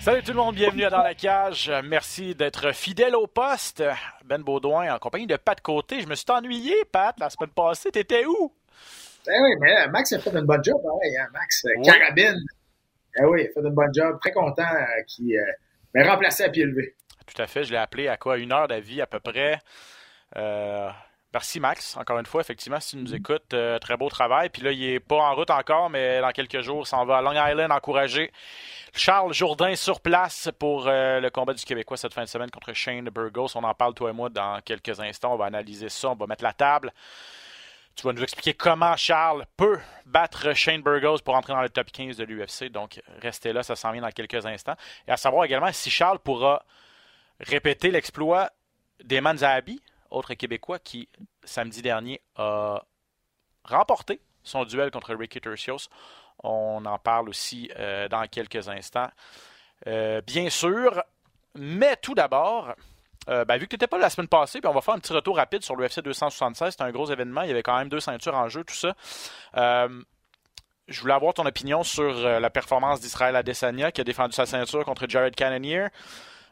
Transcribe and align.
Salut 0.00 0.22
tout 0.22 0.32
le 0.32 0.38
monde, 0.38 0.54
bienvenue 0.54 0.84
à 0.84 0.90
Dans 0.90 1.02
la 1.02 1.14
Cage. 1.14 1.70
Merci 1.84 2.34
d'être 2.34 2.72
fidèle 2.72 3.14
au 3.14 3.26
poste. 3.26 3.82
Ben 4.24 4.42
Baudouin 4.42 4.94
en 4.94 4.98
compagnie 4.98 5.26
de 5.26 5.36
Pat 5.36 5.60
Côté. 5.60 6.00
Je 6.00 6.06
me 6.06 6.14
suis 6.14 6.24
ennuyé, 6.30 6.74
Pat, 6.90 7.14
la 7.20 7.28
semaine 7.28 7.50
passée. 7.50 7.90
T'étais 7.90 8.24
où? 8.24 8.54
Ben 9.26 9.42
oui, 9.42 9.50
mais 9.60 9.88
Max 9.88 10.12
a 10.12 10.18
fait 10.20 10.30
une 10.30 10.46
bonne 10.46 10.64
job, 10.64 10.80
pareil, 10.82 11.16
hein, 11.18 11.26
Max. 11.32 11.64
euh. 11.66 11.82
Carabine. 11.82 12.40
Ben 13.16 13.26
oui, 13.26 13.42
il 13.42 13.48
a 13.48 13.52
fait 13.52 13.60
une 13.68 13.74
bonne 13.74 13.92
job. 13.92 14.18
Très 14.20 14.32
content 14.32 14.62
euh, 14.62 15.02
qu'il 15.06 15.36
euh, 15.36 15.42
m'ait 15.94 16.08
remplacé 16.08 16.44
à 16.44 16.48
pied 16.48 16.64
levé. 16.64 16.94
Tout 17.26 17.42
à 17.42 17.46
fait, 17.46 17.64
je 17.64 17.72
l'ai 17.72 17.78
appelé 17.78 18.08
à 18.08 18.16
quoi? 18.16 18.38
Une 18.38 18.52
heure 18.52 18.68
d'avis 18.68 19.02
à 19.02 19.06
peu 19.06 19.20
près. 19.20 19.58
Euh, 20.36 20.88
merci 21.32 21.60
Max, 21.60 21.96
encore 21.96 22.18
une 22.18 22.26
fois, 22.26 22.40
effectivement, 22.40 22.80
si 22.80 22.96
tu 22.96 23.02
nous 23.02 23.14
écoutes, 23.14 23.52
euh, 23.54 23.78
très 23.78 23.96
beau 23.96 24.08
travail. 24.08 24.48
Puis 24.48 24.62
là, 24.62 24.72
il 24.72 24.82
est 24.82 25.00
pas 25.00 25.16
en 25.16 25.34
route 25.34 25.50
encore, 25.50 25.90
mais 25.90 26.20
dans 26.20 26.30
quelques 26.30 26.60
jours, 26.60 26.86
s'en 26.86 27.04
va 27.04 27.18
à 27.18 27.22
Long 27.22 27.32
Island 27.32 27.70
encourager 27.70 28.32
Charles 28.94 29.34
Jourdain 29.34 29.76
sur 29.76 30.00
place 30.00 30.50
pour 30.58 30.86
euh, 30.86 31.20
le 31.20 31.30
combat 31.30 31.54
du 31.54 31.64
Québécois 31.64 31.96
cette 31.96 32.14
fin 32.14 32.22
de 32.22 32.28
semaine 32.28 32.50
contre 32.50 32.72
Shane 32.72 33.08
Burgos. 33.10 33.48
On 33.54 33.64
en 33.64 33.74
parle, 33.74 33.94
toi 33.94 34.10
et 34.10 34.12
moi, 34.12 34.28
dans 34.28 34.60
quelques 34.62 35.00
instants. 35.00 35.34
On 35.34 35.36
va 35.36 35.46
analyser 35.46 35.88
ça, 35.88 36.10
on 36.10 36.14
va 36.14 36.26
mettre 36.26 36.44
la 36.44 36.52
table. 36.52 36.92
Tu 37.94 38.04
vas 38.04 38.12
nous 38.12 38.22
expliquer 38.22 38.54
comment 38.54 38.96
Charles 38.96 39.44
peut 39.56 39.80
battre 40.06 40.54
Shane 40.54 40.82
Burgos 40.82 41.18
pour 41.24 41.34
entrer 41.34 41.52
dans 41.52 41.62
le 41.62 41.68
top 41.68 41.90
15 41.90 42.16
de 42.16 42.24
l'UFC. 42.24 42.70
Donc, 42.70 43.00
restez 43.20 43.52
là, 43.52 43.64
ça 43.64 43.74
s'en 43.74 43.90
vient 43.90 44.02
dans 44.02 44.10
quelques 44.12 44.46
instants. 44.46 44.76
Et 45.08 45.10
à 45.10 45.16
savoir 45.16 45.44
également 45.44 45.72
si 45.72 45.90
Charles 45.90 46.20
pourra 46.20 46.62
répéter 47.40 47.90
l'exploit 47.90 48.50
d'Eman 49.02 49.38
Zahabi, 49.38 49.80
autre 50.10 50.34
Québécois 50.34 50.78
qui, 50.78 51.08
samedi 51.44 51.82
dernier, 51.82 52.20
a 52.36 52.82
remporté 53.64 54.20
son 54.42 54.64
duel 54.64 54.90
contre 54.90 55.14
Ricky 55.14 55.40
Tercios. 55.40 55.88
On 56.42 56.84
en 56.84 56.98
parle 56.98 57.28
aussi 57.28 57.70
euh, 57.78 58.08
dans 58.08 58.26
quelques 58.26 58.68
instants. 58.68 59.10
Euh, 59.86 60.20
bien 60.22 60.50
sûr, 60.50 61.02
mais 61.54 61.96
tout 61.96 62.14
d'abord, 62.14 62.74
euh, 63.28 63.44
ben, 63.44 63.58
vu 63.58 63.66
que 63.66 63.70
tu 63.70 63.74
n'étais 63.74 63.86
pas 63.86 63.98
la 63.98 64.10
semaine 64.10 64.28
passée, 64.28 64.60
puis 64.60 64.68
on 64.68 64.74
va 64.74 64.80
faire 64.80 64.94
un 64.94 64.98
petit 64.98 65.12
retour 65.12 65.36
rapide 65.36 65.62
sur 65.62 65.76
l'UFC 65.76 66.00
276. 66.00 66.72
C'était 66.72 66.84
un 66.84 66.90
gros 66.90 67.10
événement. 67.10 67.42
Il 67.42 67.48
y 67.48 67.52
avait 67.52 67.62
quand 67.62 67.76
même 67.76 67.88
deux 67.88 68.00
ceintures 68.00 68.34
en 68.34 68.48
jeu, 68.48 68.64
tout 68.64 68.74
ça. 68.74 68.94
Je 70.88 71.02
voulais 71.02 71.12
avoir 71.12 71.34
ton 71.34 71.44
opinion 71.44 71.82
sur 71.82 72.14
la 72.14 72.48
performance 72.48 73.00
d'Israël 73.00 73.36
Adesanya 73.36 73.92
qui 73.92 74.00
a 74.00 74.04
défendu 74.04 74.32
sa 74.32 74.46
ceinture 74.46 74.86
contre 74.86 75.06
Jared 75.06 75.34
Cannonier. 75.34 75.88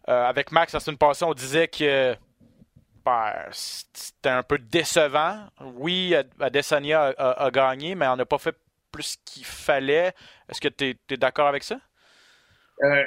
Avec 0.06 0.52
Max, 0.52 0.74
la 0.74 0.80
semaine 0.80 0.98
passée, 0.98 1.24
on 1.24 1.32
disait 1.32 1.68
que 1.68 2.14
c'était 3.52 4.28
un 4.28 4.42
peu 4.42 4.58
décevant. 4.58 5.48
Oui, 5.60 6.14
Adesanya 6.40 7.14
a, 7.16 7.50
gagné, 7.50 7.94
mais 7.94 8.06
on 8.08 8.16
n'a 8.16 8.26
pas 8.26 8.38
fait 8.38 8.56
plus 8.90 9.16
qu'il 9.24 9.44
fallait. 9.44 10.12
Est-ce 10.48 10.60
que 10.60 10.68
tu 10.68 10.96
es, 11.10 11.16
d'accord 11.16 11.48
avec 11.48 11.62
ça? 11.62 11.80
Euh, 12.82 13.04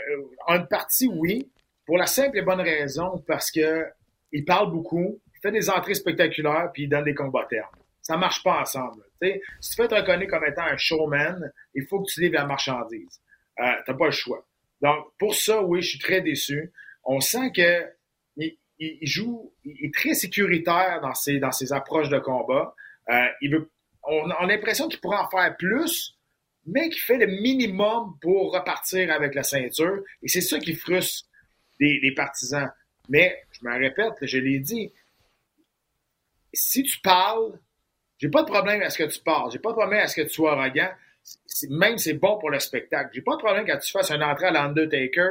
en 0.48 0.64
partie, 0.66 1.08
oui. 1.08 1.52
Pour 1.86 1.98
la 1.98 2.06
simple 2.06 2.38
et 2.38 2.42
bonne 2.42 2.62
raison, 2.62 3.24
parce 3.28 3.52
que 3.52 3.86
il 4.32 4.46
parle 4.46 4.72
beaucoup, 4.72 5.20
il 5.34 5.40
fait 5.42 5.52
des 5.52 5.70
entrées 5.70 5.96
spectaculaires, 5.96 6.70
puis 6.74 6.84
il 6.84 6.90
donne 6.90 7.06
des 7.06 7.16
combats 7.16 7.46
termes. 7.50 7.68
Ça 8.02 8.16
marche 8.18 8.44
pas 8.44 8.62
ensemble. 8.62 9.04
Si 9.60 9.72
tu 9.72 9.82
veux 9.82 9.86
être 9.86 9.98
reconnu 9.98 10.28
comme 10.28 10.46
étant 10.46 10.64
un 10.64 10.78
showman, 10.78 11.52
il 11.74 11.86
faut 11.88 12.02
que 12.02 12.12
tu 12.12 12.22
livres 12.22 12.36
la 12.36 12.46
marchandise. 12.46 13.22
Euh, 13.60 13.66
T'as 13.86 13.94
pas 13.94 14.06
le 14.06 14.12
choix. 14.12 14.46
Donc, 14.82 15.08
pour 15.18 15.36
ça, 15.36 15.62
oui, 15.62 15.82
je 15.82 15.90
suis 15.90 16.00
très 16.00 16.22
déçu. 16.22 16.72
On 17.04 17.20
sent 17.20 17.52
que 17.56 17.86
il, 18.80 19.08
joue, 19.08 19.54
il 19.64 19.86
est 19.86 19.94
très 19.94 20.14
sécuritaire 20.14 21.00
dans 21.02 21.14
ses, 21.14 21.40
dans 21.40 21.52
ses 21.52 21.74
approches 21.74 22.10
de 22.10 22.20
combat. 22.20 22.74
Euh, 23.10 23.28
il 23.42 23.52
veut, 23.52 23.70
on, 24.04 24.30
a 24.30 24.46
l'impression 24.46 24.88
qu'il 24.88 25.00
pourrait 25.00 25.18
en 25.18 25.30
faire 25.30 25.56
plus, 25.58 26.18
mais 26.66 26.90
qu'il 26.90 27.02
fait 27.02 27.18
le 27.18 27.28
minimum 27.28 28.18
pour 28.22 28.54
repartir 28.54 29.12
avec 29.12 29.36
la 29.36 29.44
ceinture. 29.44 30.04
Et 30.24 30.28
c'est 30.28 30.42
ça 30.42 30.60
qui 30.60 30.76
frustre 30.76 31.28
les, 31.80 32.14
partisans. 32.16 32.70
Mais, 33.10 33.44
je 33.52 33.68
me 33.68 33.78
répète, 33.78 34.14
je 34.22 34.38
l'ai 34.38 34.60
dit, 34.60 34.92
si 36.54 36.84
tu 36.84 37.00
parles, 37.02 37.60
j'ai 38.18 38.30
pas 38.30 38.44
de 38.44 38.48
problème 38.48 38.82
à 38.82 38.90
ce 38.90 38.98
que 38.98 39.10
tu 39.10 39.20
parles, 39.22 39.52
j'ai 39.52 39.60
pas 39.60 39.70
de 39.70 39.76
problème 39.76 40.02
à 40.02 40.08
ce 40.08 40.16
que 40.16 40.28
tu 40.28 40.34
sois 40.34 40.54
arrogant. 40.54 40.92
Même 41.70 41.98
c'est 41.98 42.14
bon 42.14 42.38
pour 42.40 42.50
le 42.50 42.60
spectacle. 42.60 43.12
J'ai 43.14 43.22
pas 43.22 43.36
de 43.36 43.42
problème 43.42 43.66
quand 43.66 43.78
tu 43.78 43.92
fasses 43.92 44.12
une 44.12 44.24
entrée 44.24 44.48
à 44.48 44.52
l'Undertaker. 44.52 45.30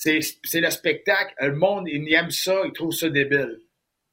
C'est 0.00 0.60
le 0.60 0.70
spectacle. 0.70 1.34
Le 1.40 1.54
monde, 1.54 1.86
il 1.86 2.12
aime 2.14 2.30
ça, 2.30 2.62
il 2.64 2.72
trouve 2.72 2.92
ça 2.92 3.10
débile. 3.10 3.60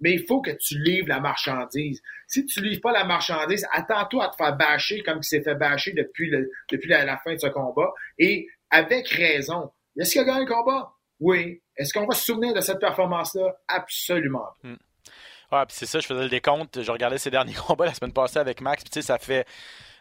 Mais 0.02 0.14
il 0.14 0.26
faut 0.28 0.42
que 0.42 0.52
tu 0.52 0.78
livres 0.78 1.08
la 1.08 1.22
marchandise. 1.22 2.02
Si 2.28 2.46
tu 2.46 2.62
livres 2.62 2.82
pas 2.82 2.92
la 2.92 3.06
marchandise, 3.06 3.66
attends-toi 3.72 4.26
à 4.26 4.30
te 4.30 4.36
faire 4.36 4.56
bâcher 4.56 5.02
comme 5.02 5.20
il 5.20 5.24
s'est 5.24 5.42
fait 5.42 5.56
bâcher 5.56 5.94
depuis, 5.94 6.30
le, 6.30 6.52
depuis 6.70 6.90
la, 6.90 7.18
fin 7.18 7.34
de 7.34 7.40
ce 7.40 7.48
combat. 7.48 7.92
Et 8.20 8.48
avec 8.70 9.08
raison. 9.08 9.72
Est-ce 9.98 10.12
qu'il 10.12 10.22
a 10.22 10.26
gagné 10.26 10.42
le 10.42 10.54
combat? 10.54 10.92
Oui. 11.22 11.62
Est-ce 11.78 11.94
qu'on 11.94 12.06
va 12.06 12.14
se 12.14 12.26
souvenir 12.26 12.54
de 12.54 12.60
cette 12.60 12.80
performance-là? 12.80 13.56
Absolument. 13.68 14.46
pas. 14.62 15.62
Ah, 15.62 15.66
puis 15.66 15.78
c'est 15.80 15.86
ça, 15.86 16.00
je 16.00 16.06
faisais 16.06 16.24
le 16.24 16.30
décompte. 16.30 16.84
Je 16.84 16.92
regardais 16.92 17.18
ses 17.18 17.32
derniers 17.32 17.54
combats 17.68 17.86
la 17.86 17.94
semaine 17.94 18.14
passée 18.14 18.40
avec 18.40 18.60
Max. 18.60 18.84
Puis 18.84 19.02
ça 19.02 19.18
fait 19.18 19.48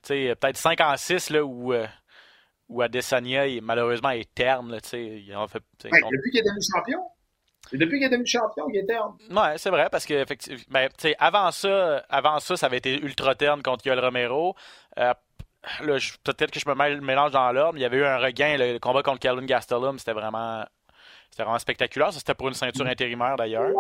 peut-être 0.03 0.57
5 0.57 0.81
en 0.81 0.97
6 0.97 1.31
là, 1.31 1.45
où, 1.45 1.73
euh, 1.73 1.87
où 2.69 2.83
Adesanya, 2.83 3.47
il- 3.47 3.63
malheureusement, 3.63 4.11
est 4.11 4.33
terne. 4.35 4.71
Là, 4.73 4.79
il 4.95 5.35
en 5.37 5.47
fait, 5.49 5.63
Ouais, 5.85 5.91
depuis 6.11 6.31
qu'il 6.31 6.41
est 6.41 6.43
devenu 6.43 6.61
champion. 6.75 7.01
Depuis 7.73 7.99
qu'il 7.99 8.07
est 8.07 8.11
devenu 8.11 8.27
champion 8.27 8.67
qu'il 8.67 8.77
est 8.77 8.87
terne. 8.87 9.17
Ouais, 9.31 9.59
c'est 9.59 9.71
vrai, 9.71 9.89
parce 9.91 10.07
que 10.07 10.25
ben, 10.71 10.89
avant 11.19 11.51
ça, 11.51 12.05
avant 12.09 12.39
ça, 12.39 12.57
ça 12.57 12.67
avait 12.67 12.79
été 12.79 12.95
ultra 13.01 13.35
terne 13.35 13.63
contre 13.63 13.87
Yoel 13.87 13.99
Romero. 14.01 14.55
Euh, 14.99 15.13
peut-être 16.25 16.51
que 16.53 16.61
je 16.61 16.69
me 16.69 17.01
mélange 17.01 17.33
dans 17.33 17.51
l'ordre, 17.53 17.75
mais 17.75 17.81
il 17.81 17.83
y 17.83 17.87
avait 17.87 17.97
eu 17.99 18.05
un 18.05 18.19
regain, 18.19 18.57
le, 18.57 18.75
le 18.75 18.79
combat 18.79 19.03
contre 19.03 19.19
Calvin 19.19 19.45
Gastelum, 19.45 19.99
c'était 19.99 20.13
vraiment, 20.13 20.65
c'était 21.31 21.43
vraiment 21.43 21.59
spectaculaire. 21.59 22.13
Ça, 22.13 22.19
c'était 22.21 22.35
pour 22.35 22.49
une 22.49 22.55
ceinture 22.55 22.87
intérimaire 22.87 23.37
d'ailleurs. 23.37 23.73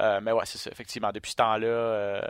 Euh, 0.00 0.20
mais 0.22 0.32
ouais, 0.32 0.44
c'est 0.46 0.58
ça, 0.58 0.70
effectivement. 0.70 1.10
Depuis 1.12 1.32
ce 1.32 1.36
temps-là, 1.36 1.66
euh, 1.66 2.20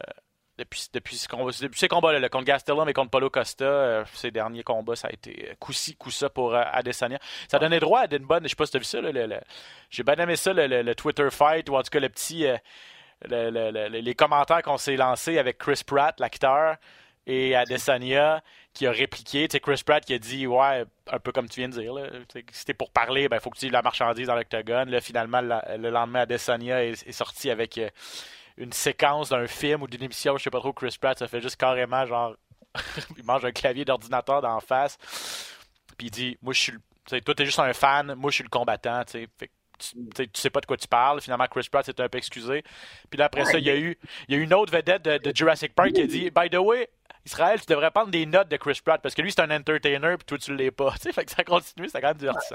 depuis, 0.58 0.86
depuis, 0.92 1.16
ce 1.16 1.26
combat- 1.28 1.50
depuis 1.60 1.78
ces 1.78 1.88
combats-là, 1.88 2.20
là, 2.20 2.28
contre 2.28 2.44
Gastelum 2.44 2.88
et 2.88 2.92
contre 2.92 3.10
Paulo 3.10 3.28
Costa, 3.30 3.64
euh, 3.64 4.04
ces 4.14 4.30
derniers 4.30 4.62
combats, 4.62 4.96
ça 4.96 5.08
a 5.08 5.12
été 5.12 5.48
euh, 5.50 5.54
coup-ci, 5.58 5.96
coup-ça 5.96 6.30
pour 6.30 6.54
euh, 6.54 6.62
Adesanya. 6.72 7.18
Ça 7.48 7.58
donnait 7.58 7.80
droit 7.80 8.00
à 8.00 8.06
une 8.14 8.24
bonne, 8.24 8.44
je 8.44 8.48
sais 8.50 8.54
pas 8.56 8.66
si 8.66 8.72
tu 8.72 8.76
as 8.76 8.80
vu 8.80 8.84
ça, 8.84 9.00
le- 9.00 9.40
j'ai 9.90 10.02
bien 10.02 10.14
aimé 10.14 10.36
ça, 10.36 10.52
le, 10.52 10.94
Twitter 10.94 11.28
fight, 11.30 11.68
ou 11.68 11.76
en 11.76 11.82
tout 11.82 11.90
cas 11.90 12.00
le 12.00 12.08
petit, 12.08 12.46
euh, 12.46 12.56
le- 13.28 13.50
le- 13.50 13.70
le- 13.70 13.88
les 14.00 14.14
commentaires 14.14 14.62
qu'on 14.62 14.78
s'est 14.78 14.96
lancés 14.96 15.38
avec 15.38 15.58
Chris 15.58 15.82
Pratt, 15.86 16.18
l'acteur, 16.20 16.76
et 17.26 17.56
Adesanya, 17.56 18.42
qui 18.74 18.86
a 18.86 18.90
répliqué. 18.92 19.48
Tu 19.48 19.58
Chris 19.58 19.82
Pratt 19.84 20.04
qui 20.04 20.12
a 20.14 20.18
dit, 20.18 20.46
ouais, 20.46 20.84
un 21.10 21.18
peu 21.18 21.32
comme 21.32 21.48
tu 21.48 21.60
viens 21.60 21.68
de 21.70 21.80
dire, 21.80 21.94
là, 21.94 22.06
si 22.52 22.64
t'es 22.66 22.74
pour 22.74 22.90
parler, 22.90 23.28
ben, 23.28 23.40
faut 23.40 23.50
que 23.50 23.58
tu 23.58 23.66
aies 23.66 23.70
la 23.70 23.80
marchandise 23.82 24.26
dans 24.26 24.34
l'octogone. 24.34 25.00
Finalement, 25.00 25.40
le 25.40 25.90
lendemain, 25.90 26.20
Adesanya 26.20 26.84
est, 26.84 27.12
sorti 27.12 27.50
avec 27.50 27.80
une 28.56 28.72
séquence 28.72 29.30
d'un 29.30 29.46
film 29.46 29.82
ou 29.82 29.86
d'une 29.86 30.02
émission, 30.02 30.36
je 30.36 30.44
sais 30.44 30.50
pas 30.50 30.60
trop, 30.60 30.72
Chris 30.72 30.96
Pratt, 31.00 31.18
ça 31.18 31.28
fait 31.28 31.40
juste 31.40 31.56
carrément 31.56 32.06
genre, 32.06 32.36
il 33.16 33.24
mange 33.24 33.44
un 33.44 33.52
clavier 33.52 33.84
d'ordinateur 33.84 34.42
d'en 34.42 34.60
face, 34.60 34.98
puis 35.96 36.08
il 36.08 36.10
dit, 36.10 36.38
moi, 36.42 36.52
je 36.52 36.60
suis, 36.60 36.72
toi, 37.22 37.34
t'es 37.34 37.46
juste 37.46 37.58
un 37.58 37.72
fan, 37.72 38.14
moi, 38.14 38.30
je 38.30 38.36
suis 38.36 38.44
le 38.44 38.50
combattant, 38.50 39.04
tu 39.04 39.28
sais. 39.38 39.50
Tu, 39.78 40.28
tu 40.28 40.40
sais, 40.40 40.50
pas 40.50 40.60
de 40.60 40.66
quoi 40.66 40.76
tu 40.76 40.88
parles. 40.88 41.20
Finalement, 41.20 41.46
Chris 41.50 41.68
Pratt 41.70 41.84
s'est 41.84 42.00
un 42.00 42.08
peu 42.08 42.18
excusé. 42.18 42.62
Puis 43.10 43.18
là, 43.18 43.26
après 43.26 43.44
ça, 43.44 43.58
il 43.58 43.64
y 43.64 43.70
a 43.70 43.76
eu, 43.76 43.96
une 44.28 44.54
autre 44.54 44.72
vedette 44.72 45.02
de, 45.02 45.32
Jurassic 45.34 45.74
Park 45.74 45.92
qui 45.92 46.02
a 46.02 46.06
dit 46.06 46.30
By 46.30 46.48
the 46.50 46.58
way, 46.58 46.88
Israël, 47.26 47.58
tu 47.58 47.66
devrais 47.66 47.90
prendre 47.90 48.10
des 48.10 48.26
notes 48.26 48.50
de 48.50 48.56
Chris 48.56 48.80
Pratt 48.84 49.00
parce 49.00 49.14
que 49.14 49.22
lui, 49.22 49.32
c'est 49.32 49.40
un 49.40 49.50
entertainer, 49.50 50.16
puis 50.18 50.26
toi, 50.26 50.38
tu 50.38 50.54
l'es 50.54 50.70
pas. 50.70 50.92
Tu 50.94 51.02
sais, 51.02 51.12
fait 51.12 51.24
que 51.24 51.30
ça 51.30 51.42
continue, 51.42 51.88
c'est 51.88 52.00
quand 52.00 52.08
même 52.08 52.16
divertissant. 52.16 52.54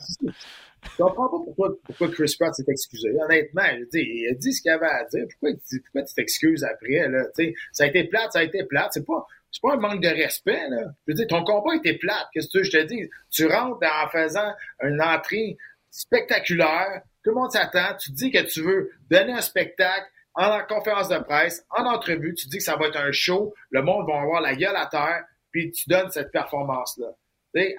Je 0.84 1.04
comprends 1.04 1.28
pas 1.28 1.38
pourquoi, 1.86 2.10
Chris 2.10 2.36
Pratt 2.40 2.54
s'est 2.54 2.64
excusé. 2.68 3.10
Honnêtement, 3.22 3.64
il 3.94 4.28
a 4.30 4.34
dit 4.36 4.54
ce 4.54 4.62
qu'il 4.62 4.72
avait 4.72 4.86
à 4.86 5.04
dire. 5.06 5.26
Pourquoi, 5.32 5.58
pourquoi 5.84 6.04
tu 6.04 6.14
t'excuses 6.14 6.64
après? 6.64 7.08
Là? 7.10 7.24
Ça 7.72 7.84
a 7.84 7.88
été 7.88 8.06
plate, 8.06 8.32
ça 8.32 8.40
a 8.40 8.44
été 8.44 8.64
plate. 8.64 8.92
C'est 8.94 9.06
pas, 9.06 9.26
pas 9.62 9.74
un 9.74 9.78
manque 9.78 10.02
de 10.02 10.08
respect. 10.08 10.70
Là. 10.70 10.84
Je 11.08 11.12
veux 11.12 11.16
dire, 11.16 11.28
ton 11.28 11.44
combat 11.44 11.76
était 11.76 11.98
plate. 11.98 12.28
Qu'est-ce 12.34 12.48
que 12.48 12.52
tu 12.52 12.58
veux 12.60 12.64
je 12.64 12.72
te 12.72 12.84
dis? 12.84 13.10
Tu 13.32 13.48
rentres 13.48 13.80
en 13.84 14.10
faisant 14.10 14.54
une 14.84 15.02
entrée 15.02 15.58
spectaculaire. 15.92 17.02
Tout 17.24 17.32
le 17.32 17.36
monde 17.36 17.52
s'attend. 17.52 17.96
Tu 17.98 18.12
te 18.12 18.16
dis 18.16 18.32
que 18.32 18.40
tu 18.40 18.62
veux 18.62 18.92
donner 19.10 19.34
un 19.34 19.42
spectacle. 19.42 20.08
en 20.36 20.62
conférence 20.68 21.10
de 21.10 21.18
presse, 21.18 21.66
en 21.70 21.86
entrevue, 21.86 22.34
tu 22.34 22.48
dis 22.48 22.58
que 22.58 22.64
ça 22.64 22.76
va 22.78 22.88
être 22.88 22.98
un 22.98 23.12
show, 23.12 23.54
le 23.72 23.82
monde 23.82 24.08
va 24.08 24.22
avoir 24.22 24.42
la 24.42 24.56
gueule 24.56 24.76
à 24.76 24.86
terre, 24.86 25.26
puis 25.52 25.72
tu 25.72 25.90
donnes 25.90 26.10
cette 26.12 26.32
performance-là. 26.32 27.08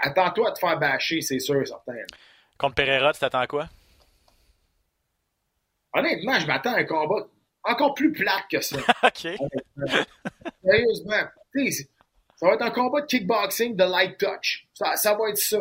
Attends-toi 0.01 0.49
à 0.49 0.53
te 0.53 0.59
faire 0.59 0.79
bâcher, 0.79 1.21
c'est 1.23 1.39
sûr, 1.39 1.67
certain. 1.67 1.95
Contre 2.59 2.75
Pereira, 2.75 3.13
tu 3.13 3.21
t'attends 3.21 3.47
quoi? 3.47 3.69
Honnêtement, 5.95 6.39
je 6.39 6.47
m'attends 6.47 6.75
à 6.75 6.81
un 6.81 6.85
combat 6.85 7.27
encore 7.63 7.95
plus 7.95 8.13
plate 8.13 8.45
que 8.51 8.61
ça. 8.61 8.79
OK. 9.03 9.29
Sérieusement. 10.63 11.25
Ça 12.37 12.47
va 12.47 12.55
être 12.55 12.63
un 12.63 12.71
combat 12.71 13.01
de 13.03 13.07
kickboxing 13.07 13.77
de 13.77 13.85
light 13.85 14.19
touch. 14.19 14.67
Ça, 14.75 14.97
ça 14.97 15.15
va 15.15 15.31
être 15.31 15.39
ça. 15.39 15.59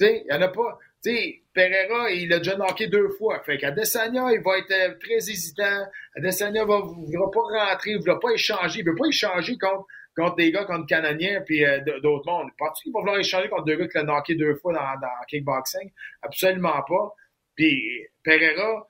Il 0.00 0.24
n'y 0.24 0.32
en 0.32 0.42
a 0.42 0.48
pas. 0.48 0.78
sais, 1.02 1.42
Pereira, 1.58 2.12
il 2.12 2.32
a 2.32 2.38
déjà 2.38 2.54
knocké 2.54 2.86
deux 2.86 3.08
fois. 3.08 3.42
Fait 3.42 3.58
qu'Adesanya, 3.58 4.30
il 4.30 4.40
va 4.42 4.58
être 4.58 4.70
euh, 4.70 4.94
très 5.00 5.16
hésitant. 5.16 5.86
Adesanya 6.16 6.64
va, 6.64 6.78
ne 6.78 7.18
va 7.18 7.30
pas 7.32 7.70
rentrer, 7.70 7.90
il 7.90 7.98
ne 7.98 8.04
va 8.04 8.16
pas 8.16 8.30
échanger. 8.30 8.78
Il 8.78 8.86
veut 8.86 8.94
pas 8.94 9.06
échanger 9.06 9.58
contre, 9.58 9.84
contre 10.14 10.36
des 10.36 10.52
gars 10.52 10.64
contre 10.66 10.86
Canonnier 10.86 11.40
puis 11.44 11.64
euh, 11.64 11.80
d'autres 12.00 12.30
mondes. 12.30 12.50
Penses-tu 12.56 12.84
qu'il 12.84 12.92
va 12.92 13.00
vouloir 13.00 13.18
échanger 13.18 13.48
contre 13.48 13.64
deux 13.64 13.74
gars 13.74 13.88
qui 13.88 13.98
l'ont 13.98 14.04
knocké 14.04 14.36
deux 14.36 14.54
fois 14.54 14.72
dans, 14.72 15.00
dans 15.00 15.24
kickboxing? 15.28 15.90
Absolument 16.22 16.80
pas. 16.86 17.12
Puis 17.56 18.06
Pereira, 18.22 18.86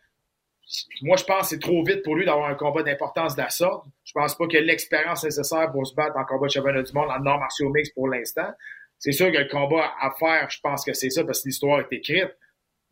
moi, 1.01 1.17
je 1.17 1.25
pense 1.25 1.41
que 1.41 1.47
c'est 1.47 1.61
trop 1.61 1.83
vite 1.83 2.03
pour 2.03 2.17
lui 2.17 2.27
d'avoir 2.27 2.51
un 2.51 2.55
combat 2.55 2.83
d'importance 2.83 3.35
de 3.35 3.41
la 3.41 3.49
sorte. 3.49 3.87
Je 4.05 4.13
pense 4.13 4.37
pas 4.37 4.47
qu'il 4.47 4.59
ait 4.59 4.63
l'expérience 4.63 5.25
nécessaire 5.25 5.73
pour 5.73 5.87
se 5.87 5.95
battre 5.95 6.19
en 6.19 6.25
combat 6.27 6.49
de 6.49 6.53
championnat 6.53 6.83
du 6.83 6.93
monde 6.93 7.09
en 7.09 7.21
nord 7.21 7.39
martiaux 7.39 7.71
mix 7.71 7.89
pour 7.95 8.09
l'instant. 8.09 8.51
C'est 8.99 9.13
sûr 9.13 9.33
que 9.33 9.39
le 9.39 9.49
combat 9.49 9.95
à 10.03 10.11
faire, 10.19 10.51
je 10.51 10.61
pense 10.61 10.85
que 10.85 10.93
c'est 10.93 11.09
ça 11.09 11.25
parce 11.25 11.43
que 11.43 11.49
l'histoire 11.49 11.81
est 11.81 11.93
écrite. 11.93 12.37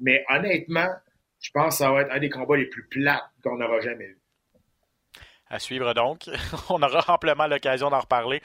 Mais 0.01 0.25
honnêtement, 0.29 0.89
je 1.41 1.51
pense 1.53 1.75
que 1.75 1.85
ça 1.85 1.91
va 1.91 2.03
être 2.03 2.13
un 2.13 2.19
des 2.19 2.31
combats 2.31 2.57
les 2.57 2.67
plus 2.67 2.87
plats 2.89 3.31
qu'on 3.43 3.61
aura 3.61 3.81
jamais 3.81 4.05
eu. 4.05 4.19
À 5.49 5.59
suivre 5.59 5.95
donc. 5.95 6.29
On 6.71 6.83
aura 6.83 7.05
amplement 7.15 7.47
l'occasion 7.47 7.89
d'en 7.89 8.01
reparler. 8.01 8.43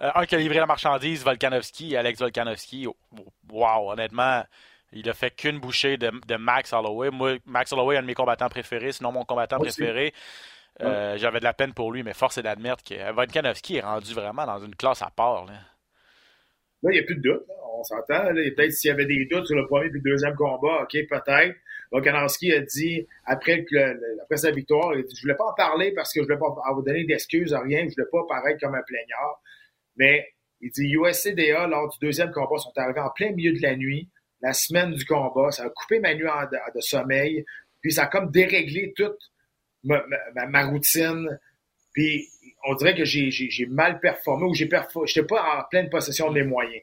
Euh, 0.00 0.10
un 0.14 0.26
qui 0.26 0.34
a 0.34 0.38
livré 0.38 0.58
la 0.58 0.66
marchandise, 0.66 1.24
Volkanovski, 1.24 1.96
Alex 1.96 2.18
Volkanovski. 2.18 2.88
Wow, 3.50 3.92
honnêtement, 3.92 4.42
il 4.92 5.08
a 5.08 5.14
fait 5.14 5.30
qu'une 5.30 5.60
bouchée 5.60 5.96
de, 5.96 6.36
Max 6.36 6.72
Holloway. 6.72 7.10
Moi, 7.10 7.38
Max 7.46 7.72
Holloway 7.72 7.94
est 7.94 7.98
un 7.98 8.02
de 8.02 8.06
mes 8.06 8.14
combattants 8.14 8.48
préférés, 8.48 8.92
sinon 8.92 9.12
mon 9.12 9.24
combattant 9.24 9.58
préféré. 9.58 10.12
Euh, 10.82 11.16
j'avais 11.18 11.40
de 11.40 11.44
la 11.44 11.52
peine 11.52 11.74
pour 11.74 11.92
lui, 11.92 12.02
mais 12.02 12.14
force 12.14 12.38
est 12.38 12.42
d'admettre 12.42 12.82
que 12.82 13.12
Volkanovski 13.12 13.76
est 13.76 13.82
rendu 13.82 14.14
vraiment 14.14 14.46
dans 14.46 14.58
une 14.58 14.74
classe 14.74 15.02
à 15.02 15.10
part. 15.10 15.44
Là, 15.44 15.52
il 16.84 16.90
n'y 16.90 16.98
a 16.98 17.02
plus 17.02 17.16
de 17.16 17.22
doute. 17.22 17.46
On 17.74 17.82
s'entend. 17.84 18.32
Peut-être 18.32 18.72
s'il 18.72 18.88
y 18.88 18.92
avait 18.92 19.06
des 19.06 19.26
doutes 19.26 19.46
sur 19.46 19.56
le 19.56 19.66
premier 19.66 19.86
et 19.86 19.90
le 19.90 20.00
deuxième 20.00 20.34
combat, 20.34 20.82
OK, 20.82 20.92
peut-être. 20.92 21.56
Volkanovski 21.92 22.52
a 22.52 22.60
dit, 22.60 23.06
après, 23.24 23.64
après 24.22 24.36
sa 24.36 24.50
victoire, 24.50 24.94
il 24.94 25.04
dit, 25.04 25.16
je 25.16 25.22
voulais 25.22 25.34
pas 25.34 25.46
en 25.46 25.54
parler 25.54 25.92
parce 25.92 26.12
que 26.12 26.20
je 26.20 26.24
voulais 26.24 26.38
pas 26.38 26.54
vous 26.72 26.82
donner 26.82 27.04
d'excuses 27.04 27.52
à 27.52 27.60
rien, 27.60 27.80
je 27.88 27.94
voulais 27.94 28.08
pas 28.10 28.20
paraître 28.28 28.60
comme 28.60 28.74
un 28.74 28.82
plaignard. 28.82 29.42
Mais 29.96 30.28
il 30.60 30.70
dit, 30.70 30.92
USCDA, 30.92 31.66
lors 31.66 31.88
du 31.88 31.98
deuxième 32.00 32.30
combat, 32.30 32.58
sont 32.58 32.72
arrivés 32.76 33.00
en 33.00 33.10
plein 33.10 33.32
milieu 33.32 33.52
de 33.52 33.62
la 33.62 33.76
nuit 33.76 34.08
la 34.42 34.52
semaine 34.52 34.92
du 34.92 35.04
combat. 35.04 35.50
Ça 35.50 35.64
a 35.64 35.70
coupé 35.70 36.00
ma 36.00 36.14
nuit 36.14 36.24
de, 36.74 36.80
sommeil. 36.80 37.44
Puis 37.80 37.92
ça 37.92 38.04
a 38.04 38.06
comme 38.06 38.30
déréglé 38.30 38.92
toute 38.94 39.18
ma, 39.82 40.66
routine. 40.66 41.38
Puis 41.92 42.28
on 42.64 42.74
dirait 42.74 42.94
que 42.94 43.04
j'ai 43.04 43.66
mal 43.66 44.00
performé 44.00 44.44
ou 44.44 44.54
j'ai 44.54 44.66
performé. 44.66 45.08
J'étais 45.08 45.26
pas 45.26 45.58
en 45.58 45.64
pleine 45.70 45.88
possession 45.90 46.28
de 46.28 46.34
mes 46.34 46.44
moyens. 46.44 46.82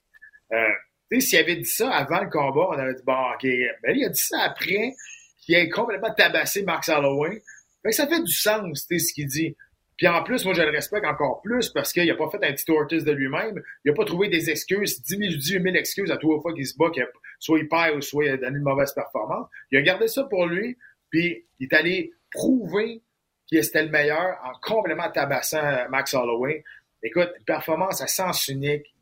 Euh, 0.52 1.20
s'il 1.20 1.40
avait 1.40 1.56
dit 1.56 1.66
ça 1.66 1.90
avant 1.92 2.22
le 2.22 2.30
combat, 2.30 2.68
on 2.70 2.74
aurait 2.74 2.94
dit 2.94 3.04
bon, 3.06 3.32
ok. 3.34 3.44
Mais 3.44 3.96
il 3.96 4.06
a 4.06 4.10
dit 4.10 4.20
ça 4.20 4.42
après 4.42 4.94
qu'il 5.42 5.56
ait 5.56 5.70
complètement 5.70 6.14
tabassé 6.14 6.64
Max 6.64 6.90
Holloway. 6.90 7.42
Fait 7.84 7.92
ça 7.92 8.08
fait 8.08 8.22
du 8.22 8.34
sens, 8.34 8.88
tu 8.88 9.00
sais, 9.00 9.06
ce 9.06 9.14
qu'il 9.14 9.28
dit. 9.28 9.56
Puis 9.98 10.08
en 10.08 10.22
plus, 10.24 10.46
moi, 10.46 10.54
je 10.54 10.62
le 10.62 10.70
respecte 10.70 11.06
encore 11.06 11.42
plus 11.42 11.70
parce 11.70 11.92
qu'il 11.92 12.06
n'a 12.06 12.16
pas 12.16 12.30
fait 12.30 12.44
un 12.44 12.54
petit 12.54 12.66
tortoise 12.66 13.04
de 13.04 13.12
lui-même. 13.12 13.60
Il 13.84 13.92
n'a 13.92 13.96
pas 13.96 14.06
trouvé 14.06 14.30
des 14.30 14.50
excuses, 14.50 15.02
10 15.02 15.42
000, 15.42 15.64
000 15.64 15.76
excuses 15.76 16.12
à 16.12 16.18
trois 16.18 16.40
fois 16.40 16.54
qu'il 16.54 16.68
se 16.68 16.78
bat, 16.78 16.92
qu'il 16.92 17.08
soit 17.40 17.58
il 17.58 17.68
perd 17.68 17.98
ou 17.98 18.02
soit 18.02 18.26
il 18.26 18.32
a 18.32 18.38
donné 18.38 18.58
une 18.58 18.64
mauvaise 18.64 18.94
performance. 18.94 19.48
Il 19.72 19.80
a 19.80 19.82
gardé 19.82 20.08
ça 20.08 20.24
pour 20.26 20.46
lui, 20.46 20.78
puis 21.10 21.46
il 21.60 21.68
est 21.68 21.74
allé 21.74 22.14
prouver 22.32 23.02
qu'il 23.48 23.58
était 23.58 23.84
le 23.84 23.90
meilleur 23.90 24.38
en 24.44 24.52
complètement 24.62 25.10
tabassant 25.10 25.90
Max 25.90 26.14
Holloway. 26.14 26.64
Écoute, 27.04 27.32
performance 27.46 28.02
à 28.02 28.08
sens 28.08 28.48
unique, 28.48 28.94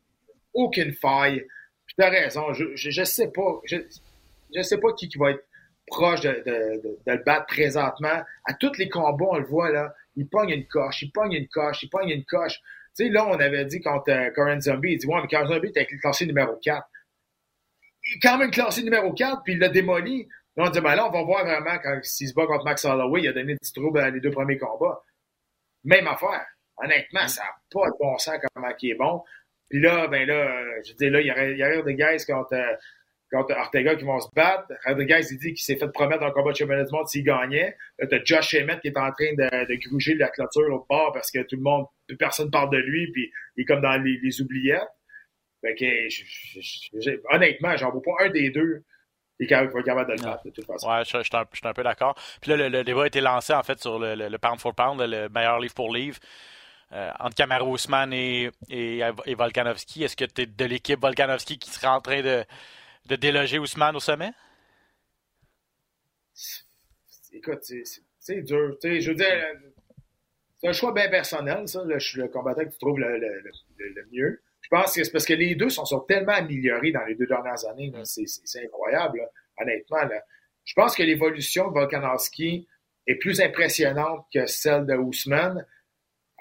aucune 0.54 0.92
faille. 0.92 1.46
Puis 1.86 1.94
t'as 1.98 2.10
raison, 2.10 2.52
je, 2.52 2.64
je, 2.74 3.04
sais 3.04 3.28
pas, 3.28 3.60
je, 3.64 3.76
je 4.54 4.62
sais 4.62 4.78
pas 4.78 4.92
qui, 4.92 5.08
qui 5.08 5.18
va 5.18 5.32
être 5.32 5.44
proche 5.86 6.20
de, 6.20 6.42
le 7.06 7.24
battre 7.24 7.46
présentement. 7.46 8.22
À 8.44 8.54
tous 8.54 8.76
les 8.78 8.88
combats, 8.88 9.26
on 9.30 9.38
le 9.38 9.44
voit 9.44 9.70
là, 9.70 9.94
il 10.16 10.28
pogne 10.28 10.50
une 10.50 10.66
coche, 10.66 11.02
il 11.02 11.10
pogne 11.12 11.32
une 11.32 11.48
coche, 11.48 11.82
il 11.82 11.88
pogne 11.88 12.10
une 12.10 12.24
coche. 12.24 12.60
Tu 12.96 13.04
sais, 13.04 13.08
là, 13.10 13.26
on 13.26 13.38
avait 13.38 13.64
dit 13.66 13.80
contre 13.80 14.10
euh, 14.10 14.60
Zombie, 14.60 14.92
il 14.92 14.98
dit 14.98 15.06
Ouais, 15.06 15.20
mais 15.20 15.28
Corinne 15.28 15.48
Zombie 15.48 15.68
était 15.68 15.86
classé 15.86 16.26
numéro 16.26 16.56
4. 16.56 16.88
Il 18.04 18.16
est 18.16 18.20
quand 18.20 18.38
même 18.38 18.50
classé 18.50 18.82
numéro 18.82 19.12
4, 19.12 19.42
puis 19.44 19.54
il 19.54 19.58
l'a 19.58 19.68
démoli. 19.68 20.28
Là, 20.56 20.64
on 20.66 20.70
dit 20.70 20.80
ben 20.80 20.94
là, 20.94 21.06
on 21.06 21.10
va 21.10 21.22
voir 21.22 21.44
vraiment 21.44 21.78
quand 21.82 21.98
s'il 22.02 22.28
se 22.28 22.34
bat 22.34 22.46
contre 22.46 22.64
Max 22.64 22.84
Holloway, 22.84 23.22
il 23.22 23.28
a 23.28 23.32
donné 23.32 23.54
du 23.54 23.72
trouble 23.72 24.00
dans 24.00 24.12
les 24.12 24.20
deux 24.20 24.30
premiers 24.30 24.56
combats. 24.56 25.02
Même 25.84 26.06
affaire. 26.06 26.46
Honnêtement, 26.78 27.28
ça 27.28 27.42
n'a 27.42 27.54
pas 27.72 27.88
de 27.88 27.94
bon 28.00 28.18
sens 28.18 28.36
comment 28.54 28.72
il 28.80 28.90
est 28.90 28.94
bon. 28.94 29.22
Puis 29.68 29.80
là, 29.80 30.06
ben 30.08 30.26
là, 30.26 30.64
je 30.84 30.92
dis 30.94 31.10
là, 31.10 31.20
il 31.20 31.26
y 31.26 31.30
aurait, 31.30 31.52
il 31.52 31.58
y 31.58 31.64
aurait 31.64 31.78
euh, 31.78 32.76
contre 33.32 33.56
Ortega 33.56 33.96
qui 33.96 34.04
vont 34.04 34.20
se 34.20 34.28
battre. 34.34 34.72
Rodriguez, 34.84 35.20
il 35.30 35.38
dit 35.38 35.54
qu'il 35.54 35.58
s'est 35.58 35.76
fait 35.76 35.88
promettre 35.88 36.22
un 36.22 36.30
combat 36.30 36.52
de 36.52 36.56
championnat 36.56 36.84
du 36.84 36.92
monde 36.92 37.08
s'il 37.08 37.24
gagnait. 37.24 37.76
Là, 37.98 38.06
t'as 38.06 38.22
Josh 38.24 38.54
Emmett 38.54 38.80
qui 38.80 38.88
est 38.88 38.98
en 38.98 39.10
train 39.12 39.32
de, 39.32 39.66
de 39.66 39.88
gruger 39.88 40.14
la 40.14 40.28
clôture 40.28 40.72
au 40.72 40.86
bord 40.88 41.12
parce 41.12 41.30
que 41.30 41.40
tout 41.40 41.56
le 41.56 41.62
monde, 41.62 41.86
personne 42.18 42.50
parle 42.50 42.70
de 42.70 42.78
lui, 42.78 43.10
puis 43.12 43.30
il 43.56 43.62
est 43.62 43.64
comme 43.64 43.80
dans 43.82 43.96
les, 43.96 44.18
les 44.22 44.40
oubliettes. 44.40 44.82
Fait 45.62 45.74
que, 45.74 47.34
honnêtement, 47.34 47.76
j'en 47.76 47.90
vois 47.90 48.02
pas 48.02 48.24
un 48.26 48.30
des 48.30 48.50
deux 48.50 48.84
est 49.44 49.46
capable 49.46 49.72
de 49.72 50.12
le 50.12 50.22
battre, 50.22 50.44
de 50.44 50.50
toute 50.50 50.64
façon. 50.64 50.88
Ouais, 50.88 51.04
je, 51.04 51.22
suis 51.22 51.66
un, 51.66 51.72
peu 51.74 51.82
d'accord. 51.82 52.14
Puis 52.40 52.50
là, 52.50 52.68
le, 52.68 52.84
débat 52.84 53.04
a 53.04 53.06
été 53.06 53.20
lancé, 53.20 53.52
en 53.52 53.62
fait, 53.62 53.80
sur 53.80 53.98
le, 53.98 54.14
le, 54.14 54.38
pound 54.38 54.60
for 54.60 54.74
pound, 54.74 55.00
le 55.00 55.28
meilleur 55.28 55.58
livre 55.58 55.74
pour 55.74 55.92
livre. 55.94 56.18
Euh, 56.92 57.10
entre 57.18 57.34
Kamaru 57.34 57.74
Usman 57.74 58.12
et, 58.12 58.50
et, 58.70 59.00
et 59.26 59.34
Volkanovski. 59.34 60.04
Est-ce 60.04 60.16
que 60.16 60.24
tu 60.24 60.42
es 60.42 60.46
de 60.46 60.64
l'équipe 60.64 61.00
Volkanovski 61.00 61.58
qui 61.58 61.70
serait 61.70 61.88
en 61.88 62.00
train 62.00 62.22
de, 62.22 62.44
de 63.06 63.16
déloger 63.16 63.58
Ousmane 63.58 63.96
au 63.96 64.00
sommet? 64.00 64.32
Écoute, 67.32 67.64
c'est 68.18 68.42
dur. 68.42 68.76
je 68.82 69.08
veux 69.08 69.16
dire, 69.16 69.26
c'est 70.58 70.68
un 70.68 70.72
choix 70.72 70.92
bien 70.92 71.08
personnel, 71.08 71.66
ça. 71.68 71.82
je 71.88 71.98
suis 71.98 72.20
le 72.20 72.28
combattant 72.28 72.64
que 72.64 72.70
tu 72.70 72.78
trouves 72.78 72.98
le, 72.98 74.08
mieux. 74.12 74.40
Je 74.66 74.76
pense 74.76 74.96
que 74.96 75.04
c'est 75.04 75.12
parce 75.12 75.24
que 75.24 75.34
les 75.34 75.54
deux 75.54 75.68
sont, 75.68 75.84
sont, 75.84 76.00
tellement 76.00 76.32
améliorés 76.32 76.90
dans 76.90 77.04
les 77.04 77.14
deux 77.14 77.26
dernières 77.26 77.64
années. 77.66 77.92
C'est 78.02 78.64
incroyable, 78.64 79.20
honnêtement. 79.60 79.98
Je 80.64 80.74
pense 80.74 80.96
que 80.96 81.04
l'évolution 81.04 81.68
de 81.68 81.72
Volkanovski 81.72 82.66
est 83.06 83.14
plus 83.14 83.40
impressionnante 83.40 84.26
que 84.34 84.44
celle 84.46 84.84
de 84.84 84.94
Ousmane. 84.94 85.64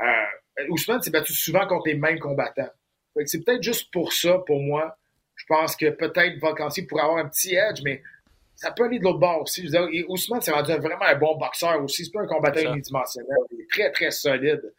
Euh, 0.01 0.67
Ousmane 0.69 1.03
s'est 1.03 1.11
battu 1.11 1.33
souvent 1.33 1.67
contre 1.67 1.87
les 1.87 1.93
mêmes 1.93 2.17
combattants. 2.17 2.71
C'est 3.25 3.45
peut-être 3.45 3.61
juste 3.61 3.91
pour 3.91 4.11
ça, 4.11 4.39
pour 4.39 4.59
moi, 4.59 4.97
je 5.35 5.45
pense 5.47 5.75
que 5.75 5.91
peut-être 5.91 6.39
Volkanovski 6.39 6.81
pourrait 6.87 7.03
avoir 7.03 7.23
un 7.23 7.29
petit 7.29 7.53
edge, 7.53 7.81
mais 7.83 8.01
ça 8.55 8.71
peut 8.71 8.85
aller 8.85 8.97
de 8.97 9.03
l'autre 9.03 9.19
bord 9.19 9.43
aussi. 9.43 9.67
et 9.91 10.03
Ousmane, 10.07 10.41
c'est 10.41 10.51
rendu 10.51 10.71
vraiment 10.71 11.05
un 11.05 11.15
bon 11.15 11.37
boxeur 11.37 11.79
aussi. 11.83 12.05
C'est 12.05 12.11
pas 12.11 12.21
un 12.21 12.27
combattant 12.27 12.73
unidimensionnel. 12.73 13.37
Il 13.51 13.61
est 13.61 13.69
très, 13.69 13.91
très 13.91 14.09
solide. 14.09 14.73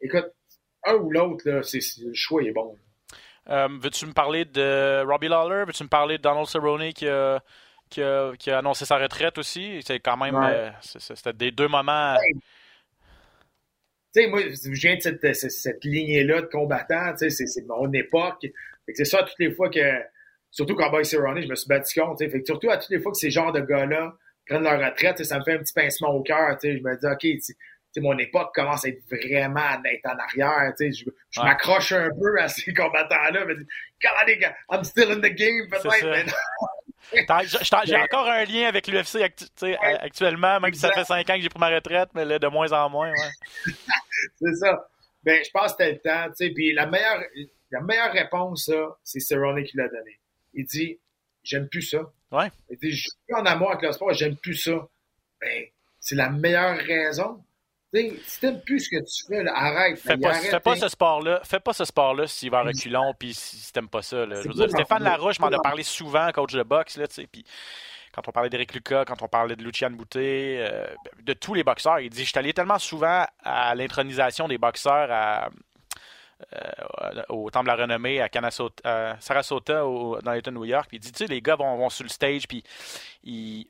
écoute, 0.00 0.32
un 0.88 0.94
ou 0.94 1.10
l'autre, 1.10 1.44
le 1.46 2.14
choix 2.14 2.42
est 2.42 2.52
bon. 2.52 2.76
Euh, 3.48 3.68
veux-tu 3.80 4.06
me 4.06 4.12
parler 4.12 4.44
de 4.44 5.04
Robbie 5.06 5.28
Lawler? 5.28 5.64
Veux-tu 5.66 5.84
me 5.84 5.88
parler 5.88 6.18
de 6.18 6.22
Donald 6.22 6.46
Cerrone 6.46 6.92
qui 6.92 7.08
a, 7.08 7.42
qui 7.88 8.02
a, 8.02 8.58
annoncé 8.58 8.84
sa 8.84 8.98
retraite 8.98 9.38
aussi? 9.38 9.80
C'est 9.84 10.00
quand 10.00 10.16
même. 10.16 10.34
Euh, 10.36 10.70
c'était 10.80 11.32
des 11.32 11.50
deux 11.50 11.68
moments. 11.68 12.16
Tu 14.14 14.22
sais, 14.22 14.26
moi, 14.28 14.40
je 14.42 14.80
viens 14.80 14.96
de 14.96 15.00
cette, 15.00 15.34
cette, 15.34 15.84
lignée-là 15.84 16.42
de 16.42 16.46
combattants. 16.46 17.14
C'est 17.16 17.66
mon 17.66 17.90
époque 17.92 18.44
c'est 18.94 19.04
ça, 19.04 19.22
toutes 19.22 19.38
les 19.38 19.52
fois 19.52 19.70
que, 19.70 19.80
surtout 20.50 20.74
quand 20.74 20.90
Boy 20.90 21.04
Cerrone, 21.04 21.40
je 21.42 21.48
me 21.48 21.54
suis 21.54 21.68
battu 21.68 22.00
contre, 22.00 22.18
fait 22.18 22.40
que 22.40 22.46
surtout 22.46 22.70
à 22.70 22.78
toutes 22.78 22.90
les 22.90 23.00
fois 23.00 23.12
que 23.12 23.18
ces 23.18 23.30
genres 23.30 23.52
de 23.52 23.60
gars-là 23.60 24.14
prennent 24.46 24.62
leur 24.62 24.80
retraite, 24.80 25.22
ça 25.24 25.38
me 25.38 25.44
fait 25.44 25.54
un 25.54 25.58
petit 25.58 25.74
pincement 25.74 26.10
au 26.14 26.22
cœur, 26.22 26.56
je 26.62 26.68
me 26.68 26.96
dis, 26.96 27.06
OK, 27.06 27.42
mon 28.00 28.16
époque 28.18 28.54
commence 28.54 28.84
à 28.84 28.88
être 28.88 29.02
vraiment 29.10 29.60
à 29.60 29.80
être 29.92 30.06
en 30.06 30.18
arrière, 30.18 30.72
je, 30.78 31.04
je 31.30 31.40
m'accroche 31.40 31.92
un 31.92 32.10
peu 32.10 32.40
à 32.40 32.48
ces 32.48 32.72
combattants-là, 32.72 33.44
mais 33.46 33.54
comment 34.02 34.24
les 34.26 34.38
gars, 34.38 34.54
I'm 34.70 34.84
still 34.84 35.12
in 35.12 35.20
the 35.20 35.34
game, 35.34 35.68
peut-être, 35.70 36.34
J'ai 37.86 37.96
encore 37.96 38.28
un 38.28 38.44
lien 38.44 38.68
avec 38.68 38.86
l'UFC 38.86 39.22
actuellement, 40.00 40.60
même 40.60 40.74
si 40.74 40.80
ça 40.80 40.92
fait 40.92 41.04
cinq 41.04 41.28
ans 41.30 41.36
que 41.36 41.42
j'ai 41.42 41.48
pris 41.48 41.60
ma 41.60 41.70
retraite, 41.70 42.10
mais 42.14 42.24
là, 42.24 42.38
de 42.38 42.46
moins 42.48 42.72
en 42.72 42.90
moins. 42.90 43.10
Ouais. 43.10 43.72
c'est 44.40 44.54
ça. 44.54 44.88
Ben, 45.22 45.42
je 45.44 45.50
pense 45.50 45.74
que 45.74 45.84
c'était 45.84 45.92
le 45.92 45.98
temps. 45.98 46.32
Puis 46.54 46.72
la 46.72 46.86
meilleure, 46.86 47.22
la 47.70 47.80
meilleure 47.80 48.12
réponse, 48.12 48.70
c'est 49.04 49.20
Cerrone 49.20 49.62
qui 49.64 49.76
l'a 49.76 49.88
donné. 49.88 50.18
Il 50.54 50.64
dit 50.66 50.98
J'aime 51.42 51.68
plus 51.68 51.82
ça. 51.82 52.00
Ouais. 52.30 52.50
Il 52.70 52.78
dit 52.78 52.90
Je 52.90 53.02
suis 53.02 53.34
en 53.34 53.44
amour 53.46 53.70
avec 53.70 53.82
le 53.82 53.92
sport, 53.92 54.12
j'aime 54.12 54.36
plus 54.36 54.56
ça. 54.56 54.86
Ben, 55.40 55.64
c'est 56.00 56.14
la 56.14 56.30
meilleure 56.30 56.76
raison. 56.78 57.42
Si 57.92 58.40
t'aimes 58.40 58.60
plus 58.60 58.80
ce 58.80 58.90
que 58.90 59.02
tu 59.02 59.26
fais, 59.26 59.42
là, 59.42 59.52
arrête. 59.54 59.98
Fais 59.98 60.16
pas, 60.16 60.34
fais 60.34 60.60
pas 60.60 60.76
ce 60.76 60.88
sport-là. 60.88 61.40
Fais 61.44 61.60
pas 61.60 61.72
ce 61.72 61.84
sport-là 61.84 62.26
s'il 62.26 62.50
va 62.50 62.58
à 62.58 62.62
reculons 62.62 63.14
puis 63.18 63.32
si 63.34 63.72
t'aimes 63.72 63.88
pas 63.88 64.02
ça. 64.02 64.26
Là. 64.26 64.42
Je 64.42 64.48
veux 64.48 64.54
dire, 64.54 64.70
Stéphane 64.70 65.02
Larouche 65.02 65.38
m'en 65.40 65.48
a 65.48 65.58
parlé 65.60 65.82
souvent, 65.82 66.30
coach 66.32 66.52
de 66.52 66.62
boxe, 66.62 66.96
là, 66.98 67.06
tu 67.06 67.14
sais, 67.14 67.26
puis 67.26 67.44
quand 68.12 68.28
on 68.28 68.32
parlait 68.32 68.50
d'Éric 68.50 68.74
Lucas, 68.74 69.04
quand 69.04 69.22
on 69.22 69.28
parlait 69.28 69.56
de 69.56 69.62
Lucian 69.62 69.90
Boutet, 69.90 70.58
euh, 70.58 70.86
de 71.22 71.32
tous 71.32 71.54
les 71.54 71.64
boxeurs, 71.64 72.00
il 72.00 72.10
dit 72.10 72.24
Je 72.24 72.30
suis 72.30 72.38
allé 72.38 72.52
tellement 72.52 72.78
souvent 72.78 73.24
à 73.42 73.74
l'intronisation 73.74 74.48
des 74.48 74.58
boxeurs 74.58 75.08
à, 75.10 75.48
euh, 76.52 77.22
au 77.30 77.50
Temple 77.50 77.66
de 77.66 77.70
la 77.70 77.76
Renommée 77.76 78.20
à, 78.20 78.28
Sarasota, 79.20 79.80
dans 79.80 80.32
l'État 80.32 80.50
de 80.50 80.56
New 80.56 80.64
York. 80.64 80.86
Puis 80.88 80.98
il 80.98 81.00
dit 81.00 81.12
Tu 81.12 81.18
sais, 81.18 81.26
les 81.26 81.40
gars 81.40 81.56
vont, 81.56 81.76
vont 81.76 81.90
sur 81.90 82.04
le 82.04 82.10
stage, 82.10 82.46
puis 82.48 82.62
ils 83.22 83.66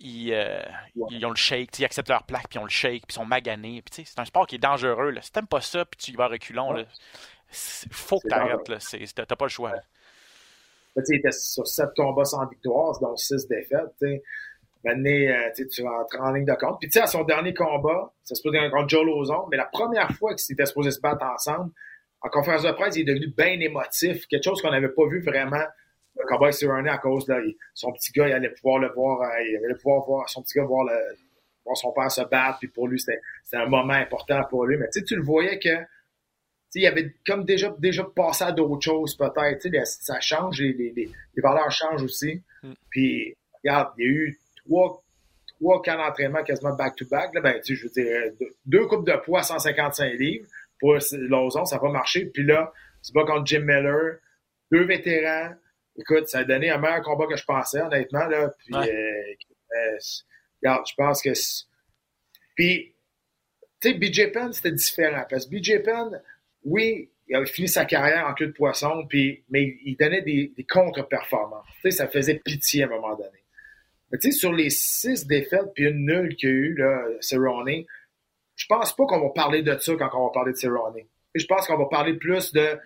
euh, 0.00 0.62
ils, 1.10 1.26
ont 1.26 1.30
le 1.30 1.36
shake, 1.36 1.78
ils 1.78 1.84
acceptent 1.84 2.08
leur 2.08 2.22
plaque, 2.22 2.48
puis 2.48 2.58
ils 2.58 2.60
ont 2.60 2.64
le 2.64 2.70
shake, 2.70 3.06
puis 3.06 3.10
ils 3.10 3.14
sont 3.14 3.24
maganés. 3.24 3.82
Puis, 3.82 4.04
c'est 4.06 4.20
un 4.20 4.24
sport 4.24 4.46
qui 4.46 4.56
est 4.56 4.58
dangereux. 4.58 5.10
Là. 5.10 5.22
Si 5.22 5.32
t'aimes 5.32 5.46
pas 5.46 5.60
ça, 5.60 5.84
puis 5.84 5.98
tu 5.98 6.10
y 6.12 6.14
vas 6.14 6.28
reculons, 6.28 6.76
il 6.76 6.86
faut 7.92 8.20
que 8.20 8.28
t'arrêtes. 8.28 8.62
T'as 9.14 9.36
pas 9.36 9.44
le 9.44 9.50
choix. 9.50 9.74
il 10.96 11.16
était 11.16 11.32
sur 11.32 11.66
7 11.66 11.88
combats 11.96 12.24
sans 12.24 12.46
victoire, 12.46 12.98
dont 13.00 13.16
6 13.16 13.48
défaites. 13.48 14.22
Maintenant, 14.84 15.10
euh, 15.10 15.64
tu 15.68 15.82
vas 15.82 15.90
entrer 16.02 16.18
en 16.18 16.32
ligne 16.32 16.44
de 16.44 16.54
compte. 16.54 16.78
Puis, 16.78 16.88
tu 16.88 16.98
sais, 16.98 17.02
à 17.02 17.08
son 17.08 17.24
dernier 17.24 17.52
combat, 17.52 18.12
ça 18.22 18.36
se 18.36 18.42
passe 18.42 18.70
contre 18.70 18.88
Joe 18.88 19.04
Lozon, 19.04 19.48
mais 19.50 19.56
la 19.56 19.66
première 19.66 20.12
fois 20.12 20.34
qu'ils 20.34 20.52
étaient 20.52 20.66
supposés 20.66 20.92
se 20.92 21.00
battre 21.00 21.24
ensemble, 21.24 21.72
en 22.20 22.28
conférence 22.28 22.62
de 22.62 22.70
presse, 22.70 22.94
il 22.96 23.00
est 23.00 23.12
devenu 23.12 23.28
bien 23.28 23.58
émotif, 23.60 24.26
quelque 24.28 24.44
chose 24.44 24.62
qu'on 24.62 24.70
n'avait 24.70 24.88
pas 24.88 25.06
vu 25.08 25.20
vraiment 25.22 25.64
le 26.18 26.26
combat 26.26 26.52
Cerrone 26.52 26.88
à 26.88 26.98
cause 26.98 27.26
de 27.26 27.56
son 27.74 27.92
petit 27.92 28.12
gars, 28.12 28.28
il 28.28 28.32
allait 28.32 28.50
pouvoir 28.50 28.78
le 28.78 28.92
voir, 28.92 29.22
euh, 29.22 29.42
il 29.42 29.64
allait 29.64 29.74
pouvoir 29.74 30.04
voir 30.04 30.28
son 30.28 30.42
petit 30.42 30.58
gars 30.58 30.64
voir, 30.64 30.84
le, 30.84 31.16
voir 31.64 31.76
son 31.76 31.92
père 31.92 32.10
se 32.10 32.22
battre, 32.22 32.58
puis 32.58 32.68
pour 32.68 32.88
lui, 32.88 32.98
c'était 32.98 33.20
un 33.52 33.66
moment 33.66 33.94
important 33.94 34.42
pour 34.50 34.66
lui. 34.66 34.76
Mais 34.76 34.88
tu 34.92 35.04
tu 35.04 35.16
le 35.16 35.22
voyais 35.22 35.58
que 35.58 35.84
il 36.74 36.86
avait 36.86 37.14
comme 37.26 37.44
déjà, 37.44 37.74
déjà 37.78 38.04
passé 38.04 38.44
à 38.44 38.52
d'autres 38.52 38.82
choses, 38.82 39.16
peut-être. 39.16 39.68
Ça 39.84 40.20
change, 40.20 40.60
les, 40.60 40.72
les, 40.72 40.92
les, 40.94 41.42
valeurs 41.42 41.70
changent 41.70 42.02
aussi. 42.02 42.42
Mm. 42.62 42.72
Puis, 42.90 43.34
regarde, 43.64 43.92
il 43.98 44.04
y 44.04 44.08
a 44.08 44.10
eu 44.10 44.38
trois, 44.64 45.02
trois 45.58 45.82
camps 45.82 45.96
d'entraînement 45.96 46.42
quasiment 46.42 46.74
back-to-back. 46.74 47.32
Ben, 47.42 47.60
je 47.64 47.82
veux 47.82 47.90
dire, 47.90 48.50
deux, 48.66 48.86
coupes 48.86 49.06
de 49.06 49.16
poids 49.24 49.40
à 49.40 49.44
155 49.44 50.12
livres. 50.18 50.46
Pour 50.78 50.94
Lozon, 51.12 51.64
ça 51.64 51.78
va 51.78 51.88
marcher. 51.90 52.26
Puis 52.26 52.44
là, 52.44 52.72
c'est 53.02 53.14
pas 53.14 53.24
contre 53.24 53.46
Jim 53.46 53.62
Miller, 53.64 54.18
deux 54.70 54.84
vétérans, 54.84 55.54
écoute, 55.98 56.28
ça 56.28 56.38
a 56.38 56.44
donné 56.44 56.70
un 56.70 56.78
meilleur 56.78 57.02
combat 57.02 57.26
que 57.26 57.36
je 57.36 57.44
pensais, 57.44 57.80
honnêtement. 57.80 58.26
Là. 58.26 58.50
Puis, 58.58 58.74
euh, 58.74 58.80
euh, 58.82 59.98
regarde, 60.62 60.86
je 60.88 60.94
pense 60.96 61.22
que. 61.22 61.30
Puis, 62.54 62.94
tu 63.80 63.90
sais, 63.90 63.94
BJ 63.94 64.32
Penn, 64.32 64.52
c'était 64.52 64.72
différent. 64.72 65.24
Parce 65.28 65.46
que 65.46 65.50
BJ 65.50 65.82
Penn, 65.82 66.20
oui, 66.64 67.10
il 67.28 67.36
avait 67.36 67.46
fini 67.46 67.68
sa 67.68 67.84
carrière 67.84 68.26
en 68.26 68.34
queue 68.34 68.46
de 68.46 68.52
poisson, 68.52 69.04
puis, 69.08 69.44
mais 69.50 69.76
il 69.84 69.96
donnait 69.96 70.22
des, 70.22 70.52
contre-performances. 70.68 71.66
Tu 71.82 71.90
sais, 71.90 71.90
ça 71.90 72.08
faisait 72.08 72.40
pitié 72.44 72.84
à 72.84 72.86
un 72.86 72.90
moment 72.90 73.14
donné. 73.14 73.44
Mais 74.10 74.18
tu 74.18 74.32
sais, 74.32 74.38
sur 74.38 74.52
les 74.52 74.70
six 74.70 75.26
défaites 75.26 75.72
puis 75.74 75.84
une 75.84 76.06
nulle 76.06 76.34
qu'il 76.36 76.48
y 76.48 76.52
a 76.52 76.54
eu, 76.54 76.74
là, 76.74 77.04
Cerrone, 77.20 77.84
je 78.56 78.66
pense 78.66 78.96
pas 78.96 79.04
qu'on 79.06 79.20
va 79.20 79.28
parler 79.30 79.62
de 79.62 79.76
ça 79.78 79.92
quand 79.98 80.10
on 80.14 80.26
va 80.26 80.32
parler 80.32 80.52
de 80.52 80.56
Cerrone. 80.56 80.96
Je 81.34 81.44
pense 81.44 81.66
qu'on 81.66 81.76
va 81.76 81.86
parler 81.86 82.14
plus 82.14 82.52
de 82.52 82.78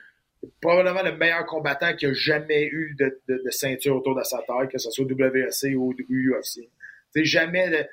probablement 0.60 1.02
le 1.02 1.16
meilleur 1.16 1.46
combattant 1.46 1.94
qui 1.94 2.06
a 2.06 2.12
jamais 2.12 2.64
eu 2.66 2.96
de, 2.98 3.50
ceinture 3.50 3.96
autour 3.96 4.16
de 4.16 4.22
sa 4.22 4.38
taille, 4.42 4.68
que 4.68 4.78
ce 4.78 4.90
soit 4.90 5.04
WSC 5.04 5.74
ou 5.76 5.92
UFC. 5.92 6.68
C'est 7.10 7.24
jamais 7.24 7.88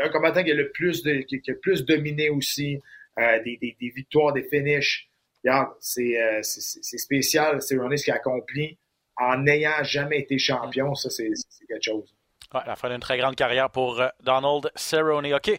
un 0.00 0.08
combattant 0.10 0.44
qui 0.44 0.52
a 0.52 0.54
le 0.54 0.70
plus 0.70 1.02
de, 1.02 1.20
qui, 1.22 1.40
a 1.50 1.54
plus 1.54 1.84
dominé 1.84 2.30
aussi 2.30 2.80
euh, 3.18 3.42
des, 3.42 3.76
victoires, 3.80 4.32
des 4.32 4.44
finishes. 4.44 5.08
Regarde, 5.42 5.74
c'est 5.80 6.20
euh, 6.20 6.42
spécial, 6.42 7.62
c'est 7.62 7.76
ce 7.76 8.04
qu'il 8.04 8.12
a 8.12 8.16
accompli 8.16 8.78
en 9.16 9.38
n'ayant 9.38 9.82
jamais 9.82 10.20
été 10.20 10.38
champion. 10.38 10.94
Ça, 10.94 11.08
c'est 11.10 11.30
quelque 11.68 11.82
chose. 11.82 12.15
Ouais, 12.54 12.60
la 12.66 12.76
fin 12.76 12.88
d'une 12.88 13.00
très 13.00 13.18
grande 13.18 13.34
carrière 13.34 13.70
pour 13.70 14.00
euh, 14.00 14.08
Donald 14.22 14.70
Cerrone. 14.76 15.32
OK. 15.34 15.50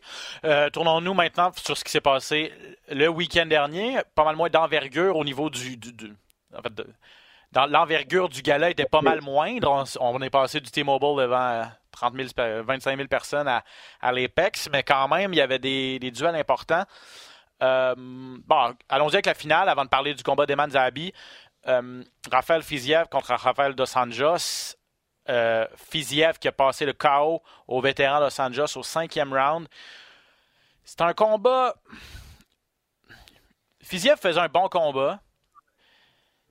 Euh, 0.45 0.69
tournons-nous 0.69 1.13
maintenant 1.13 1.51
sur 1.55 1.77
ce 1.77 1.83
qui 1.83 1.91
s'est 1.91 2.01
passé 2.01 2.53
le 2.89 3.07
week-end 3.07 3.45
dernier. 3.45 3.97
Pas 4.15 4.23
mal 4.23 4.35
moins 4.35 4.49
d'envergure 4.49 5.17
au 5.17 5.25
niveau 5.25 5.49
du. 5.49 5.77
en 6.55 6.61
fait, 6.61 6.73
dans 7.51 7.65
l'envergure 7.65 8.29
du 8.29 8.41
gala 8.41 8.69
était 8.69 8.85
pas 8.85 9.01
mal 9.01 9.21
moindre. 9.21 9.85
On, 9.99 10.21
est 10.21 10.29
passé 10.29 10.59
du 10.61 10.69
T-Mobile 10.69 11.15
devant 11.17 11.65
30 11.91 12.15
000, 12.15 12.63
25 12.63 12.95
000 12.95 13.07
personnes 13.07 13.47
à, 13.47 13.63
à 14.01 14.11
l'Apex, 14.11 14.69
mais 14.71 14.83
quand 14.83 15.07
même, 15.07 15.33
il 15.33 15.37
y 15.37 15.41
avait 15.41 15.59
des, 15.59 15.99
duels 16.11 16.35
importants. 16.35 16.83
Euh, 17.63 17.95
bon, 17.97 18.75
allons-y 18.89 19.15
avec 19.15 19.25
la 19.25 19.33
finale 19.33 19.67
avant 19.69 19.83
de 19.83 19.89
parler 19.89 20.13
du 20.13 20.23
combat 20.23 20.45
d'Eman 20.45 20.69
Zahabi. 20.71 21.13
Raphaël 22.31 22.63
Fiziev 22.63 23.07
contre 23.09 23.33
Rafael 23.33 23.75
Dos 23.75 23.97
Anjos 23.97 24.76
euh, 25.29 25.65
Fiziev 25.75 26.39
qui 26.39 26.47
a 26.47 26.51
passé 26.51 26.85
le 26.85 26.93
KO 26.93 27.41
au 27.67 27.81
vétéran 27.81 28.19
Los 28.19 28.39
Angeles 28.39 28.73
au 28.75 28.83
cinquième 28.83 29.33
round. 29.33 29.67
C'est 30.83 31.01
un 31.01 31.13
combat. 31.13 31.75
Fiziev 33.81 34.17
faisait 34.17 34.39
un 34.39 34.47
bon 34.47 34.69
combat. 34.69 35.19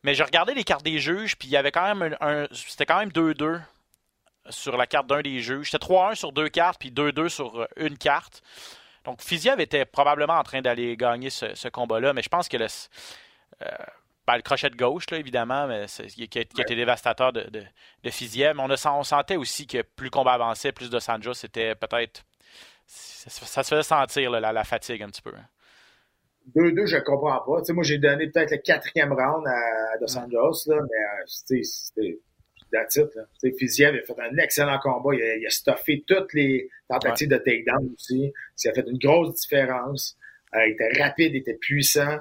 Mais 0.02 0.14
j'ai 0.14 0.23
regardé 0.23 0.54
les 0.54 0.62
cartes 0.62 0.85
des 0.85 0.99
juges, 0.99 1.37
puis 1.37 1.49
il 1.49 1.50
y 1.50 1.56
avait 1.56 1.73
quand 1.73 1.95
même 1.95 2.16
un. 2.21 2.47
C'était 2.52 2.87
quand 2.87 2.99
même 2.99 3.11
2-2 3.11 3.61
sur 4.50 4.76
la 4.76 4.87
carte 4.87 5.06
d'un 5.09 5.21
des 5.21 5.40
juges. 5.40 5.71
C'était 5.71 5.85
3-1 5.85 6.14
sur 6.14 6.33
deux 6.33 6.49
cartes, 6.49 6.78
puis 6.78 6.90
2-2 6.90 7.28
sur 7.28 7.61
euh, 7.61 7.66
une 7.76 7.99
carte. 7.99 8.42
Donc 9.04 9.23
Fiziev 9.23 9.61
était 9.61 9.85
probablement 9.85 10.38
en 10.38 10.42
train 10.42 10.61
d'aller 10.61 10.97
gagner 10.97 11.30
ce, 11.30 11.68
combat-là, 11.68 12.12
mais 12.12 12.23
je 12.23 12.28
pense 12.28 12.49
que 12.49 12.56
le, 12.56 12.66
euh, 13.62 13.68
ben, 14.26 14.37
le 14.37 14.42
crochet 14.42 14.71
de 14.71 14.76
gauche, 14.76 15.09
là, 15.11 15.18
évidemment, 15.18 15.66
mais 15.66 15.87
qui, 15.87 16.38
a, 16.38 16.40
été 16.40 16.75
dévastateur 16.75 17.33
de, 17.33 17.42
de, 17.42 17.61
de 17.61 17.64
Mais 18.02 18.52
on, 18.59 18.68
on, 18.71 19.02
sentait 19.04 19.37
aussi 19.37 19.66
que 19.66 19.83
plus 19.83 20.06
le 20.06 20.11
combat 20.11 20.33
avançait, 20.33 20.73
plus 20.73 20.90
de 20.90 20.99
Sanjo, 20.99 21.33
c'était 21.33 21.75
peut-être. 21.75 22.25
Ça, 22.87 23.62
se 23.62 23.68
faisait 23.68 23.83
sentir 23.83 24.30
la, 24.30 24.64
fatigue 24.64 25.02
un 25.02 25.09
petit 25.09 25.23
peu. 25.23 25.33
2-2, 26.54 26.87
je 26.87 26.97
ne 26.97 27.00
comprends 27.00 27.40
pas. 27.40 27.73
moi, 27.73 27.83
j'ai 27.83 27.99
donné 27.99 28.28
peut-être 28.28 28.52
le 28.52 28.59
quatrième 28.59 29.12
round 29.12 29.47
à 29.47 29.99
Dos 29.99 30.16
Anjos, 30.16 30.71
là, 30.71 30.80
mais 30.80 30.99
euh, 30.99 31.25
c'était 31.26 32.18
it. 32.83 33.56
Fiziev 33.59 33.97
a 33.97 34.02
fait 34.02 34.21
un 34.21 34.37
excellent 34.38 34.78
combat. 34.78 35.14
Il 35.14 35.23
a, 35.23 35.37
il 35.37 35.47
a 35.47 35.50
stuffé 35.50 36.04
toutes 36.06 36.33
les 36.35 36.68
tentatives 36.88 37.28
de 37.28 37.38
takedown 37.38 37.90
aussi. 37.95 38.33
Ça 38.54 38.71
a 38.71 38.73
fait 38.73 38.85
une 38.88 38.99
grosse 38.99 39.35
différence. 39.40 40.16
Euh, 40.54 40.66
il 40.66 40.73
était 40.73 41.02
rapide, 41.02 41.33
il 41.35 41.38
était 41.38 41.54
puissant. 41.54 42.18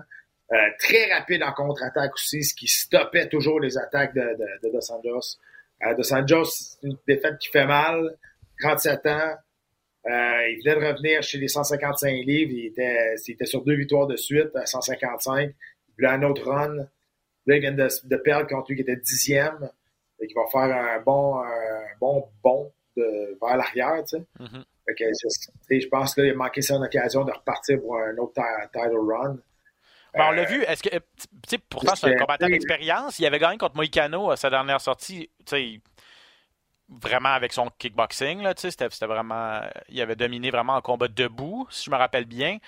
Euh, 0.52 0.58
très 0.78 1.12
rapide 1.12 1.42
en 1.44 1.52
contre-attaque 1.54 2.14
aussi, 2.14 2.44
ce 2.44 2.54
qui 2.54 2.68
stoppait 2.68 3.28
toujours 3.28 3.60
les 3.60 3.78
attaques 3.78 4.14
de, 4.14 4.22
de, 4.22 4.68
de 4.68 4.72
Dos 4.72 4.92
Anjos. 4.92 5.40
Euh, 5.84 5.96
Dos 5.96 6.14
Anjos, 6.14 6.46
c'est 6.46 6.88
une 6.88 6.98
défaite 7.08 7.38
qui 7.40 7.50
fait 7.50 7.66
mal. 7.66 8.16
37 8.62 9.06
ans. 9.08 9.36
Euh, 10.08 10.48
il 10.50 10.62
venait 10.64 10.80
de 10.80 10.86
revenir 10.86 11.24
chez 11.24 11.40
les 11.40 11.48
155 11.48 12.12
livres. 12.26 12.52
Il 12.54 12.68
était, 12.68 13.16
il 13.28 13.32
était 13.32 13.46
sur 13.46 13.64
deux 13.64 13.76
victoires 13.76 14.06
de 14.06 14.16
suite 14.16 14.56
à 14.56 14.66
155. 14.68 15.50
Il 15.50 15.94
voulait 15.98 16.10
un 16.10 16.24
autre 16.24 16.48
run. 16.48 16.76
Là, 17.48 17.56
il 17.56 17.60
vient 17.60 17.72
de, 17.72 17.88
de 18.04 18.16
perdre 18.18 18.48
contre 18.48 18.70
lui 18.70 18.76
qui 18.76 18.84
était 18.84 18.96
dixième. 18.96 19.70
Et 20.22 20.28
qui 20.28 20.34
va 20.36 20.46
faire 20.52 20.62
un 20.62 21.02
bon, 21.02 21.40
un 21.40 21.98
bon 22.00 22.30
bond 22.44 22.72
de, 22.96 23.38
vers 23.42 23.58
l'arrière, 23.58 24.04
tu 24.08 24.18
sais. 24.18 24.24
Mm-hmm. 24.40 25.82
je, 25.82 25.88
pense 25.90 26.16
qu'il 26.16 26.30
a 26.30 26.34
manqué 26.34 26.62
son 26.62 26.82
occasion 26.82 27.26
de 27.26 27.32
repartir 27.32 27.82
pour 27.82 27.98
un 27.98 28.16
autre 28.18 28.42
title 28.72 28.98
run. 28.98 29.38
Ben, 30.16 30.28
on 30.30 30.32
l'a 30.32 30.46
vu. 30.46 30.64
Est-ce 30.64 30.82
que, 30.82 31.58
pourtant, 31.70 31.96
c'est 31.96 32.14
un 32.14 32.18
combattant 32.18 32.48
d'expérience. 32.48 33.20
Il 33.20 33.26
avait 33.26 33.40
gagné 33.40 33.58
contre 33.58 33.76
Moïcano 33.76 34.32
à 34.32 34.38
sa 34.38 34.50
dernière 34.50 34.82
sortie. 34.82 35.30
Vraiment 36.88 37.30
avec 37.30 37.52
son 37.52 37.72
kickboxing, 37.80 38.44
là, 38.44 38.54
c'était, 38.56 38.88
vraiment. 39.08 39.62
Il 39.90 40.00
avait 40.02 40.16
dominé 40.16 40.52
vraiment 40.52 40.76
en 40.76 40.82
combat 40.82 41.08
debout, 41.08 41.68
si 41.72 41.86
je 41.86 41.92
me 41.92 41.96
rappelle 41.96 42.26
bien. 42.26 42.60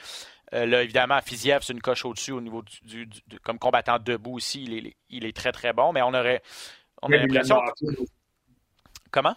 Euh, 0.53 0.65
là, 0.65 0.81
évidemment, 0.81 1.19
Fiziev, 1.21 1.59
c'est 1.61 1.73
une 1.73 1.81
coche 1.81 2.05
au-dessus 2.05 2.31
au 2.31 2.41
niveau 2.41 2.63
du, 2.83 3.07
comme 3.43 3.59
combattant 3.59 3.99
debout 3.99 4.35
aussi. 4.35 4.63
Il 4.63 4.87
est, 4.87 4.95
il 5.09 5.25
est, 5.25 5.35
très 5.35 5.51
très 5.51 5.73
bon, 5.73 5.93
mais 5.93 6.01
on 6.01 6.13
aurait. 6.13 6.41
On 7.01 7.11
a 7.11 7.17
l'impression. 7.17 7.61
Comment? 9.11 9.35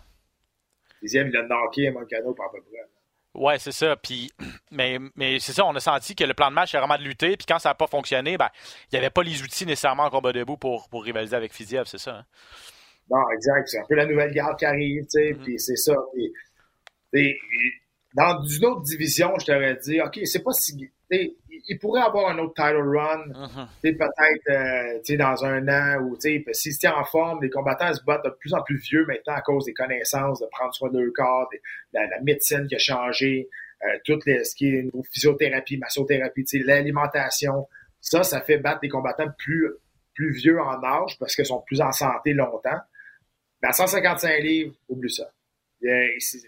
Fiziev, 1.00 1.28
il 1.28 1.36
a 1.36 1.42
knocké 1.42 1.90
Moïcano 1.90 2.32
par 2.32 2.50
peu 2.50 2.62
près. 2.62 2.86
Ouais, 3.34 3.58
c'est 3.58 3.72
ça. 3.72 3.96
Puis, 3.96 4.30
mais, 4.70 4.98
mais 5.16 5.38
c'est 5.38 5.52
ça, 5.52 5.64
on 5.64 5.74
a 5.74 5.80
senti 5.80 6.14
que 6.14 6.24
le 6.24 6.34
plan 6.34 6.50
de 6.50 6.54
match, 6.54 6.72
c'est 6.72 6.78
vraiment 6.78 6.98
de 6.98 7.02
lutter. 7.02 7.36
Puis 7.36 7.46
quand 7.46 7.58
ça 7.58 7.70
n'a 7.70 7.74
pas 7.74 7.86
fonctionné, 7.86 8.36
ben, 8.36 8.48
il 8.90 8.94
n'y 8.94 8.98
avait 8.98 9.10
pas 9.10 9.22
les 9.22 9.42
outils 9.42 9.66
nécessairement 9.66 10.04
en 10.04 10.10
combat 10.10 10.32
debout 10.32 10.56
pour, 10.56 10.88
pour 10.88 11.04
rivaliser 11.04 11.36
avec 11.36 11.52
Fiziev, 11.52 11.84
c'est 11.86 11.98
ça. 11.98 12.16
Hein? 12.16 12.24
Non, 13.10 13.28
exact. 13.34 13.68
C'est 13.68 13.78
un 13.80 13.84
peu 13.88 13.94
la 13.94 14.06
nouvelle 14.06 14.32
garde 14.32 14.58
qui 14.58 14.64
arrive, 14.64 15.02
tu 15.02 15.10
sais. 15.10 15.32
Mm-hmm. 15.32 15.44
Puis 15.44 15.58
c'est 15.58 15.76
ça. 15.76 15.94
Puis, 17.12 17.36
dans 18.14 18.42
une 18.42 18.64
autre 18.66 18.82
division, 18.82 19.32
je 19.38 19.46
t'aurais 19.46 19.76
dit, 19.76 20.00
OK, 20.00 20.20
c'est 20.24 20.42
pas 20.42 20.52
si 20.52 20.90
il 21.10 21.78
pourrait 21.78 22.02
avoir 22.02 22.30
un 22.30 22.38
autre 22.38 22.54
title 22.54 22.96
run, 22.96 23.26
uh-huh. 23.28 23.66
peut-être 23.82 25.10
euh, 25.10 25.16
dans 25.16 25.44
un 25.44 25.68
an 25.68 26.02
ou 26.02 26.16
s'il 26.20 26.72
se 26.72 26.78
tient 26.78 26.94
en 26.94 27.04
forme, 27.04 27.42
les 27.42 27.50
combattants 27.50 27.92
se 27.92 28.02
battent 28.04 28.24
de 28.24 28.30
plus 28.30 28.54
en 28.54 28.62
plus 28.62 28.76
vieux 28.76 29.04
maintenant 29.06 29.34
à 29.34 29.40
cause 29.40 29.64
des 29.64 29.74
connaissances, 29.74 30.40
de 30.40 30.46
prendre 30.46 30.74
soin 30.74 30.90
de 30.90 31.00
leur 31.00 31.12
corps, 31.12 31.48
la, 31.92 32.20
médecine 32.22 32.66
qui 32.66 32.76
a 32.76 32.78
changé. 32.78 33.48
euh, 33.84 33.98
tout 34.04 34.18
les, 34.26 34.44
ce 34.44 34.54
qui 34.54 34.66
est 34.66 34.80
une 34.80 34.90
physiothérapie, 35.10 35.78
massothérapie, 35.78 36.44
l'alimentation. 36.64 37.66
Ça, 38.00 38.22
ça 38.22 38.40
fait 38.40 38.58
battre 38.58 38.80
des 38.80 38.88
combattants 38.88 39.30
plus, 39.38 39.68
plus 40.14 40.32
vieux 40.32 40.60
en 40.60 40.82
âge 40.82 41.18
parce 41.18 41.34
qu'ils 41.34 41.46
sont 41.46 41.62
plus 41.62 41.80
en 41.80 41.92
santé 41.92 42.32
longtemps. 42.32 42.80
Mais 43.62 43.68
à 43.68 43.72
155 43.72 44.38
livres, 44.42 44.74
oublie 44.88 45.10
ça. 45.10 45.30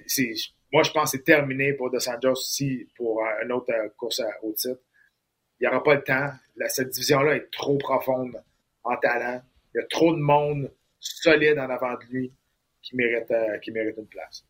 C'est, 0.07 0.35
moi, 0.73 0.83
je 0.83 0.91
pense 0.91 1.13
que 1.13 1.19
c'est 1.19 1.25
terminé 1.25 1.75
pour 1.75 1.91
Dos 1.91 2.09
Anjos 2.09 2.33
aussi 2.33 2.89
pour 2.97 3.23
une 3.43 3.53
autre 3.53 3.73
course 3.97 4.23
au 4.43 4.53
titre. 4.53 4.81
Il 5.61 5.69
n'y 5.69 5.69
aura 5.69 5.83
pas 5.83 5.95
le 5.95 6.03
temps. 6.03 6.31
cette 6.69 6.89
division-là 6.89 7.37
est 7.37 7.51
trop 7.53 7.77
profonde 7.79 8.43
en 8.83 8.97
talent. 8.97 9.43
Il 9.75 9.81
y 9.81 9.85
a 9.85 9.87
trop 9.87 10.13
de 10.13 10.21
monde 10.21 10.73
solide 10.99 11.59
en 11.59 11.71
avant 11.71 11.95
de 11.95 12.05
lui 12.11 12.33
qui 12.83 12.97
mérite, 12.97 13.31
euh, 13.31 13.59
une 13.65 14.07
place. 14.09 14.45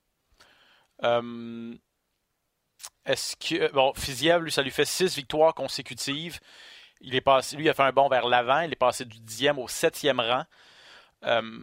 Euh, 1.05 1.75
est-ce 3.05 3.37
que. 3.37 3.71
Bon, 3.73 3.93
Fiziev, 3.95 4.43
lui, 4.43 4.51
ça 4.51 4.63
lui 4.63 4.71
fait 4.71 4.85
six 4.85 5.17
victoires 5.17 5.55
consécutives. 5.55 6.39
Il 7.01 7.15
est 7.15 7.21
passé, 7.21 7.57
lui, 7.57 7.65
il 7.65 7.69
a 7.69 7.75
fait 7.75 7.83
un 7.83 7.93
bond 7.93 8.09
vers 8.09 8.27
l'avant. 8.27 8.61
Il 8.61 8.73
est 8.73 8.77
passé 8.77 9.05
du 9.05 9.19
10e 9.19 9.59
au 9.59 9.67
7e 9.67 10.21
rang. 10.21 10.45
Euh, 11.25 11.61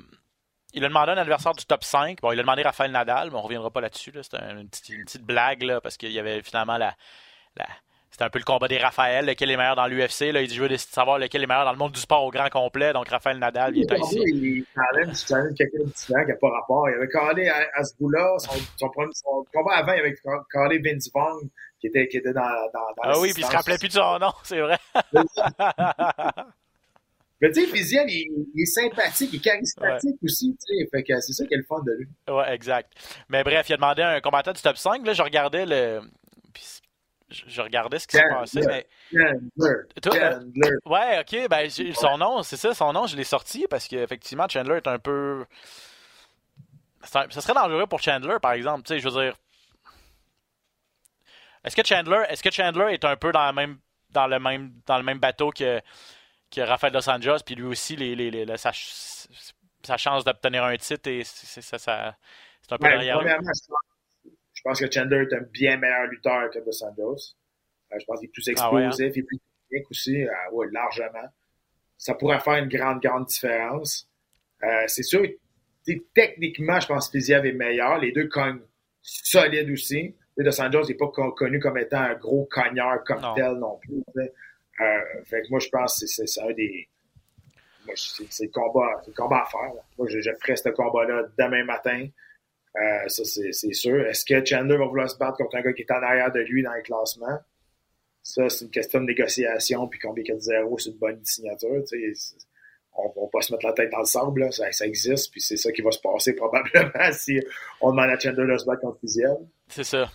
il 0.74 0.86
a 0.86 0.88
demandé 0.88 1.12
un 1.12 1.18
adversaire 1.18 1.54
du 1.54 1.66
top 1.66 1.84
5. 1.84 2.22
Bon, 2.22 2.32
il 2.32 2.40
a 2.40 2.44
demandé 2.44 2.62
Raphaël 2.62 2.92
Nadal, 2.92 3.30
mais 3.30 3.36
on 3.36 3.40
ne 3.40 3.44
reviendra 3.44 3.72
pas 3.72 3.82
là-dessus. 3.82 4.12
C'était 4.22 4.38
une, 4.52 4.70
petite, 4.70 5.24
blague, 5.24 5.64
là, 5.64 5.82
parce 5.82 5.98
qu'il 5.98 6.12
y 6.12 6.20
avait 6.20 6.42
finalement 6.42 6.78
la, 6.78 6.96
la, 7.58 7.66
c'était 8.12 8.24
un 8.24 8.30
peu 8.30 8.40
le 8.40 8.46
combat 8.46 8.68
des 8.68 8.78
Raphaël, 8.78 9.26
lequel 9.26 9.52
est 9.52 9.58
meilleur 9.58 9.76
dans 9.76 9.88
l'UFC. 9.88 10.22
Il 10.34 10.48
dit 10.48 10.56
Je 10.56 10.64
veux 10.64 10.78
savoir 10.78 11.20
lequel 11.20 11.44
est 11.44 11.48
meilleur 11.48 11.66
dans 11.66 11.72
le 11.72 11.78
monde 11.78 11.92
du 11.92 12.00
sport 12.00 12.24
au 12.24 12.32
grand 12.32 12.50
complet. 12.50 12.94
Donc 12.94 13.08
Raphaël 13.08 13.40
Nadal, 13.40 13.78
il 13.78 13.84
est 13.84 14.00
ici. 14.00 14.20
Il 14.26 14.66
challenge, 14.76 15.56
quelqu'un 15.56 15.80
de 15.80 15.90
différent 15.90 16.24
qui 16.24 16.32
n'a 16.32 16.36
pas 16.36 16.50
rapport. 16.50 16.90
Il 16.90 16.96
avait 16.96 17.08
calé 17.08 17.50
Asboula, 17.76 18.36
son, 18.38 18.54
son, 18.78 18.92
son, 19.14 19.46
combat 19.54 19.76
avant, 19.76 19.94
il 19.94 20.00
avait 20.00 20.16
calé 20.52 20.80
Vince 20.80 21.10
qui 21.80 21.88
était, 21.88 22.08
qui 22.08 22.18
était 22.18 22.34
dans, 22.34 22.42
dans, 22.42 22.80
dans 22.98 23.04
Ah 23.04 23.20
oui, 23.20 23.32
puis 23.34 23.42
il 23.42 23.46
se 23.46 23.56
rappelait 23.56 23.78
plus 23.78 23.88
de 23.88 23.94
son 23.94 24.20
nom, 24.20 24.34
c'est 24.44 24.60
vrai. 24.60 24.78
Mais 27.42 27.52
tu 27.52 27.62
sais, 27.62 27.68
Fiziel, 27.68 28.06
il, 28.10 28.62
est 28.62 28.66
sympathique, 28.66 29.30
il 29.32 29.38
est 29.38 29.40
charismatique 29.40 30.18
aussi, 30.24 30.58
tu 30.60 30.78
sais. 30.78 30.90
Fait 30.92 31.04
que 31.04 31.20
c'est 31.22 31.34
ça 31.34 31.46
qui 31.46 31.54
est 31.54 31.58
le 31.58 31.64
fun 31.64 31.82
de 31.86 31.94
lui. 31.94 32.08
Ouais, 32.28 32.54
exact. 32.54 32.92
Mais 33.30 33.44
bref, 33.44 33.70
il 33.70 33.74
a 33.74 33.78
demandé 33.78 34.02
un 34.02 34.20
combattant 34.20 34.52
du 34.52 34.62
top 34.62 34.76
5. 34.76 35.06
Là, 35.06 35.14
je 35.14 35.22
regardais 35.22 35.66
le 35.66 36.02
je, 37.30 37.62
regardais 37.62 38.00
ce 38.00 38.08
qui 38.08 38.18
s'est 38.18 38.30
passé. 38.30 38.62
Mais... 38.66 38.88
Chandler, 40.04 40.78
Ouais, 40.86 41.20
ok. 41.20 41.48
Ben, 41.48 41.70
son 41.70 42.18
nom, 42.18 42.44
c'est 42.44 42.58
ça, 42.58 42.74
son 42.74 42.92
nom, 42.92 43.08
je 43.08 43.16
l'ai 43.16 43.24
sorti 43.24 43.68
parce 43.70 43.88
qu'effectivement, 43.88 44.48
Chandler 44.50 44.78
est 44.78 44.88
un 44.88 45.00
peu. 45.00 45.46
Ça 47.04 47.30
serait 47.30 47.54
dangereux 47.54 47.88
pour 47.88 48.02
Chandler, 48.02 48.38
par 48.42 48.54
exemple. 48.54 48.84
Tu 48.84 48.94
sais, 48.94 49.00
je 49.00 49.08
veux 49.08 49.22
dire. 49.22 49.36
Est-ce 51.64 51.76
que 51.76 51.86
Chandler, 51.86 52.24
est-ce 52.30 52.42
que 52.42 52.52
Chandler 52.52 52.94
est 52.94 53.06
un 53.06 53.16
peu 53.16 53.32
dans, 53.32 53.46
la 53.46 53.54
même, 53.54 53.78
dans 54.12 54.28
le 54.28 54.40
même 54.40 54.74
dans 54.86 54.98
le 54.98 55.04
même 55.04 55.20
bateau 55.20 55.52
que, 55.52 55.82
que 56.52 56.62
Rafael 56.62 56.92
Dos 56.92 57.10
Anjos, 57.10 57.44
puis 57.46 57.56
lui 57.56 57.66
aussi 57.66 57.96
les, 57.96 58.16
les, 58.16 58.32
les, 58.32 58.58
sa, 58.58 58.72
sa, 59.84 59.98
chance 59.98 60.24
d'obtenir 60.24 60.64
un 60.64 60.78
titre 60.78 61.10
et 61.10 61.24
c'est 61.24 61.62
ça, 61.62 61.78
ça 61.78 62.16
c'est 62.62 62.74
un 62.74 62.78
peu 62.78 62.84
ben, 62.84 63.00
derrière. 63.00 63.22
Je 64.60 64.62
pense 64.64 64.80
que 64.82 64.92
Chandler 64.92 65.26
est 65.30 65.34
un 65.34 65.42
bien 65.42 65.78
meilleur 65.78 66.08
lutteur 66.08 66.50
que 66.52 66.60
Dos 66.60 66.74
Santos. 66.74 67.16
Euh, 67.92 67.98
je 68.00 68.06
pense 68.06 68.20
qu'il 68.20 68.28
est 68.28 68.32
plus 68.32 68.44
ah 68.58 68.70
hein? 68.72 68.88
explosif 68.88 69.18
et 69.18 69.24
plus 69.24 69.40
technique 69.70 69.90
aussi. 69.90 70.24
Euh, 70.24 70.32
oui, 70.52 70.68
largement. 70.72 71.30
Ça 71.98 72.14
pourrait 72.14 72.40
faire 72.40 72.56
une 72.56 72.68
grande, 72.68 73.02
grande 73.02 73.26
différence. 73.26 74.10
Euh, 74.64 74.84
c'est 74.88 75.04
sûr, 75.04 75.26
techniquement, 76.14 76.80
je 76.80 76.88
pense 76.88 77.08
que 77.08 77.18
Fiziev 77.18 77.46
est 77.46 77.54
meilleur. 77.54 78.00
Les 78.00 78.12
deux 78.12 78.28
cognent 78.28 78.62
solides 79.02 79.70
aussi. 79.72 80.16
Dos 80.38 80.52
Santos 80.52 80.88
n'est 80.88 80.96
pas 80.96 81.08
connu 81.08 81.60
comme 81.60 81.78
étant 81.78 82.00
un 82.00 82.16
gros 82.16 82.46
cogneur 82.46 83.04
comme 83.06 83.22
tel 83.36 83.54
non 83.54 83.78
plus. 83.78 84.04
Fait 85.26 85.42
que 85.42 85.50
moi, 85.50 85.60
je 85.60 85.70
pense 85.70 86.00
que 86.00 86.08
c'est 86.08 86.42
un 86.42 86.54
des. 86.54 86.88
C'est 87.96 88.44
le 88.44 88.52
combat, 88.52 89.42
à 89.42 89.46
faire. 89.46 89.72
Moi, 89.98 90.08
je, 90.08 90.20
ferais 90.42 90.56
ce 90.56 90.70
combat-là 90.70 91.24
demain 91.38 91.64
matin. 91.64 92.08
Euh, 92.76 93.08
ça, 93.08 93.24
c'est 93.26 93.74
sûr. 93.74 94.06
Est-ce 94.06 94.26
que 94.26 94.46
Chandler 94.46 94.78
va 94.78 94.86
vouloir 94.86 95.10
se 95.10 95.18
battre 95.18 95.38
contre 95.38 95.58
un 95.58 95.62
gars 95.62 95.74
qui 95.74 95.82
est 95.82 95.92
en 95.92 96.04
arrière 96.04 96.32
de 96.32 96.42
lui 96.42 96.62
dans 96.62 96.74
le 96.74 96.82
classement? 96.82 97.40
Ça, 98.22 98.48
c'est 98.50 98.66
une 98.66 98.72
question 98.72 99.00
de 99.00 99.06
négociation, 99.06 99.88
puis 99.88 100.00
combien 100.00 100.24
il 100.24 100.28
y 100.28 100.32
a 100.32 100.36
de 100.36 100.40
zéro, 100.40 100.78
c'est 100.78 100.92
une 100.92 100.98
bonne 100.98 101.24
signature. 101.24 101.84
On 102.94 103.08
ne 103.08 103.22
va 103.22 103.28
pas 103.32 103.42
se 103.42 103.54
mettre 103.54 103.66
la 103.66 103.74
tête 103.74 103.92
dans 103.92 104.00
le 104.00 104.06
sable, 104.06 104.54
Ça, 104.54 104.72
ça, 104.72 104.86
existe, 104.86 105.32
puis 105.32 105.42
c'est 105.42 105.58
ça 105.58 105.72
qui 105.72 105.82
va 105.82 105.92
se 105.92 106.00
passer 106.00 106.34
probablement 106.36 107.12
si 107.12 107.40
on 107.82 107.92
demande 107.92 108.12
à 108.12 108.20
Chandler 108.20 108.54
de 108.54 108.58
se 108.58 108.66
battre 108.66 108.82
contre 108.82 109.00
Fiziel. 109.00 109.38
C'est 109.68 109.84
ça. 109.84 110.12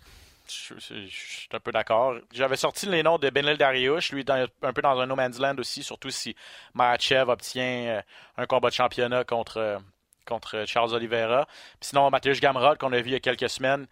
Je, 0.47 1.09
suis 1.09 1.49
un 1.53 1.61
peu 1.61 1.73
d'accord. 1.73 2.17
J'avais 2.33 2.57
sorti 2.57 2.87
les 2.87 3.03
noms 3.03 3.19
de 3.19 3.31
Benel 3.31 3.57
Dariush, 3.57 4.13
lui 4.13 4.25
un 4.29 4.73
peu 4.73 4.83
dans 4.83 4.99
un 5.01 5.07
no 5.07 5.17
man's 5.17 5.39
land 5.39 5.57
aussi, 5.59 5.83
surtout 5.83 6.11
si 6.11 6.37
Mahachev 6.75 7.31
obtient 7.31 7.87
euh, 7.87 8.03
un 8.37 8.47
combat 8.47 8.69
de 8.69 8.75
championnat 8.75 9.25
contre, 9.25 9.57
euh, 9.59 9.79
contre 10.27 10.65
Charles 10.67 10.93
Oliveira. 10.93 11.47
sinon, 11.81 12.11
Mathieu 12.11 12.35
Gamrod, 12.35 12.79
qu'on 12.79 12.93
a 12.93 13.01
vu 13.01 13.11
il 13.11 13.13
y 13.13 13.17
a 13.17 13.21
quelques 13.21 13.49
semaines, 13.49 13.87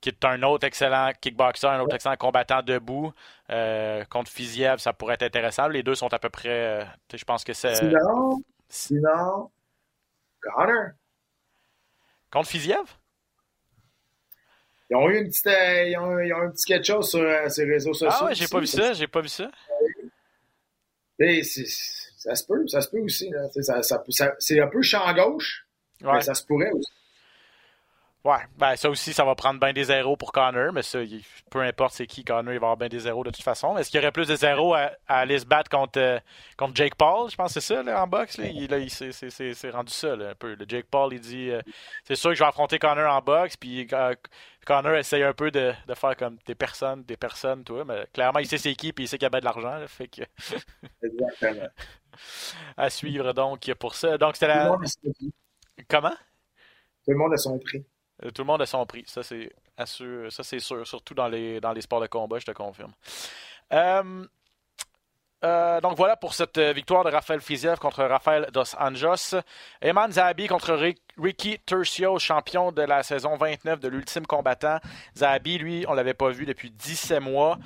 qui 0.00 0.08
est 0.10 0.24
un 0.24 0.42
autre 0.42 0.66
excellent 0.66 1.10
kickboxer, 1.20 1.66
un 1.66 1.80
autre 1.80 1.94
excellent 1.94 2.16
combattant 2.16 2.62
debout. 2.62 3.12
Euh, 3.50 4.04
contre 4.04 4.30
Fiziev, 4.30 4.78
ça 4.78 4.92
pourrait 4.92 5.14
être 5.14 5.24
intéressant. 5.24 5.68
Les 5.68 5.82
deux 5.82 5.94
sont 5.94 6.12
à 6.12 6.18
peu 6.18 6.28
près. 6.28 6.48
Euh, 6.48 6.84
je 7.12 7.24
pense 7.24 7.44
que 7.44 7.52
c'est. 7.52 7.74
Sinon, 7.74 8.42
sinon, 8.68 9.50
Connor. 10.40 10.90
Contre 12.30 12.48
Fiziev? 12.48 12.84
Ils 14.90 14.96
ont 14.96 15.08
eu 15.08 15.18
une 15.18 15.28
petite, 15.28 15.46
euh, 15.46 15.88
ils, 15.88 15.98
ont, 15.98 16.18
ils 16.18 16.32
ont 16.32 16.40
un 16.40 16.50
petit 16.50 16.64
quelque 16.64 16.86
chose 16.86 17.10
sur, 17.10 17.20
sur 17.50 17.64
les 17.64 17.72
réseaux 17.72 17.92
sociaux. 17.92 18.16
Ah 18.20 18.24
ouais, 18.26 18.34
j'ai 18.34 18.48
pas 18.48 18.60
vu 18.60 18.66
ça, 18.66 18.92
j'ai 18.94 19.06
pas 19.06 19.20
vu 19.20 19.28
ça. 19.28 19.50
c'est 21.18 21.42
ça 22.18 22.34
se 22.34 22.44
peut, 22.44 22.66
ça 22.66 22.80
se 22.80 22.90
peut 22.90 23.00
aussi. 23.00 23.30
Là. 23.30 23.48
Ça, 23.60 23.82
ça, 23.82 24.02
ça, 24.08 24.34
c'est 24.38 24.60
un 24.60 24.66
peu 24.66 24.82
champ 24.82 25.12
gauche, 25.14 25.66
mais 26.02 26.20
ça 26.20 26.34
se 26.34 26.44
pourrait 26.44 26.70
aussi. 26.72 26.92
Ouais, 28.24 28.40
ben 28.58 28.74
ça 28.74 28.90
aussi, 28.90 29.12
ça 29.12 29.24
va 29.24 29.36
prendre 29.36 29.60
bien 29.60 29.72
des 29.72 29.84
zéros 29.84 30.16
pour 30.16 30.32
Connor, 30.32 30.72
mais 30.72 30.82
ça, 30.82 30.98
peu 31.50 31.60
importe 31.60 31.94
c'est 31.94 32.06
qui, 32.06 32.24
Connor, 32.24 32.52
il 32.52 32.58
va 32.58 32.66
avoir 32.66 32.76
bien 32.76 32.88
des 32.88 32.98
zéros 32.98 33.22
de 33.22 33.30
toute 33.30 33.44
façon. 33.44 33.78
Est-ce 33.78 33.90
qu'il 33.90 34.00
y 34.00 34.02
aurait 34.02 34.12
plus 34.12 34.26
de 34.26 34.34
zéros 34.34 34.74
à, 34.74 34.90
aller 35.06 35.38
se 35.38 35.46
battre 35.46 35.70
contre, 35.70 36.00
euh, 36.00 36.18
contre 36.56 36.74
Jake 36.74 36.96
Paul? 36.96 37.30
Je 37.30 37.36
pense 37.36 37.54
que 37.54 37.60
c'est 37.60 37.74
ça, 37.74 37.82
là, 37.82 38.02
en 38.02 38.08
boxe. 38.08 38.36
Là. 38.36 38.46
Il, 38.46 38.68
là, 38.68 38.78
c'est, 38.90 39.70
rendu 39.70 39.92
ça, 39.92 40.16
là, 40.16 40.30
un 40.30 40.34
peu. 40.34 40.56
Le 40.56 40.66
Jake 40.68 40.86
Paul, 40.90 41.14
il 41.14 41.20
dit 41.20 41.50
euh, 41.50 41.62
c'est 42.04 42.16
sûr 42.16 42.30
que 42.30 42.34
je 42.34 42.40
vais 42.42 42.48
affronter 42.48 42.80
Connor 42.80 43.10
en 43.10 43.22
boxe, 43.22 43.56
puis 43.56 43.86
euh, 43.92 44.14
Connor 44.68 44.96
essaye 44.96 45.22
un 45.22 45.32
peu 45.32 45.50
de, 45.50 45.72
de, 45.86 45.94
faire 45.94 46.14
comme 46.14 46.36
des 46.44 46.54
personnes, 46.54 47.02
des 47.04 47.16
personnes, 47.16 47.64
toi, 47.64 47.86
mais 47.86 48.06
clairement, 48.12 48.38
il 48.38 48.46
sait 48.46 48.58
c'est 48.58 48.74
qui, 48.74 48.92
puis 48.92 49.04
il 49.04 49.08
sait 49.08 49.16
qu'il 49.16 49.24
y 49.24 49.26
a 49.26 49.30
bien 49.30 49.40
de 49.40 49.46
l'argent, 49.46 49.82
fait 49.86 50.08
que... 50.08 50.20
Exactement. 51.02 51.68
à 52.76 52.90
suivre, 52.90 53.32
donc, 53.32 53.72
pour 53.78 53.94
ça. 53.94 54.18
Donc, 54.18 54.36
c'était 54.36 54.48
la... 54.48 54.78
Comment? 55.88 56.10
Tout 56.10 57.12
le 57.12 57.16
monde 57.16 57.32
a 57.32 57.38
son 57.38 57.58
prix. 57.58 57.82
Euh, 58.22 58.30
tout 58.30 58.42
le 58.42 58.46
monde 58.46 58.60
a 58.60 58.66
son 58.66 58.84
prix, 58.84 59.04
ça 59.06 59.22
c'est 59.22 59.50
ça 59.78 60.42
c'est 60.42 60.58
sûr, 60.58 60.86
surtout 60.86 61.14
dans 61.14 61.28
les, 61.28 61.60
dans 61.60 61.72
les 61.72 61.80
sports 61.80 62.02
de 62.02 62.06
combat, 62.06 62.38
je 62.38 62.44
te 62.44 62.50
confirme. 62.50 62.92
Euh, 63.72 64.26
euh, 65.44 65.80
donc 65.80 65.96
voilà 65.96 66.16
pour 66.16 66.34
cette 66.34 66.58
victoire 66.58 67.04
de 67.04 67.10
Rafael 67.10 67.40
Fiziev 67.40 67.78
contre 67.78 68.02
Rafael 68.04 68.48
Dos 68.52 68.74
Anjos. 68.78 69.36
Eman 69.80 70.10
Zahabi 70.10 70.48
contre 70.48 70.92
Ricky 71.16 71.58
Tercio, 71.60 72.18
champion 72.18 72.72
de 72.72 72.82
la 72.82 73.02
saison 73.02 73.36
29 73.36 73.78
de 73.78 73.88
l'Ultime 73.88 74.26
Combattant. 74.26 74.78
Zahabi, 75.16 75.58
lui, 75.58 75.84
on 75.88 75.94
l'avait 75.94 76.14
pas 76.14 76.30
vu 76.30 76.44
depuis 76.44 76.70
17 76.70 77.20
mois. 77.20 77.58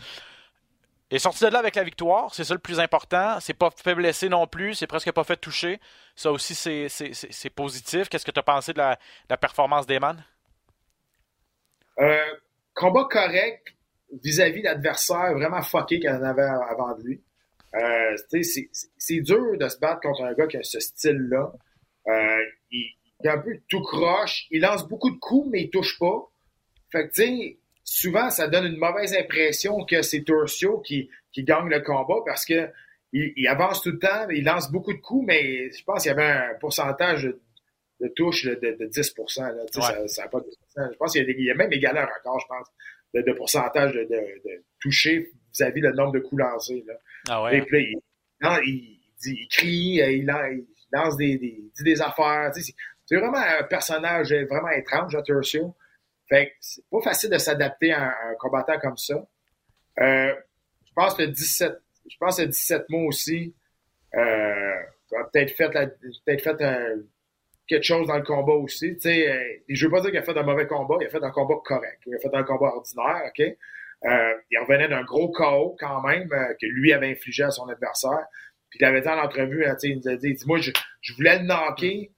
Il 1.10 1.16
est 1.16 1.18
sorti 1.18 1.44
de 1.44 1.50
là 1.50 1.58
avec 1.58 1.74
la 1.74 1.84
victoire, 1.84 2.34
c'est 2.34 2.44
ça 2.44 2.54
le 2.54 2.60
plus 2.60 2.80
important. 2.80 3.38
C'est 3.40 3.52
pas 3.52 3.68
fait 3.70 3.94
blesser 3.94 4.30
non 4.30 4.46
plus, 4.46 4.74
c'est 4.74 4.86
presque 4.86 5.12
pas 5.12 5.24
fait 5.24 5.36
toucher. 5.36 5.78
Ça 6.16 6.32
aussi, 6.32 6.54
c'est 6.54 7.50
positif. 7.50 8.08
Qu'est-ce 8.08 8.24
que 8.24 8.30
tu 8.30 8.40
as 8.40 8.42
pensé 8.42 8.72
de 8.72 8.78
la, 8.78 9.36
performance 9.36 9.86
d'Eman? 9.86 10.24
Euh, 11.98 12.18
combat 12.74 13.06
correct 13.10 13.74
vis-à-vis 14.22 14.62
l'adversaire 14.62 15.34
vraiment 15.34 15.62
fucké 15.62 16.00
qu'il 16.00 16.08
en 16.08 16.22
avait 16.22 16.42
avant 16.42 16.96
de 16.96 17.02
lui. 17.02 17.22
Euh, 17.74 18.16
c'est 18.98 19.20
dur 19.20 19.56
de 19.56 19.68
se 19.68 19.78
battre 19.78 20.00
contre 20.00 20.22
un 20.24 20.34
gars 20.34 20.46
qui 20.46 20.56
a 20.56 20.62
ce 20.62 20.80
style-là. 20.80 21.52
Euh, 22.08 22.38
il, 22.70 22.94
est 23.24 23.28
un 23.28 23.38
peu 23.38 23.58
tout 23.68 23.82
croche. 23.82 24.46
Il 24.50 24.62
lance 24.62 24.86
beaucoup 24.88 25.10
de 25.10 25.18
coups, 25.18 25.48
mais 25.50 25.62
il 25.62 25.70
touche 25.70 25.98
pas. 25.98 26.30
Fait 26.90 27.08
que, 27.08 27.14
tu 27.14 27.22
sais, 27.22 27.58
souvent, 27.84 28.30
ça 28.30 28.48
donne 28.48 28.66
une 28.66 28.78
mauvaise 28.78 29.14
impression 29.14 29.84
que 29.84 30.02
c'est 30.02 30.22
Turcio 30.22 30.80
qui, 30.80 31.08
qui 31.32 31.44
gagne 31.44 31.68
le 31.68 31.80
combat 31.80 32.20
parce 32.26 32.44
que 32.44 32.68
il, 33.14 33.46
avance 33.46 33.82
tout 33.82 33.90
le 33.90 33.98
temps, 33.98 34.28
il 34.30 34.44
lance 34.44 34.72
beaucoup 34.72 34.94
de 34.94 34.98
coups, 34.98 35.26
mais 35.26 35.70
je 35.70 35.84
pense 35.84 36.02
qu'il 36.02 36.08
y 36.08 36.12
avait 36.12 36.24
un 36.24 36.54
pourcentage 36.58 37.24
de 37.24 37.40
de 38.02 38.08
touche 38.08 38.44
de, 38.44 38.54
de, 38.54 38.86
10 38.86 39.14
là, 39.38 39.52
ça, 39.70 40.08
ça 40.08 40.28
pas 40.28 40.40
Je 40.76 40.96
pense 40.96 41.12
qu'il 41.12 41.24
y, 41.24 41.30
a 41.30 41.44
y 41.44 41.50
a 41.50 41.54
même 41.54 41.72
égalé 41.72 42.00
un 42.00 42.06
record, 42.06 42.40
je 42.40 42.46
pense, 42.48 42.66
de, 43.14 43.22
de 43.22 43.32
pourcentage 43.32 43.92
de, 43.94 44.04
de, 44.04 44.64
toucher 44.80 45.30
vis-à-vis 45.52 45.80
le 45.80 45.92
nombre 45.92 46.12
de 46.12 46.18
coups 46.18 46.40
lancés. 46.40 46.84
Là. 46.86 46.94
Ah 47.28 47.44
puis 47.50 47.94
il, 48.40 48.48
il, 48.64 49.00
dit, 49.20 49.38
il 49.40 49.48
crie, 49.48 50.00
il, 50.00 50.26
lance 50.92 51.16
des, 51.16 51.38
des, 51.38 51.70
dit 51.76 51.84
des 51.84 52.02
affaires. 52.02 52.50
C'est 52.54 53.16
vraiment 53.16 53.38
un 53.38 53.62
personnage 53.64 54.32
vraiment 54.32 54.70
étrange, 54.70 55.16
Turcio. 55.24 55.74
Fait 56.28 56.48
que 56.48 56.52
c'est 56.60 56.84
pas 56.90 57.00
facile 57.02 57.30
de 57.30 57.38
s'adapter 57.38 57.92
à, 57.92 58.08
un 58.08 58.34
combattant 58.38 58.78
comme 58.78 58.96
ça. 58.96 59.14
Euh, 60.00 60.34
je 60.86 60.92
pense 60.94 61.14
que 61.14 61.22
17, 61.22 61.72
je 62.10 62.16
pense 62.18 62.38
que 62.38 62.42
17 62.42 62.88
mois 62.88 63.04
aussi, 63.04 63.54
euh, 64.14 64.80
peut-être 65.10 65.50
fait, 65.54 65.70
peut-être 65.70 66.42
fait 66.42 66.62
euh, 66.62 66.96
quelque 67.66 67.84
chose 67.84 68.06
dans 68.06 68.16
le 68.16 68.22
combat 68.22 68.54
aussi. 68.54 68.94
Tu 68.94 69.00
sais, 69.00 69.30
euh, 69.30 69.62
je 69.68 69.86
veux 69.86 69.90
pas 69.90 70.00
dire 70.00 70.10
qu'il 70.10 70.18
a 70.18 70.22
fait 70.22 70.36
un 70.36 70.42
mauvais 70.42 70.66
combat, 70.66 70.96
il 71.00 71.06
a 71.06 71.10
fait 71.10 71.22
un 71.22 71.30
combat 71.30 71.56
correct. 71.64 72.00
Il 72.06 72.14
a 72.14 72.18
fait 72.18 72.34
un 72.34 72.42
combat 72.42 72.74
ordinaire, 72.74 73.22
OK? 73.26 73.56
Euh, 74.04 74.34
il 74.50 74.58
revenait 74.58 74.88
d'un 74.88 75.04
gros 75.04 75.30
chaos 75.30 75.76
quand 75.78 76.02
même 76.02 76.28
euh, 76.32 76.54
que 76.60 76.66
lui 76.66 76.92
avait 76.92 77.10
infligé 77.10 77.44
à 77.44 77.50
son 77.50 77.68
adversaire. 77.68 78.26
Puis 78.68 78.78
il 78.80 78.84
avait 78.84 79.00
dit 79.00 79.08
en 79.08 79.18
entrevue, 79.18 79.64
hein, 79.64 79.76
il 79.82 79.98
nous 79.98 80.08
a 80.08 80.16
dit, 80.16 80.36
moi, 80.46 80.58
je, 80.58 80.70
je 81.00 81.14
voulais 81.14 81.38
le 81.38 81.44
knocker, 81.44 82.10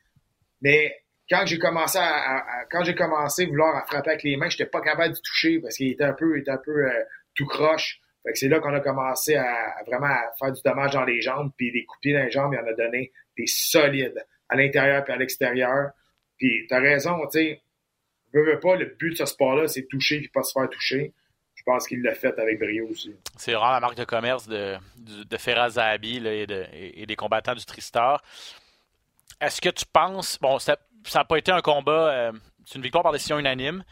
mais 0.63 0.95
quand 1.29 1.47
j'ai 1.47 1.59
commencé 1.59 1.99
à, 1.99 2.65
quand 2.71 2.85
j'ai 2.85 2.95
commencé 2.95 3.45
à 3.45 3.47
vouloir 3.47 3.87
frapper 3.87 4.11
avec 4.11 4.23
les 4.23 4.37
mains, 4.37 4.49
j'étais 4.49 4.67
pas 4.67 4.81
capable 4.81 5.15
de 5.15 5.21
toucher 5.21 5.59
parce 5.61 5.77
qu'il 5.77 5.91
était 5.91 6.05
un 6.05 6.13
peu, 6.13 6.37
il 6.37 6.41
était 6.41 6.51
un 6.51 6.59
peu 6.59 6.87
euh, 6.87 7.03
tout 7.35 7.47
croche. 7.47 8.01
Fait 8.23 8.33
que 8.33 8.39
c'est 8.39 8.49
là 8.49 8.61
qu'on 8.61 8.73
a 8.73 8.81
commencé 8.81 9.35
à, 9.35 9.75
vraiment 9.87 10.07
à 10.07 10.33
faire 10.39 10.53
du 10.53 10.61
dommage 10.63 10.93
dans 10.93 11.05
les 11.05 11.21
jambes, 11.21 11.51
puis 11.57 11.73
des 11.73 11.85
coups 11.85 12.15
dans 12.15 12.25
les 12.25 12.31
jambes, 12.31 12.55
il 12.55 12.59
en 12.59 12.67
a 12.67 12.73
donné 12.73 13.13
des 13.37 13.47
solides 13.47 14.25
à 14.49 14.57
l'intérieur 14.57 15.05
puis 15.05 15.13
à 15.13 15.17
l'extérieur. 15.17 15.91
Puis 16.39 16.67
t'as 16.69 16.81
raison, 16.81 17.21
tu 17.27 17.39
sais, 17.39 17.63
veux, 18.33 18.45
veux 18.45 18.61
pas, 18.61 18.77
le 18.77 18.87
but 18.99 19.11
de 19.11 19.17
ce 19.17 19.27
sport-là, 19.27 19.67
c'est 19.67 19.87
toucher 19.87 20.19
puis 20.19 20.29
pas 20.29 20.43
se 20.43 20.53
faire 20.53 20.69
toucher. 20.69 21.13
Je 21.67 21.73
pense 21.73 21.89
qu'il 21.89 22.03
l'a 22.03 22.15
fait 22.15 22.39
avec 22.39 22.59
brio 22.59 22.87
aussi. 22.91 23.15
C'est 23.39 23.55
vraiment 23.55 23.71
la 23.71 23.81
marque 23.81 23.97
de 23.97 24.05
commerce 24.05 24.47
de, 24.47 24.77
de, 24.99 25.37
Ferraz 25.39 25.79
et, 25.79 26.47
et, 27.01 27.07
des 27.07 27.17
combattants 27.17 27.55
du 27.55 27.65
Tristar. 27.65 28.23
Est-ce 29.41 29.63
que 29.63 29.71
tu 29.71 29.87
penses, 29.91 30.39
bon, 30.43 30.59
ça 30.59 30.77
n'a 31.15 31.25
pas 31.25 31.39
été 31.39 31.53
un 31.53 31.63
combat, 31.63 32.11
euh, 32.11 32.33
c'est 32.67 32.75
une 32.75 32.83
victoire 32.83 33.03
par 33.03 33.13
décision 33.13 33.39
unanime. 33.39 33.83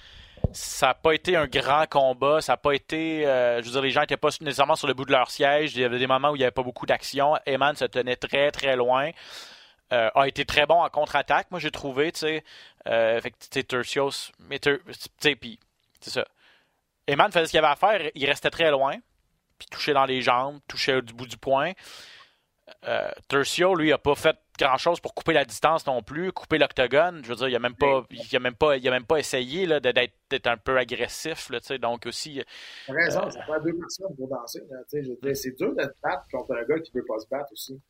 Ça 0.53 0.89
n'a 0.89 0.95
pas 0.95 1.15
été 1.15 1.35
un 1.35 1.47
grand 1.47 1.89
combat. 1.89 2.43
Ça 2.43 2.55
n'a 2.55 2.57
pas 2.59 2.75
été. 2.75 3.27
Euh, 3.27 3.63
je 3.63 3.67
veux 3.67 3.73
dire, 3.73 3.83
les 3.83 3.91
gens 3.91 4.01
n'étaient 4.03 4.19
pas 4.19 4.29
nécessairement 4.43 4.77
sur 4.77 4.87
le 4.87 4.93
bout 4.93 5.07
de 5.07 5.13
leur 5.13 5.31
siège. 5.31 5.75
Il 5.75 5.81
y 5.81 5.85
avait 5.85 5.99
des 5.99 6.07
moments 6.07 6.33
où 6.33 6.37
il 6.37 6.41
n'y 6.41 6.45
avait 6.45 6.51
pas 6.51 6.63
beaucoup 6.63 6.85
d'action. 6.85 7.37
Eman 7.47 7.75
se 7.75 7.87
tenait 7.87 8.17
très, 8.17 8.51
très 8.51 8.77
loin. 8.77 9.13
Euh, 9.95 10.11
a 10.15 10.29
été 10.29 10.45
très 10.45 10.67
bon 10.67 10.83
en 10.83 10.89
contre-attaque, 10.91 11.51
moi 11.51 11.61
j'ai 11.61 11.71
trouvé, 11.71 12.13
tu 12.13 12.21
sais. 12.21 12.45
Fait 12.85 13.31
que, 13.31 13.37
tu 13.51 13.63
sais, 15.21 15.39
c'est 16.01 16.11
ça. 16.11 16.27
Eman 17.09 17.31
faisait 17.33 17.47
ce 17.47 17.51
qu'il 17.51 17.59
avait 17.59 17.69
à 17.69 17.77
faire, 17.77 18.11
il 18.15 18.27
restait 18.27 18.51
très 18.51 18.71
loin, 18.71 18.95
puis 19.59 19.69
touchait 19.71 19.93
dans 19.93 20.05
les 20.05 20.23
jambes, 20.23 20.61
touchait 20.69 21.03
du 21.03 21.12
bout 21.15 21.27
du 21.27 21.37
poing. 21.37 21.73
Euh, 22.85 23.11
Tercio, 23.29 23.75
lui, 23.75 23.93
a 23.93 23.99
pas 23.99 24.15
fait 24.15 24.37
grand-chose 24.59 25.01
pour 25.01 25.15
couper 25.15 25.33
la 25.33 25.45
distance 25.45 25.87
non 25.87 26.03
plus, 26.03 26.33
couper 26.33 26.59
l'octogone. 26.59 27.23
Je 27.25 27.29
veux 27.29 27.37
dire, 27.37 27.49
il 27.49 27.57
a 27.57 27.59
même 27.59 27.75
pas, 27.75 28.05
il 28.11 28.37
a 28.37 28.41
même 28.41 28.55
pas, 28.55 28.77
il 28.77 28.88
a 28.88 28.91
même 28.91 29.05
pas 29.05 29.19
essayé 29.19 29.67
là, 29.67 29.81
d'être, 29.81 30.47
un 30.47 30.57
peu 30.57 30.79
agressif. 30.79 31.51
Là, 31.51 31.59
donc 31.79 32.07
aussi. 32.07 32.43
T'as 32.87 32.93
raison, 32.95 33.31
ça 33.31 33.45
fait 33.45 33.61
deux 33.65 33.77
personnes 33.77 34.17
pour 34.17 34.29
danser. 34.29 34.61
c'est 35.35 35.57
dur 35.57 35.75
de 35.75 35.85
te 35.85 35.95
battre 36.03 36.27
contre 36.31 36.55
un 36.55 36.65
gars 36.65 36.81
qui 36.81 36.93
veut 36.95 37.05
pas 37.05 37.19
se 37.19 37.27
battre 37.29 37.53
aussi 37.53 37.81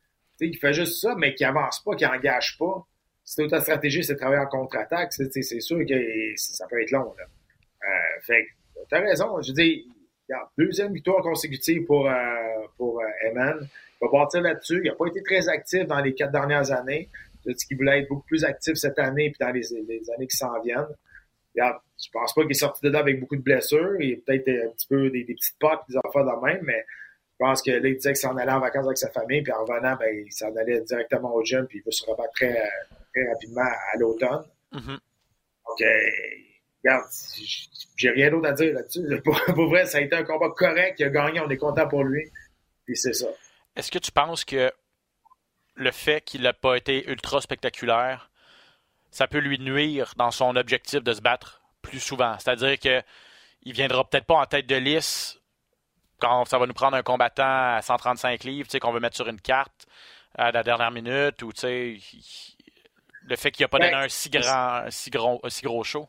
il 0.45 0.57
fait 0.57 0.73
juste 0.73 1.01
ça, 1.01 1.15
mais 1.15 1.33
qui 1.33 1.45
avance 1.45 1.81
pas, 1.83 1.95
qui 1.95 2.05
engage 2.05 2.57
pas. 2.57 2.85
Si 3.23 3.47
ta 3.47 3.61
stratégie, 3.61 4.03
c'est 4.03 4.13
de 4.13 4.19
travailler 4.19 4.41
en 4.41 4.47
contre-attaque, 4.47 5.13
c'est 5.13 5.59
sûr 5.61 5.79
que 5.87 6.33
ça 6.35 6.67
peut 6.67 6.81
être 6.81 6.91
long. 6.91 7.13
Là. 7.17 7.23
Euh, 7.23 8.21
fait 8.21 8.47
t'as 8.89 8.99
raison. 8.99 9.41
Je 9.41 9.51
dis, 9.51 9.87
deuxième 10.57 10.93
victoire 10.93 11.21
consécutive 11.21 11.85
pour, 11.85 12.07
euh, 12.07 12.13
pour 12.77 12.99
euh, 12.99 13.29
Eman. 13.29 13.59
Il 13.61 14.05
va 14.05 14.11
partir 14.11 14.41
là-dessus. 14.41 14.81
Il 14.83 14.89
n'a 14.89 14.95
pas 14.95 15.07
été 15.07 15.21
très 15.23 15.47
actif 15.49 15.85
dans 15.85 15.99
les 15.99 16.13
quatre 16.13 16.31
dernières 16.31 16.71
années. 16.71 17.09
Il 17.45 17.55
dit 17.55 17.65
qu'il 17.65 17.77
voulait 17.77 18.01
être 18.01 18.09
beaucoup 18.09 18.25
plus 18.27 18.43
actif 18.43 18.75
cette 18.75 18.99
année 18.99 19.25
et 19.25 19.33
dans 19.39 19.51
les, 19.51 19.73
années 19.73 20.27
qui 20.27 20.37
s'en 20.37 20.61
viennent. 20.61 20.87
Regarde, 21.55 21.77
je 22.01 22.09
pense 22.11 22.33
pas 22.33 22.41
qu'il 22.41 22.51
est 22.51 22.55
sorti 22.55 22.85
de 22.85 22.89
là 22.89 22.99
avec 22.99 23.19
beaucoup 23.19 23.35
de 23.35 23.41
blessures. 23.41 23.95
Il 23.99 24.21
peut-être 24.21 24.49
un 24.49 24.69
petit 24.69 24.87
peu 24.87 25.09
des, 25.09 25.23
petites 25.23 25.57
potes, 25.59 25.81
des 25.89 25.97
affaires 25.97 26.25
de 26.25 26.45
même, 26.45 26.61
mais 26.63 26.85
je 27.33 27.37
pense 27.45 27.61
que 27.61 27.71
là, 27.71 27.87
il 27.87 27.95
disait 27.95 28.13
qu'il 28.13 28.17
s'en 28.17 28.35
allait 28.37 28.51
en 28.51 28.59
vacances 28.59 28.85
avec 28.85 28.97
sa 28.97 29.09
famille, 29.11 29.41
puis 29.41 29.51
en 29.51 29.63
revenant, 29.63 29.95
ben, 29.99 30.25
il 30.25 30.31
s'en 30.31 30.55
allait 30.55 30.81
directement 30.81 31.33
au 31.33 31.43
gym, 31.43 31.65
puis 31.67 31.79
il 31.79 31.83
va 31.83 31.91
se 31.91 32.05
rebattre 32.05 32.31
très, 32.33 32.53
très 33.13 33.27
rapidement 33.27 33.61
à 33.61 33.97
l'automne. 33.97 34.43
Donc, 34.71 35.81
euh, 35.81 35.85
regarde, 36.83 37.05
j'ai 37.95 38.09
rien 38.09 38.29
d'autre 38.29 38.47
à 38.47 38.53
dire 38.53 38.73
là-dessus. 38.73 39.21
Pour, 39.23 39.69
vrai, 39.69 39.85
ça 39.85 39.99
a 39.99 40.01
été 40.01 40.15
un 40.15 40.23
combat 40.23 40.49
correct, 40.49 40.99
il 40.99 41.05
a 41.05 41.09
gagné, 41.09 41.39
on 41.39 41.49
est 41.49 41.57
content 41.57 41.87
pour 41.87 42.03
lui, 42.03 42.29
puis 42.85 42.95
c'est 42.95 43.13
ça. 43.13 43.27
Est-ce 43.75 43.91
que 43.91 43.99
tu 43.99 44.11
penses 44.11 44.45
que 44.45 44.71
le 45.75 45.91
fait 45.91 46.21
qu'il 46.21 46.41
n'a 46.41 46.53
pas 46.53 46.75
été 46.75 47.09
ultra 47.09 47.41
spectaculaire, 47.41 48.29
ça 49.11 49.27
peut 49.27 49.39
lui 49.39 49.59
nuire 49.59 50.13
dans 50.17 50.31
son 50.31 50.55
objectif 50.55 51.03
de 51.03 51.13
se 51.13 51.21
battre 51.21 51.61
plus 51.81 51.99
souvent? 51.99 52.37
C'est-à-dire 52.39 52.79
que 52.79 53.01
il 53.63 53.73
viendra 53.73 54.07
peut-être 54.07 54.25
pas 54.25 54.35
en 54.35 54.45
tête 54.45 54.67
de 54.67 54.75
liste 54.75 55.41
quand 56.19 56.45
ça 56.45 56.57
va 56.57 56.65
nous 56.65 56.73
prendre 56.73 56.95
un 56.95 57.03
combattant 57.03 57.75
à 57.75 57.81
135 57.81 58.43
livres, 58.43 58.67
tu 58.67 58.71
sais, 58.71 58.79
qu'on 58.79 58.91
veut 58.91 58.99
mettre 58.99 59.15
sur 59.15 59.27
une 59.27 59.41
carte 59.41 59.87
à 60.35 60.51
la 60.51 60.63
dernière 60.63 60.91
minute, 60.91 61.41
ou 61.43 61.51
tu 61.51 61.61
sais, 61.61 61.97
le 63.23 63.35
fait 63.35 63.51
qu'il 63.51 63.63
n'y 63.63 63.65
a 63.65 63.67
pas 63.67 63.79
donné 63.79 63.93
un 63.93 64.09
si 64.09 64.29
grand, 64.29 64.85
si 64.89 65.09
gros, 65.09 65.41
si 65.47 65.61
gros 65.63 65.83
show. 65.83 66.07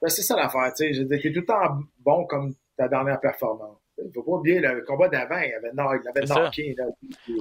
Ben, 0.00 0.08
c'est 0.08 0.22
ça 0.22 0.36
l'affaire, 0.36 0.72
tu 0.74 0.94
sais. 0.94 1.06
Tu 1.06 1.28
es 1.28 1.32
tout 1.32 1.40
le 1.40 1.44
temps 1.44 1.78
bon 1.98 2.24
comme 2.26 2.54
ta 2.76 2.88
dernière 2.88 3.20
performance. 3.20 3.76
Il 4.02 4.08
ne 4.08 4.12
faut 4.12 4.22
pas 4.22 4.32
oublier 4.32 4.60
le 4.60 4.82
combat 4.82 5.08
d'avant, 5.08 5.38
il 5.38 5.52
avait, 5.52 5.70
il 5.74 6.08
avait 6.08 6.26
knocké. 6.26 6.74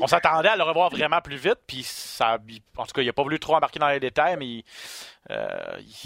On 0.02 0.08
s'attendait 0.08 0.50
à 0.50 0.58
le 0.58 0.63
revoir 0.63 0.89
vraiment 0.89 1.22
plus 1.22 1.38
vite, 1.38 1.60
puis 1.65 1.84
ça, 1.84 2.38
en 2.78 2.86
tout 2.86 2.93
cas, 2.93 3.02
il 3.02 3.06
n'a 3.06 3.13
pas 3.13 3.24
voulu 3.24 3.39
trop 3.39 3.56
embarquer 3.56 3.80
dans 3.80 3.89
les 3.89 4.00
détails, 4.00 4.36
mais. 4.38 4.63
Euh, 5.30 5.48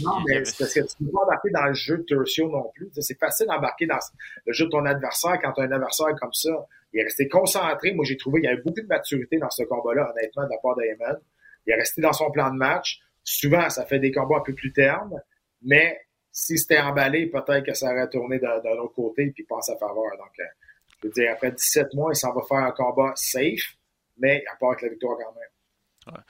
non, 0.03 0.19
mais 0.27 0.45
c'est 0.45 0.57
parce 0.59 0.73
que 0.73 0.79
tu 0.81 1.03
ne 1.03 1.07
peux 1.07 1.13
pas 1.13 1.23
embarquer 1.23 1.49
dans 1.49 1.65
le 1.65 1.73
jeu 1.73 1.97
de 1.97 2.03
Tertio 2.03 2.49
non 2.49 2.71
plus. 2.75 2.89
C'est 2.99 3.17
facile 3.17 3.47
d'embarquer 3.47 3.87
dans 3.87 3.97
le 4.45 4.53
jeu 4.53 4.65
de 4.65 4.69
ton 4.69 4.85
adversaire 4.85 5.39
quand 5.41 5.53
tu 5.53 5.61
as 5.61 5.63
un 5.63 5.71
adversaire 5.71 6.13
comme 6.19 6.33
ça. 6.33 6.51
Il 6.93 6.99
est 6.99 7.03
resté 7.03 7.27
concentré. 7.27 7.93
Moi, 7.93 8.05
j'ai 8.05 8.17
trouvé 8.17 8.41
qu'il 8.41 8.49
y 8.49 8.53
avait 8.53 8.61
beaucoup 8.61 8.81
de 8.81 8.87
maturité 8.87 9.37
dans 9.37 9.49
ce 9.49 9.63
combat-là, 9.63 10.11
honnêtement, 10.11 10.43
de 10.43 10.49
la 10.49 10.57
part 10.61 10.75
d'Ayman. 10.75 11.17
Il 11.65 11.73
est 11.73 11.77
resté 11.77 12.01
dans 12.01 12.13
son 12.13 12.29
plan 12.29 12.51
de 12.51 12.57
match. 12.57 12.99
Souvent, 13.23 13.69
ça 13.69 13.85
fait 13.85 13.99
des 13.99 14.11
combats 14.11 14.37
un 14.37 14.41
peu 14.41 14.53
plus 14.53 14.73
ternes, 14.73 15.19
mais 15.63 15.97
si 16.33 16.57
c'était 16.57 16.79
emballé, 16.79 17.27
peut-être 17.27 17.63
que 17.63 17.73
ça 17.75 17.91
aurait 17.91 18.09
tourné 18.09 18.39
d'un 18.39 18.57
autre 18.57 18.95
côté 18.95 19.27
puis 19.27 19.45
en 19.51 19.61
sa 19.61 19.77
faveur. 19.77 20.17
Donc, 20.17 20.39
euh, 20.39 20.43
je 21.01 21.07
veux 21.07 21.13
dire, 21.13 21.31
après 21.31 21.51
17 21.51 21.93
mois, 21.93 22.11
il 22.11 22.15
s'en 22.15 22.33
va 22.33 22.41
faire 22.41 22.57
un 22.57 22.71
combat 22.71 23.13
safe, 23.15 23.75
mais 24.17 24.43
à 24.51 24.55
part 24.55 24.71
avec 24.71 24.81
la 24.81 24.89
victoire 24.89 25.15
quand 25.17 25.33
même. 25.35 26.15
Ouais. 26.15 26.23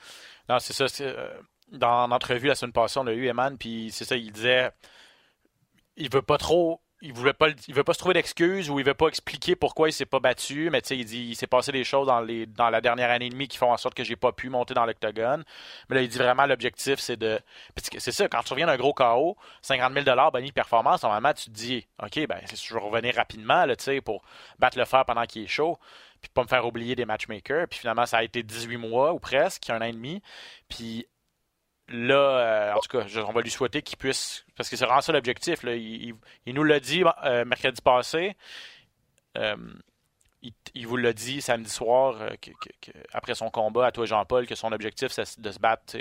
Non, 0.48 0.58
c'est 0.58 0.74
ça. 0.74 0.86
Euh, 1.02 1.40
dans 1.72 2.06
l'entrevue 2.06 2.48
la 2.48 2.54
semaine 2.54 2.72
passée, 2.72 3.00
on 3.00 3.06
a 3.06 3.12
eu 3.12 3.32
puis 3.58 3.90
c'est 3.92 4.04
ça, 4.04 4.14
il 4.14 4.30
disait 4.30 4.70
il 5.96 6.12
veut 6.12 6.22
pas 6.22 6.38
trop 6.38 6.80
il 7.04 7.12
voulait 7.12 7.34
pas 7.34 7.48
il 7.68 7.74
veut 7.74 7.84
pas 7.84 7.92
se 7.92 7.98
trouver 7.98 8.14
d'excuses 8.14 8.70
ou 8.70 8.78
il 8.78 8.84
veut 8.84 8.94
pas 8.94 9.08
expliquer 9.08 9.54
pourquoi 9.54 9.88
il 9.88 9.92
s'est 9.92 10.06
pas 10.06 10.20
battu 10.20 10.70
mais 10.70 10.80
tu 10.80 10.88
sais 10.88 10.96
il 10.96 11.04
dit 11.04 11.20
il 11.20 11.36
s'est 11.36 11.46
passé 11.46 11.70
des 11.70 11.84
choses 11.84 12.06
dans 12.06 12.20
les 12.20 12.46
dans 12.46 12.70
la 12.70 12.80
dernière 12.80 13.10
année 13.10 13.26
et 13.26 13.30
demie 13.30 13.46
qui 13.46 13.58
font 13.58 13.70
en 13.70 13.76
sorte 13.76 13.94
que 13.94 14.04
j'ai 14.04 14.16
pas 14.16 14.32
pu 14.32 14.48
monter 14.48 14.74
dans 14.74 14.86
l'octogone. 14.86 15.44
Mais 15.88 15.96
là 15.96 16.02
il 16.02 16.08
dit 16.08 16.18
vraiment 16.18 16.46
l'objectif 16.46 16.98
c'est 16.98 17.16
de 17.16 17.38
c'est 17.98 18.12
ça 18.12 18.28
quand 18.28 18.42
tu 18.42 18.52
reviens 18.54 18.66
d'un 18.66 18.76
gros 18.76 18.94
KO 18.94 19.36
50 19.62 19.92
000 19.92 20.04
dollars 20.04 20.32
de 20.32 20.50
performance 20.50 21.02
normalement 21.02 21.34
tu 21.34 21.46
te 21.46 21.50
dis 21.50 21.86
ok 22.02 22.26
ben 22.26 22.40
je 22.52 22.74
vais 22.74 22.80
revenir 22.80 23.14
rapidement 23.14 23.66
là 23.66 23.76
tu 23.76 23.84
sais 23.84 24.00
pour 24.00 24.22
battre 24.58 24.78
le 24.78 24.84
fer 24.86 25.04
pendant 25.04 25.26
qu'il 25.26 25.44
est 25.44 25.48
chaud 25.48 25.78
puis 26.24 26.30
pas 26.32 26.42
me 26.42 26.48
faire 26.48 26.66
oublier 26.66 26.96
des 26.96 27.04
matchmakers. 27.04 27.68
Puis 27.68 27.80
finalement 27.80 28.06
ça 28.06 28.18
a 28.18 28.22
été 28.22 28.42
18 28.42 28.78
mois 28.78 29.12
ou 29.12 29.18
presque 29.18 29.68
un 29.68 29.78
an 29.82 29.84
et 29.84 29.92
demi. 29.92 30.22
Puis 30.68 31.06
là, 31.88 32.14
euh, 32.14 32.74
en 32.74 32.80
tout 32.80 32.98
cas, 32.98 33.06
on 33.26 33.32
va 33.32 33.40
lui 33.40 33.50
souhaiter 33.50 33.82
qu'il 33.82 33.98
puisse, 33.98 34.44
parce 34.56 34.68
que 34.68 34.76
c'est 34.76 34.84
vraiment 34.84 35.00
ça 35.00 35.12
l'objectif. 35.12 35.62
Il, 35.64 36.14
nous 36.46 36.64
l'a 36.64 36.80
dit 36.80 37.04
euh, 37.24 37.44
mercredi 37.44 37.80
passé. 37.80 38.36
Euh, 39.36 39.56
il, 40.74 40.86
vous 40.86 40.96
l'a 40.96 41.12
dit 41.12 41.40
samedi 41.40 41.70
soir, 41.70 42.16
après 43.12 43.34
son 43.34 43.50
combat 43.50 43.86
à 43.86 43.92
toi, 43.92 44.04
Jean-Paul, 44.04 44.46
que 44.46 44.54
son 44.54 44.72
objectif, 44.72 45.10
c'est 45.10 45.40
de 45.40 45.50
se 45.50 45.58
battre 45.58 45.96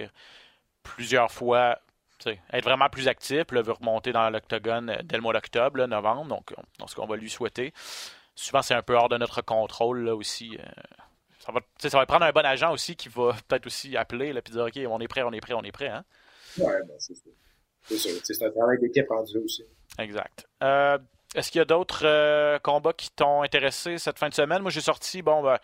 plusieurs 0.83 1.31
fois, 1.31 1.79
être 2.25 2.63
vraiment 2.63 2.89
plus 2.89 3.07
actif. 3.07 3.51
Là, 3.51 3.61
veut 3.61 3.71
remonter 3.71 4.11
dans 4.11 4.29
l'octogone 4.29 4.97
dès 5.03 5.15
le 5.15 5.21
mois 5.21 5.33
d'octobre, 5.33 5.85
novembre. 5.85 6.25
Donc, 6.25 6.53
ce 6.85 6.95
qu'on 6.95 7.05
va 7.05 7.15
lui 7.15 7.29
souhaiter. 7.29 7.73
Souvent, 8.35 8.61
c'est 8.61 8.73
un 8.73 8.81
peu 8.81 8.95
hors 8.95 9.07
de 9.07 9.17
notre 9.17 9.41
contrôle 9.41 10.03
là 10.03 10.15
aussi 10.15 10.57
ça 11.45 11.51
va, 11.51 11.59
ça 11.77 11.97
va 11.97 12.05
prendre 12.05 12.25
un 12.25 12.31
bon 12.31 12.45
agent 12.45 12.71
aussi 12.71 12.95
qui 12.95 13.09
va 13.09 13.35
peut-être 13.47 13.65
aussi 13.65 13.97
appeler 13.97 14.29
et 14.29 14.51
dire 14.51 14.63
OK, 14.63 14.79
on 14.87 14.99
est 15.01 15.07
prêt, 15.09 15.23
on 15.23 15.31
est 15.33 15.41
prêt, 15.41 15.53
on 15.53 15.63
est 15.63 15.73
prêt. 15.73 15.89
Hein? 15.89 16.05
Oui, 16.57 16.71
ben, 16.87 16.95
c'est 16.99 17.15
sûr. 17.15 17.31
C'est 17.83 17.97
sûr. 17.97 18.11
C'est 18.23 18.45
un 18.45 18.51
travail 18.51 18.79
d'équipe 18.79 19.09
rendu 19.09 19.37
aussi. 19.39 19.65
Exact. 19.99 20.47
Euh, 20.61 20.97
est-ce 21.35 21.51
qu'il 21.51 21.59
y 21.59 21.61
a 21.61 21.65
d'autres 21.65 22.05
euh, 22.05 22.59
combats 22.59 22.93
qui 22.93 23.09
t'ont 23.09 23.41
intéressé 23.41 23.97
cette 23.97 24.19
fin 24.19 24.29
de 24.29 24.33
semaine? 24.33 24.61
Moi, 24.61 24.71
j'ai 24.71 24.79
sorti, 24.79 25.21
bon, 25.21 25.43
ben, 25.43 25.57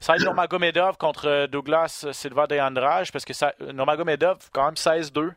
ça 0.00 0.16
Nurmagomedov 0.16 0.96
contre 0.96 1.46
Douglas 1.48 2.06
Silva 2.12 2.46
de 2.46 2.58
Andrade, 2.58 3.10
parce 3.12 3.26
que 3.26 3.34
ça, 3.34 3.54
Nurmagomedov, 3.60 4.38
quand 4.52 4.64
même 4.64 4.74
16-2. 4.74 5.32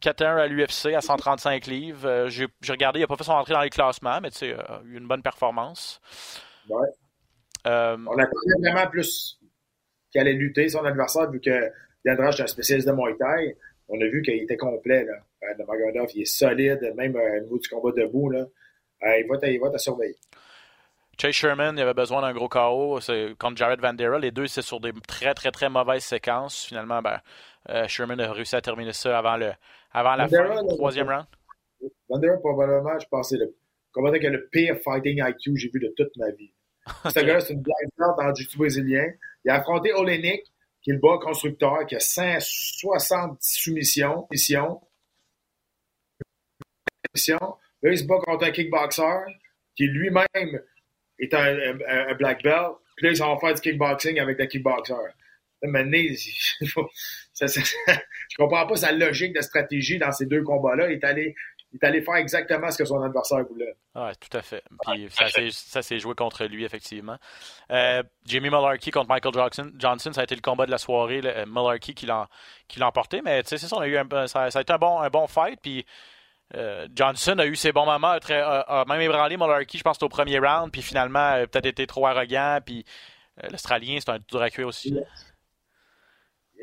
4-1 0.00 0.36
à 0.36 0.46
l'UFC 0.46 0.94
à 0.94 1.00
135 1.00 1.66
livres. 1.66 2.06
Euh, 2.06 2.28
j'ai 2.28 2.46
regardé, 2.68 3.00
il 3.00 3.02
n'a 3.02 3.08
pas 3.08 3.16
fait 3.16 3.24
son 3.24 3.32
entrée 3.32 3.54
dans 3.54 3.62
les 3.62 3.70
classements, 3.70 4.20
mais 4.20 4.30
tu 4.30 4.38
sais, 4.38 4.56
eu 4.84 4.96
une 4.96 5.08
bonne 5.08 5.22
performance. 5.22 6.00
Ouais. 6.68 6.86
Euh, 7.66 7.96
on 8.06 8.18
attendait 8.18 8.60
vraiment 8.60 8.88
plus 8.88 9.38
qu'il 10.10 10.20
allait 10.20 10.34
lutter 10.34 10.68
son 10.68 10.84
adversaire, 10.84 11.30
vu 11.30 11.40
que 11.40 11.70
Yandrage 12.04 12.40
est 12.40 12.44
un 12.44 12.46
spécialiste 12.46 12.88
de 12.88 12.92
Muay 12.92 13.16
Thai. 13.18 13.56
On 13.88 14.00
a 14.00 14.06
vu 14.06 14.22
qu'il 14.22 14.34
était 14.34 14.56
complet. 14.56 15.04
Là. 15.04 15.14
euh, 15.42 15.64
Maganoff, 15.66 16.14
il 16.14 16.22
est 16.22 16.24
solide, 16.24 16.92
même 16.96 17.16
au 17.16 17.40
niveau 17.40 17.58
du 17.58 17.68
combat 17.68 17.90
debout. 17.96 18.30
Là. 18.30 18.46
il 19.02 19.26
va 19.28 19.48
il 19.48 19.60
va 19.60 19.78
surveiller. 19.78 20.16
Chase 21.18 21.32
Sherman, 21.32 21.76
il 21.78 21.80
avait 21.80 21.94
besoin 21.94 22.20
d'un 22.20 22.34
gros 22.34 22.48
KO 22.48 22.98
contre 23.38 23.56
Jared 23.56 23.80
Vandera. 23.80 24.18
Les 24.18 24.30
deux, 24.30 24.46
c'est 24.46 24.62
sur 24.62 24.80
des 24.80 24.92
très, 25.08 25.32
très, 25.34 25.50
très 25.50 25.70
mauvaises 25.70 26.04
séquences. 26.04 26.66
Finalement, 26.66 27.00
ben, 27.00 27.20
Sherman 27.88 28.20
a 28.20 28.32
réussi 28.32 28.54
à 28.54 28.60
terminer 28.60 28.92
ça 28.92 29.16
avant, 29.18 29.36
le, 29.36 29.52
avant 29.92 30.14
la 30.14 30.28
fin, 30.28 30.62
du 30.62 30.76
troisième 30.76 31.08
round. 31.08 31.26
Vandera, 32.08 32.36
probablement, 32.36 32.98
je 32.98 33.06
pense, 33.08 33.30
c'est 33.30 33.38
le 33.38 33.54
combattant 33.92 34.18
qui 34.18 34.26
a 34.26 34.30
le 34.30 34.46
pire 34.48 34.76
fighting 34.84 35.22
IQ 35.26 35.52
que 35.52 35.58
j'ai 35.58 35.70
vu 35.70 35.80
de 35.80 35.92
toute 35.96 36.14
ma 36.16 36.30
vie. 36.32 36.52
Ce 37.04 37.20
gars 37.20 37.40
c'est 37.40 37.54
une 37.54 37.62
blague 37.62 37.74
dans 37.98 38.28
le 38.28 38.34
jiu 38.34 38.46
brésilien. 38.56 39.06
Il 39.44 39.50
a 39.50 39.56
affronté 39.56 39.92
Olenik, 39.92 40.42
qui 40.82 40.90
est 40.90 40.94
le 40.94 41.00
bas 41.00 41.18
constructeur, 41.20 41.86
qui 41.86 41.96
a 41.96 42.00
160 42.00 43.38
soumissions. 43.40 44.26
Missions. 44.30 44.80
Là, 47.82 47.90
il 47.90 47.98
se 47.98 48.04
bat 48.04 48.18
contre 48.24 48.44
un 48.44 48.50
kickboxer 48.50 49.18
qui 49.74 49.86
lui-même 49.86 50.60
est 51.18 51.34
un, 51.34 52.14
black 52.14 52.42
belt. 52.42 52.76
Puis 52.96 53.06
là, 53.06 53.12
ils 53.12 53.18
vont 53.18 53.38
faire 53.38 53.54
du 53.54 53.60
kickboxing 53.60 54.18
avec 54.18 54.38
le 54.38 54.46
kickboxer. 54.46 54.94
Maintenant, 55.62 55.98
je 56.60 58.36
comprends 58.36 58.66
pas 58.66 58.76
sa 58.76 58.92
logique 58.92 59.34
de 59.34 59.40
stratégie 59.40 59.98
dans 59.98 60.12
ces 60.12 60.26
deux 60.26 60.42
combats-là. 60.42 60.90
Il 60.90 60.94
est 60.94 61.04
allé 61.04 61.34
il 61.76 61.84
est 61.84 61.88
allé 61.88 62.02
faire 62.02 62.16
exactement 62.16 62.70
ce 62.70 62.78
que 62.78 62.84
son 62.84 63.00
adversaire 63.02 63.44
voulait. 63.44 63.76
Oui, 63.94 64.10
tout 64.18 64.36
à 64.36 64.42
fait. 64.42 64.62
Puis 64.86 65.08
ça 65.52 65.82
s'est 65.82 65.98
joué 65.98 66.14
contre 66.14 66.44
lui, 66.44 66.64
effectivement. 66.64 67.16
Euh, 67.70 68.02
Jamie 68.24 68.50
Mullarkey 68.50 68.90
contre 68.90 69.08
Michael 69.08 69.34
Johnson, 69.34 69.72
Johnson, 69.76 70.12
ça 70.12 70.22
a 70.22 70.24
été 70.24 70.34
le 70.34 70.40
combat 70.40 70.66
de 70.66 70.70
la 70.70 70.78
soirée. 70.78 71.20
Là, 71.20 71.44
Mullarkey 71.46 71.94
qui 71.94 72.06
l'a 72.06 72.28
emporté, 72.80 73.20
mais 73.22 73.42
c'est 73.44 73.58
ça, 73.58 73.76
on 73.76 73.80
a 73.80 73.88
eu 73.88 73.98
ça, 74.26 74.44
a 74.44 74.60
été 74.60 74.72
un 74.72 74.78
bon, 74.78 75.00
un 75.00 75.10
bon 75.10 75.26
fight. 75.26 75.60
Puis 75.60 75.84
euh, 76.54 76.88
Johnson 76.94 77.38
a 77.38 77.46
eu 77.46 77.56
ses 77.56 77.72
bons 77.72 77.86
moments, 77.86 78.18
très, 78.20 78.40
a, 78.40 78.84
même 78.88 79.00
ébranlé 79.00 79.36
Mullarkey, 79.36 79.78
je 79.78 79.82
pense, 79.82 80.02
au 80.02 80.08
premier 80.08 80.38
round, 80.38 80.70
puis 80.72 80.82
finalement, 80.82 81.18
a 81.18 81.46
peut-être 81.46 81.66
été 81.66 81.86
trop 81.86 82.06
arrogant. 82.06 82.60
Puis 82.64 82.84
euh, 83.42 83.48
l'Australien, 83.50 83.98
c'est 84.00 84.10
un 84.10 84.18
dur 84.18 84.40
à 84.40 84.50
cuire 84.50 84.68
aussi. 84.68 84.94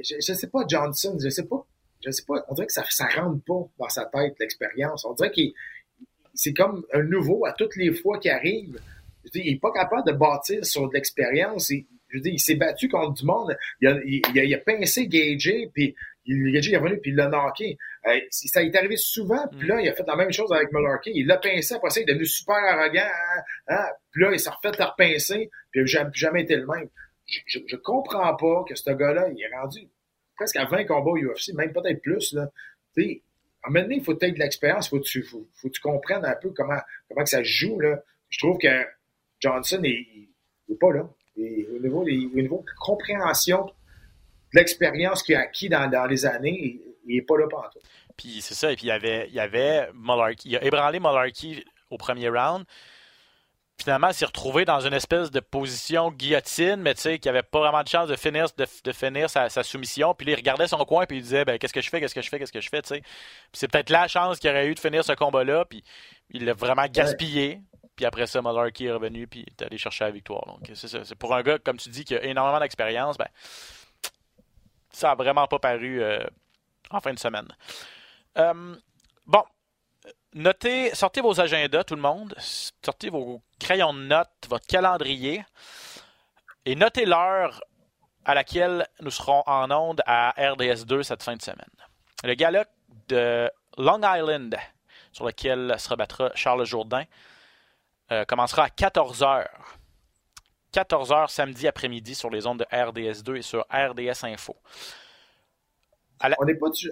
Je, 0.01 0.15
ne 0.15 0.37
sais 0.37 0.49
pas, 0.49 0.63
Johnson, 0.67 1.17
je 1.21 1.29
sais 1.29 1.45
pas 1.45 1.67
je 2.03 2.11
sais 2.11 2.23
pas, 2.27 2.43
on 2.49 2.53
dirait 2.53 2.67
que 2.67 2.73
ça, 2.73 2.83
ça 2.89 3.07
rentre 3.07 3.43
pas 3.45 3.69
dans 3.79 3.89
sa 3.89 4.05
tête, 4.05 4.35
l'expérience. 4.39 5.05
On 5.05 5.13
dirait 5.13 5.31
qu'il 5.31 5.53
c'est 6.33 6.53
comme 6.53 6.83
un 6.93 7.03
nouveau 7.03 7.45
à 7.45 7.53
toutes 7.53 7.75
les 7.75 7.93
fois 7.93 8.19
qu'il 8.19 8.31
arrive. 8.31 8.79
Je 9.25 9.31
dis, 9.31 9.41
il 9.45 9.53
est 9.53 9.59
pas 9.59 9.71
capable 9.71 10.05
de 10.05 10.13
bâtir 10.13 10.65
sur 10.65 10.89
de 10.89 10.93
l'expérience. 10.93 11.69
Je 11.69 12.19
dis, 12.19 12.31
il 12.31 12.39
s'est 12.39 12.55
battu 12.55 12.89
contre 12.89 13.13
du 13.13 13.25
monde. 13.25 13.55
Il 13.81 13.87
a, 13.87 13.99
il, 14.05 14.53
a, 14.53 14.57
pincé 14.57 15.07
Gagey, 15.07 15.69
puis 15.73 15.95
Gagey 16.27 16.73
est 16.73 16.77
revenu, 16.77 16.99
puis 16.99 17.11
il 17.11 17.15
l'a 17.15 17.27
knocké. 17.27 17.77
Euh, 18.05 18.19
ça 18.29 18.61
est 18.61 18.75
arrivé 18.75 18.97
souvent, 18.97 19.47
puis 19.47 19.67
là, 19.67 19.79
il 19.79 19.87
a 19.87 19.93
fait 19.93 20.05
la 20.05 20.15
même 20.15 20.31
chose 20.31 20.51
avec 20.51 20.71
Mullarkey. 20.71 21.11
Il 21.15 21.27
l'a 21.27 21.37
pincé, 21.37 21.75
après 21.75 21.89
ça, 21.89 22.01
il 22.01 22.03
est 22.03 22.07
devenu 22.07 22.25
super 22.25 22.55
arrogant. 22.55 23.01
Hein, 23.01 23.41
hein. 23.69 23.85
puis 24.11 24.23
là, 24.23 24.31
il 24.33 24.39
s'est 24.39 24.49
refait 24.49 24.77
le 24.77 24.83
repincer, 24.83 25.49
puis 25.71 25.81
il 25.81 25.95
n'a 25.95 26.11
jamais, 26.13 26.41
été 26.41 26.55
le 26.57 26.65
même. 26.65 26.89
Je, 27.25 27.59
je, 27.65 27.75
comprends 27.77 28.35
pas 28.35 28.65
que 28.67 28.75
ce 28.75 28.91
gars-là, 28.91 29.29
il 29.33 29.41
est 29.41 29.55
rendu 29.55 29.87
presque 30.43 30.57
à 30.57 30.65
20 30.65 30.85
combats 30.85 31.11
UFC, 31.11 31.53
même 31.53 31.71
peut-être 31.71 32.01
plus. 32.01 32.33
Là. 32.33 32.49
sais, 32.95 33.21
à 33.63 33.69
un 33.69 33.89
il 33.89 34.03
faut 34.03 34.15
peut-être 34.15 34.33
de 34.33 34.39
l'expérience, 34.39 34.87
il 34.87 34.89
faut, 34.89 34.99
tu, 34.99 35.23
faut, 35.23 35.47
que 35.63 35.69
tu 35.69 35.79
comprennes 35.79 36.25
un 36.25 36.35
peu 36.35 36.49
comment, 36.49 36.79
comment 37.07 37.23
que 37.23 37.29
ça 37.29 37.39
se 37.39 37.43
joue. 37.43 37.79
Là. 37.79 38.01
Je 38.29 38.39
trouve 38.39 38.57
que 38.57 38.85
Johnson 39.39 39.79
n'est 39.79 40.75
pas 40.79 40.91
là. 40.91 41.09
au, 41.37 41.79
niveau, 41.79 42.01
au 42.01 42.05
niveau 42.05 42.65
de 42.65 42.71
compréhension 42.79 43.65
de 43.65 44.59
l'expérience 44.59 45.23
qu'il 45.23 45.35
a 45.35 45.41
acquis 45.41 45.69
dans, 45.69 45.89
dans 45.89 46.05
les 46.05 46.25
années, 46.25 46.79
il 47.05 47.15
n'est 47.15 47.21
pas 47.21 47.37
là 47.37 47.47
tout. 47.47 47.79
Puis 48.17 48.41
c'est 48.41 48.53
ça, 48.53 48.71
et 48.71 48.75
puis 48.75 48.85
il 48.85 48.89
y 48.89 48.91
avait, 48.91 49.27
il 49.29 49.33
y 49.33 49.39
avait 49.39 49.89
il 50.45 50.57
a 50.57 50.63
ébranlé 50.63 50.99
Mullarkey 50.99 51.63
au 51.89 51.97
premier 51.97 52.29
round 52.29 52.65
finalement, 53.79 54.11
s'est 54.13 54.25
retrouvé 54.25 54.65
dans 54.65 54.79
une 54.79 54.93
espèce 54.93 55.31
de 55.31 55.39
position 55.39 56.11
guillotine, 56.11 56.77
mais 56.77 56.93
tu 56.93 57.01
sais, 57.01 57.19
qui 57.19 57.27
avait 57.27 57.43
pas 57.43 57.59
vraiment 57.59 57.83
de 57.83 57.87
chance 57.87 58.07
de 58.07 58.15
finir, 58.15 58.47
de, 58.57 58.91
finir 58.91 59.29
sa, 59.29 59.49
soumission. 59.63 60.13
Puis 60.13 60.31
il 60.31 60.35
regardait 60.35 60.67
son 60.67 60.83
coin, 60.85 61.05
puis 61.05 61.17
il 61.17 61.23
disait, 61.23 61.45
ben, 61.45 61.57
qu'est-ce 61.57 61.73
que 61.73 61.81
je 61.81 61.89
fais, 61.89 61.99
qu'est-ce 61.99 62.15
que 62.15 62.21
je 62.21 62.29
fais, 62.29 62.39
qu'est-ce 62.39 62.51
que 62.51 62.61
je 62.61 62.69
fais, 62.69 62.81
tu 62.81 62.89
sais. 62.89 63.03
c'est 63.51 63.69
peut-être 63.69 63.89
la 63.89 64.07
chance 64.07 64.39
qu'il 64.39 64.49
aurait 64.49 64.67
eu 64.67 64.75
de 64.75 64.79
finir 64.79 65.03
ce 65.03 65.13
combat-là, 65.13 65.65
puis 65.65 65.83
il 66.29 66.45
l'a 66.45 66.53
vraiment 66.53 66.85
gaspillé. 66.85 67.61
Puis 67.95 68.05
après 68.05 68.25
ça, 68.25 68.41
Mullarkey 68.41 68.85
est 68.85 68.91
revenu, 68.91 69.27
puis 69.27 69.45
il 69.45 69.51
est 69.51 69.65
allé 69.65 69.77
chercher 69.77 70.05
la 70.05 70.11
victoire. 70.11 70.45
Donc, 70.47 70.69
c'est 70.73 70.87
ça. 70.87 71.03
C'est 71.03 71.15
pour 71.15 71.35
un 71.35 71.43
gars, 71.43 71.59
comme 71.59 71.77
tu 71.77 71.89
dis, 71.89 72.05
qui 72.05 72.15
a 72.15 72.23
énormément 72.23 72.59
d'expérience, 72.59 73.17
ben, 73.17 73.27
ça 74.89 75.11
a 75.11 75.15
vraiment 75.15 75.47
pas 75.47 75.59
paru 75.59 76.01
euh, 76.01 76.23
en 76.89 76.99
fin 77.01 77.13
de 77.13 77.19
semaine. 77.19 77.47
Euh, 78.37 78.75
bon, 79.27 79.43
notez, 80.33 80.93
sortez 80.95 81.21
vos 81.21 81.39
agendas, 81.39 81.83
tout 81.83 81.95
le 81.95 82.01
monde. 82.01 82.35
Sortez 82.37 83.09
vos 83.09 83.41
crayons 83.59 83.93
de 83.93 83.99
notes, 83.99 84.47
votre 84.49 84.65
calendrier. 84.67 85.43
Et 86.65 86.75
notez 86.75 87.05
l'heure 87.05 87.61
à 88.25 88.33
laquelle 88.33 88.87
nous 89.01 89.11
serons 89.11 89.43
en 89.45 89.69
onde 89.71 90.01
à 90.05 90.33
RDS2 90.37 91.03
cette 91.03 91.23
fin 91.23 91.35
de 91.35 91.41
semaine. 91.41 91.57
Le 92.23 92.33
gala 92.35 92.65
de 93.09 93.49
Long 93.77 94.01
Island, 94.03 94.55
sur 95.11 95.25
lequel 95.25 95.75
se 95.77 95.89
rebattra 95.89 96.31
Charles 96.35 96.65
Jourdain, 96.65 97.03
euh, 98.11 98.25
commencera 98.25 98.65
à 98.65 98.67
14h. 98.67 99.47
14h 100.73 101.29
samedi 101.29 101.67
après-midi 101.67 102.15
sur 102.15 102.29
les 102.29 102.47
ondes 102.47 102.59
de 102.59 102.65
RDS2 102.65 103.37
et 103.37 103.41
sur 103.41 103.65
RDS 103.71 104.23
Info. 104.23 104.55
On 106.39 106.45
n'est 106.45 106.55
pas 106.55 106.69
dessus. 106.69 106.91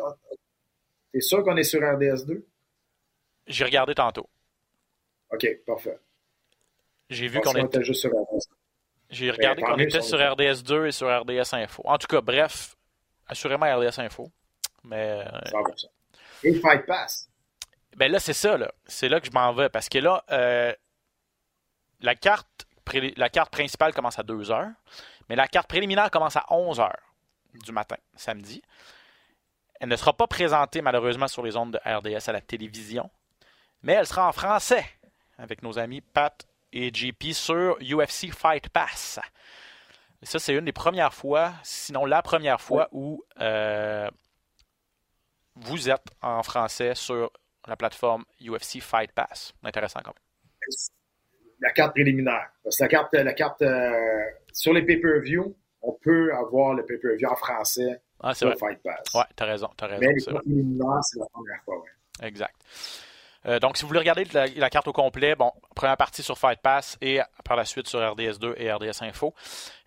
T'es 1.11 1.21
sûr 1.21 1.43
qu'on 1.43 1.57
est 1.57 1.63
sur 1.63 1.79
RDS2? 1.81 2.43
J'ai 3.51 3.65
regardé 3.65 3.93
tantôt. 3.93 4.29
OK, 5.31 5.45
parfait. 5.65 5.99
J'ai 7.09 7.27
vu 7.27 7.41
qu'on 7.41 7.53
était... 7.53 7.83
juste 7.83 8.01
sur 8.01 8.09
RDS. 8.09 8.47
J'ai 9.09 9.29
regardé 9.31 9.61
qu'on 9.61 9.77
était 9.77 10.01
sur 10.01 10.17
RDS 10.17 10.63
2 10.63 10.87
et 10.87 10.91
sur 10.91 11.07
RDS 11.07 11.53
Info. 11.53 11.83
En 11.85 11.97
tout 11.97 12.07
cas, 12.07 12.21
bref, 12.21 12.75
assurément 13.27 13.65
RDS 13.65 13.99
Info. 13.99 14.31
Mais. 14.83 15.23
100%. 15.45 15.87
Et 16.43 16.53
Fight 16.55 16.85
Pass. 16.85 17.29
Ben 17.97 18.09
là, 18.09 18.19
c'est 18.19 18.33
ça, 18.33 18.57
là. 18.57 18.71
C'est 18.85 19.09
là 19.09 19.19
que 19.19 19.27
je 19.27 19.31
m'en 19.31 19.51
vais. 19.53 19.69
Parce 19.69 19.89
que 19.89 19.99
là, 19.99 20.23
euh, 20.31 20.73
la, 21.99 22.15
carte 22.15 22.65
la 23.17 23.29
carte 23.29 23.51
principale 23.51 23.93
commence 23.93 24.17
à 24.17 24.23
2 24.23 24.43
h, 24.43 24.73
mais 25.29 25.35
la 25.35 25.47
carte 25.47 25.67
préliminaire 25.67 26.09
commence 26.09 26.37
à 26.37 26.45
11 26.49 26.79
h 26.79 26.91
du 27.65 27.73
matin, 27.73 27.97
samedi. 28.15 28.61
Elle 29.81 29.89
ne 29.89 29.95
sera 29.97 30.13
pas 30.13 30.27
présentée 30.27 30.81
malheureusement 30.81 31.27
sur 31.27 31.43
les 31.43 31.57
ondes 31.57 31.73
de 31.73 31.79
RDS 31.85 32.29
à 32.29 32.31
la 32.31 32.41
télévision 32.41 33.09
mais 33.83 33.93
elle 33.93 34.05
sera 34.05 34.27
en 34.27 34.31
français 34.31 34.85
avec 35.37 35.63
nos 35.63 35.79
amis 35.79 36.01
Pat 36.01 36.45
et 36.71 36.93
JP 36.93 37.33
sur 37.33 37.77
UFC 37.81 38.31
Fight 38.31 38.69
Pass. 38.69 39.19
ça, 40.23 40.39
c'est 40.39 40.53
une 40.53 40.65
des 40.65 40.71
premières 40.71 41.13
fois, 41.13 41.53
sinon 41.63 42.05
la 42.05 42.21
première 42.21 42.61
fois 42.61 42.87
où 42.91 43.23
euh, 43.39 44.09
vous 45.55 45.89
êtes 45.89 46.07
en 46.21 46.43
français 46.43 46.95
sur 46.95 47.31
la 47.67 47.75
plateforme 47.75 48.23
UFC 48.41 48.81
Fight 48.81 49.11
Pass. 49.11 49.53
Intéressant 49.63 49.99
quand 50.03 50.13
même. 50.13 50.75
La 51.59 51.71
carte 51.71 51.93
préliminaire. 51.93 52.51
Parce 52.63 52.77
que 52.77 52.83
la 52.83 52.89
carte, 52.89 53.13
la 53.13 53.33
carte 53.33 53.61
euh, 53.61 54.23
sur 54.51 54.73
les 54.73 54.83
pay-per-view, 54.83 55.55
on 55.81 55.93
peut 55.93 56.33
avoir 56.33 56.73
le 56.73 56.85
pay-per-view 56.85 57.27
en 57.27 57.35
français 57.35 58.01
ah, 58.19 58.33
sur 58.33 58.55
Fight 58.57 58.81
Pass. 58.83 59.13
Ouais, 59.13 59.23
t'as 59.35 59.45
raison, 59.45 59.69
as 59.79 59.85
raison. 59.85 60.01
Mais 60.01 60.13
les 60.13 60.39
préliminaires, 60.39 61.03
c'est 61.03 61.19
la 61.19 61.25
première 61.31 61.63
fois, 61.63 61.79
ouais. 61.81 62.27
Exact. 62.27 62.55
Euh, 63.45 63.59
donc, 63.59 63.77
si 63.77 63.83
vous 63.83 63.87
voulez 63.87 63.99
regarder 63.99 64.25
la, 64.25 64.69
carte 64.69 64.87
au 64.87 64.93
complet, 64.93 65.35
bon, 65.35 65.51
première 65.75 65.97
partie 65.97 66.23
sur 66.23 66.37
Fight 66.37 66.59
Pass 66.61 66.97
et 67.01 67.19
par 67.43 67.57
la 67.57 67.65
suite 67.65 67.87
sur 67.87 67.99
RDS2 67.99 68.53
et 68.57 68.71
RDS 68.71 69.01
Info. 69.01 69.33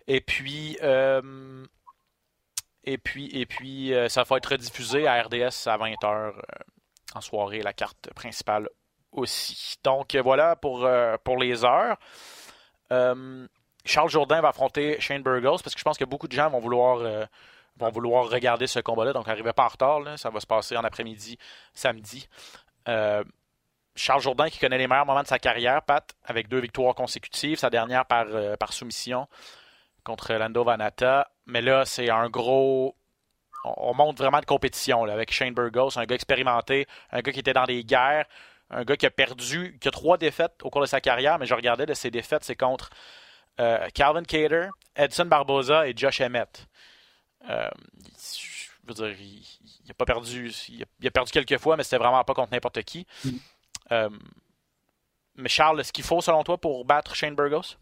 Et 0.07 0.21
puis, 0.21 0.77
euh, 0.83 1.65
et 2.83 2.97
puis, 2.97 3.29
et 3.33 3.45
puis 3.45 3.93
euh, 3.93 4.09
ça 4.09 4.23
va 4.23 4.37
être 4.37 4.51
rediffusé 4.51 5.07
à 5.07 5.21
RDS 5.23 5.67
à 5.67 5.77
20h 5.77 6.33
en 7.15 7.21
soirée, 7.21 7.61
la 7.61 7.73
carte 7.73 8.13
principale 8.13 8.69
aussi. 9.11 9.77
Donc, 9.83 10.15
voilà 10.15 10.55
pour, 10.55 10.87
pour 11.23 11.37
les 11.37 11.63
heures. 11.63 11.97
Charles 13.85 14.09
Jourdain 14.09 14.41
va 14.41 14.49
affronter 14.49 14.99
Shane 14.99 15.23
Burgos 15.23 15.59
parce 15.63 15.73
que 15.73 15.79
je 15.79 15.85
pense 15.85 15.97
que 15.97 16.05
beaucoup 16.05 16.27
de 16.27 16.33
gens 16.33 16.49
vont 16.49 16.59
vouloir 16.59 17.27
vont 17.77 17.89
vouloir 17.89 18.29
regarder 18.29 18.67
ce 18.67 18.79
combat-là. 18.79 19.13
Donc, 19.13 19.27
n'arrivez 19.27 19.53
pas 19.53 19.65
en 19.65 19.69
retard. 19.69 20.01
Ça 20.17 20.29
va 20.29 20.39
se 20.41 20.47
passer 20.47 20.75
en 20.75 20.83
après-midi, 20.83 21.37
samedi. 21.73 22.27
Charles 23.95 24.21
Jourdain 24.21 24.49
qui 24.49 24.59
connaît 24.59 24.77
les 24.77 24.87
meilleurs 24.87 25.05
moments 25.05 25.23
de 25.23 25.27
sa 25.27 25.39
carrière, 25.39 25.81
Pat, 25.81 26.13
avec 26.25 26.47
deux 26.47 26.59
victoires 26.59 26.95
consécutives, 26.95 27.59
sa 27.59 27.69
dernière 27.69 28.05
par, 28.05 28.25
euh, 28.27 28.55
soumission 28.69 29.27
contre 30.03 30.33
Lando 30.33 30.63
Vanata. 30.63 31.29
Mais 31.45 31.61
là, 31.61 31.85
c'est 31.85 32.09
un 32.09 32.29
gros. 32.29 32.95
On, 33.63 33.95
monte 33.95 34.17
vraiment 34.19 34.39
de 34.39 34.45
compétition 34.45 35.03
avec 35.05 35.31
Shane 35.31 35.53
Burgos, 35.53 35.97
un 35.97 36.05
gars 36.05 36.15
expérimenté, 36.15 36.85
un 37.11 37.21
gars 37.21 37.31
qui 37.31 37.39
était 37.39 37.53
dans 37.53 37.63
des 37.63 37.83
guerres, 37.83 38.25
un 38.69 38.83
gars 38.83 38.95
qui 38.95 39.07
a 39.07 39.09
perdu, 39.09 39.77
qui 39.81 39.87
a 39.87 39.91
trois 39.91 40.17
défaites 40.17 40.61
au 40.61 40.69
cours 40.69 40.81
de 40.81 40.85
sa 40.85 41.01
carrière, 41.01 41.39
mais 41.39 41.47
je 41.47 41.55
regardais 41.55 41.87
de 41.87 41.93
ses 41.95 42.11
défaites, 42.11 42.43
c'est 42.43 42.55
contre 42.55 42.91
euh, 43.59 43.87
Calvin 43.95 44.23
Cater, 44.23 44.67
Edson 44.95 45.25
Barboza 45.25 45.87
et 45.87 45.93
Josh 45.95 46.21
Emmett. 46.21 46.67
Euh, 47.49 47.69
je 48.17 48.87
veux 48.87 48.93
dire, 48.93 49.19
il, 49.19 49.91
a 49.91 49.93
pas 49.95 50.05
perdu. 50.05 50.51
Il 50.69 51.07
a, 51.07 51.11
perdu 51.11 51.31
quelques 51.31 51.57
fois, 51.57 51.75
mais 51.77 51.83
c'était 51.83 51.97
vraiment 51.97 52.23
pas 52.23 52.33
contre 52.33 52.51
n'importe 52.51 52.83
qui. 52.83 53.07
Euh, 53.91 54.09
mais 55.35 55.49
Charles, 55.49 55.79
est-ce 55.79 55.91
qu'il 55.91 56.03
faut, 56.03 56.21
selon 56.21 56.43
toi, 56.43 56.57
pour 56.57 56.85
battre 56.85 57.15
Shane 57.15 57.35
Burgos? 57.35 57.77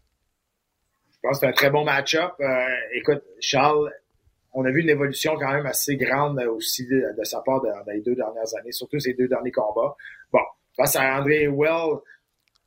Je 1.12 1.18
pense 1.22 1.38
que 1.38 1.46
c'est 1.46 1.46
un 1.46 1.52
très 1.52 1.70
bon 1.70 1.84
match-up. 1.84 2.32
Euh, 2.40 2.66
écoute, 2.92 3.22
Charles, 3.40 3.90
on 4.52 4.64
a 4.64 4.70
vu 4.70 4.82
une 4.82 4.90
évolution 4.90 5.36
quand 5.36 5.52
même 5.52 5.66
assez 5.66 5.96
grande 5.96 6.38
aussi 6.40 6.86
de, 6.86 7.24
sa 7.24 7.40
part 7.40 7.62
dans, 7.62 7.92
les 7.92 8.00
deux 8.00 8.14
dernières 8.14 8.54
années, 8.56 8.72
surtout 8.72 8.98
ses 8.98 9.14
deux 9.14 9.28
derniers 9.28 9.50
combats. 9.50 9.96
Bon, 10.32 10.42
face 10.76 10.96
à 10.96 11.16
André 11.16 11.48
Well, 11.48 11.98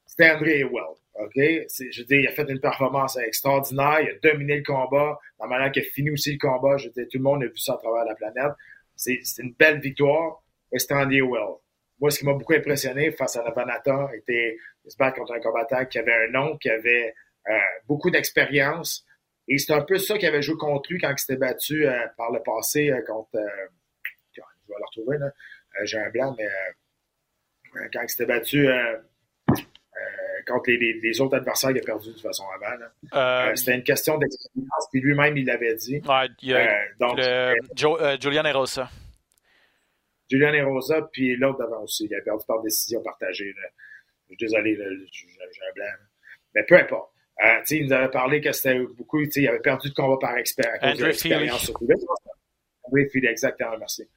c'était 0.05 0.31
André 0.31 0.63
Well. 0.63 0.97
OK? 1.19 1.33
Je 1.35 2.01
veux 2.01 2.05
dire, 2.05 2.19
il 2.19 2.27
a 2.27 2.31
fait 2.31 2.49
une 2.49 2.59
performance 2.59 3.17
extraordinaire. 3.17 4.01
Il 4.01 4.09
a 4.09 4.31
dominé 4.31 4.57
le 4.57 4.63
combat. 4.63 5.19
La 5.39 5.47
manière 5.47 5.71
qu'il 5.71 5.83
a 5.83 5.85
fini 5.85 6.11
aussi 6.11 6.33
le 6.33 6.37
combat, 6.39 6.77
je 6.77 6.89
veux 6.89 7.07
tout 7.07 7.17
le 7.17 7.23
monde 7.23 7.43
a 7.43 7.47
vu 7.47 7.57
ça 7.57 7.73
à 7.73 7.77
travers 7.77 8.05
la 8.05 8.15
planète. 8.15 8.53
C'est 8.95 9.19
une 9.39 9.53
belle 9.53 9.79
victoire. 9.79 10.41
Et 10.71 10.79
c'était 10.79 10.95
Andy 10.95 11.21
Well. 11.21 11.57
Moi, 11.99 12.11
ce 12.11 12.19
qui 12.19 12.25
m'a 12.25 12.33
beaucoup 12.33 12.53
impressionné 12.53 13.11
face 13.11 13.35
à 13.35 13.43
Navanata 13.43 14.09
était 14.15 14.57
de 14.85 14.89
se 14.89 14.97
battre 14.97 15.17
contre 15.17 15.33
un 15.33 15.39
combattant 15.39 15.85
qui 15.85 15.97
avait 15.97 16.13
un 16.13 16.31
nom, 16.31 16.57
qui 16.57 16.69
avait 16.69 17.13
euh, 17.49 17.53
beaucoup 17.87 18.11
d'expérience. 18.11 19.05
Et 19.47 19.57
c'est 19.57 19.73
un 19.73 19.81
peu 19.81 19.97
ça 19.97 20.17
qu'il 20.17 20.27
avait 20.27 20.41
joué 20.41 20.57
contre 20.57 20.91
lui 20.91 20.99
quand 20.99 21.11
il 21.11 21.17
s'était 21.17 21.37
battu 21.37 21.87
euh, 21.87 22.07
par 22.17 22.31
le 22.31 22.41
passé 22.43 22.91
euh, 22.91 23.01
contre. 23.05 23.29
je 23.33 24.41
vais 24.41 24.75
le 24.77 24.85
retrouver, 24.85 25.17
là. 25.17 25.31
J'ai 25.83 25.99
un 25.99 26.09
blanc, 26.09 26.35
mais 26.37 26.47
quand 27.93 28.01
il 28.01 28.09
s'était 28.09 28.25
battu 28.25 28.67
contre 30.47 30.71
les, 30.71 31.21
autres 31.21 31.37
adversaires 31.37 31.71
qu'il 31.71 31.79
a 31.79 31.85
perdu 31.85 32.07
de 32.07 32.13
toute 32.13 32.21
façon 32.21 32.43
avant. 32.55 32.81
Euh, 32.81 33.49
euh, 33.49 33.55
c'était 33.55 33.75
une 33.75 33.83
question 33.83 34.17
d'expérience, 34.17 34.87
puis 34.91 35.01
lui-même, 35.01 35.37
il 35.37 35.45
l'avait 35.45 35.75
dit. 35.75 36.01
Ouais, 36.07 36.27
il 36.41 36.49
y 36.49 36.53
a, 36.53 36.59
euh, 36.59 37.53
donc, 37.75 38.21
Julian 38.21 38.45
Erosa. 38.45 38.89
Julian 40.29 40.53
Erosa, 40.53 41.09
puis 41.11 41.35
l'autre 41.35 41.59
d'avant 41.59 41.83
aussi. 41.83 42.05
Il 42.05 42.15
a 42.15 42.21
perdu 42.21 42.45
par 42.45 42.61
décision 42.61 43.01
partagée. 43.01 43.53
Je 43.53 44.35
suis 44.35 44.37
désolé, 44.37 44.75
j'ai 45.11 45.25
un 45.25 45.73
blanc. 45.73 45.85
Mais 46.55 46.63
peu 46.63 46.75
importe. 46.75 47.11
il 47.71 47.85
nous 47.85 47.93
avait 47.93 48.11
parlé 48.11 48.41
que 48.41 48.51
c'était 48.51 48.79
beaucoup. 48.79 49.21
Il 49.21 49.47
avait 49.47 49.59
perdu 49.59 49.89
de 49.89 49.93
combat 49.93 50.17
par 50.19 50.37
expérience. 50.37 50.83
Andrew 50.83 51.11
Feely, 53.09 53.27
exactement, 53.27 53.77
merci. 53.77 54.07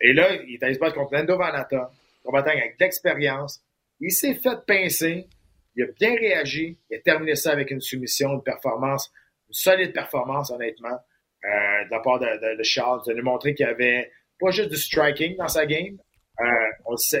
Et 0.00 0.12
là, 0.12 0.34
il 0.34 0.54
est 0.54 0.62
allé 0.62 0.74
se 0.74 0.78
battre 0.78 0.96
contre 0.96 1.14
Lando 1.14 1.38
Vanata, 1.38 1.90
combattant 2.24 2.50
avec 2.50 2.78
de 2.78 2.84
l'expérience, 2.84 3.62
il 4.00 4.10
s'est 4.10 4.34
fait 4.34 4.64
pincer. 4.66 5.28
Il 5.76 5.84
a 5.84 5.86
bien 5.86 6.14
réagi. 6.14 6.78
Il 6.90 6.96
a 6.96 7.00
terminé 7.00 7.34
ça 7.34 7.52
avec 7.52 7.70
une 7.70 7.80
soumission, 7.80 8.34
une 8.34 8.42
performance, 8.42 9.12
une 9.48 9.54
solide 9.54 9.92
performance, 9.92 10.50
honnêtement, 10.50 10.98
euh, 11.44 11.84
de 11.84 11.90
la 11.90 12.00
part 12.00 12.18
de, 12.18 12.62
Charles, 12.62 13.02
de 13.06 13.14
nous 13.14 13.22
montrer 13.22 13.54
qu'il 13.54 13.64
y 13.64 13.68
avait 13.68 14.10
pas 14.42 14.50
juste 14.50 14.70
du 14.70 14.76
striking 14.76 15.36
dans 15.36 15.48
sa 15.48 15.66
game. 15.66 15.96
Euh, 16.40 16.44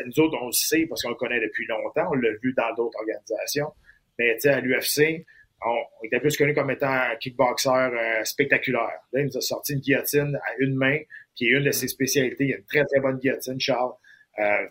nous 0.06 0.20
autres, 0.20 0.38
on 0.40 0.46
le 0.46 0.52
sait 0.52 0.86
parce 0.88 1.02
qu'on 1.02 1.10
le 1.10 1.14
connaît 1.14 1.40
depuis 1.40 1.66
longtemps. 1.66 2.08
On 2.10 2.14
l'a 2.14 2.30
vu 2.42 2.52
dans 2.56 2.74
d'autres 2.74 2.98
organisations. 2.98 3.72
Mais 4.18 4.36
à 4.46 4.60
l'UFC, 4.60 5.24
on, 5.64 6.04
était 6.06 6.20
plus 6.20 6.36
connu 6.36 6.54
comme 6.54 6.70
étant 6.70 6.90
un 6.90 7.16
kickboxer 7.16 7.70
euh, 7.70 8.24
spectaculaire. 8.24 9.00
Là, 9.12 9.20
il 9.20 9.26
nous 9.26 9.36
a 9.36 9.40
sorti 9.40 9.74
une 9.74 9.80
guillotine 9.80 10.38
à 10.44 10.54
une 10.58 10.74
main, 10.74 10.98
qui 11.34 11.46
est 11.46 11.50
une 11.50 11.64
de 11.64 11.70
ses 11.70 11.88
spécialités. 11.88 12.44
Il 12.44 12.54
a 12.54 12.56
une 12.56 12.64
très, 12.64 12.84
très 12.84 13.00
bonne 13.00 13.18
guillotine, 13.18 13.60
Charles. 13.60 13.92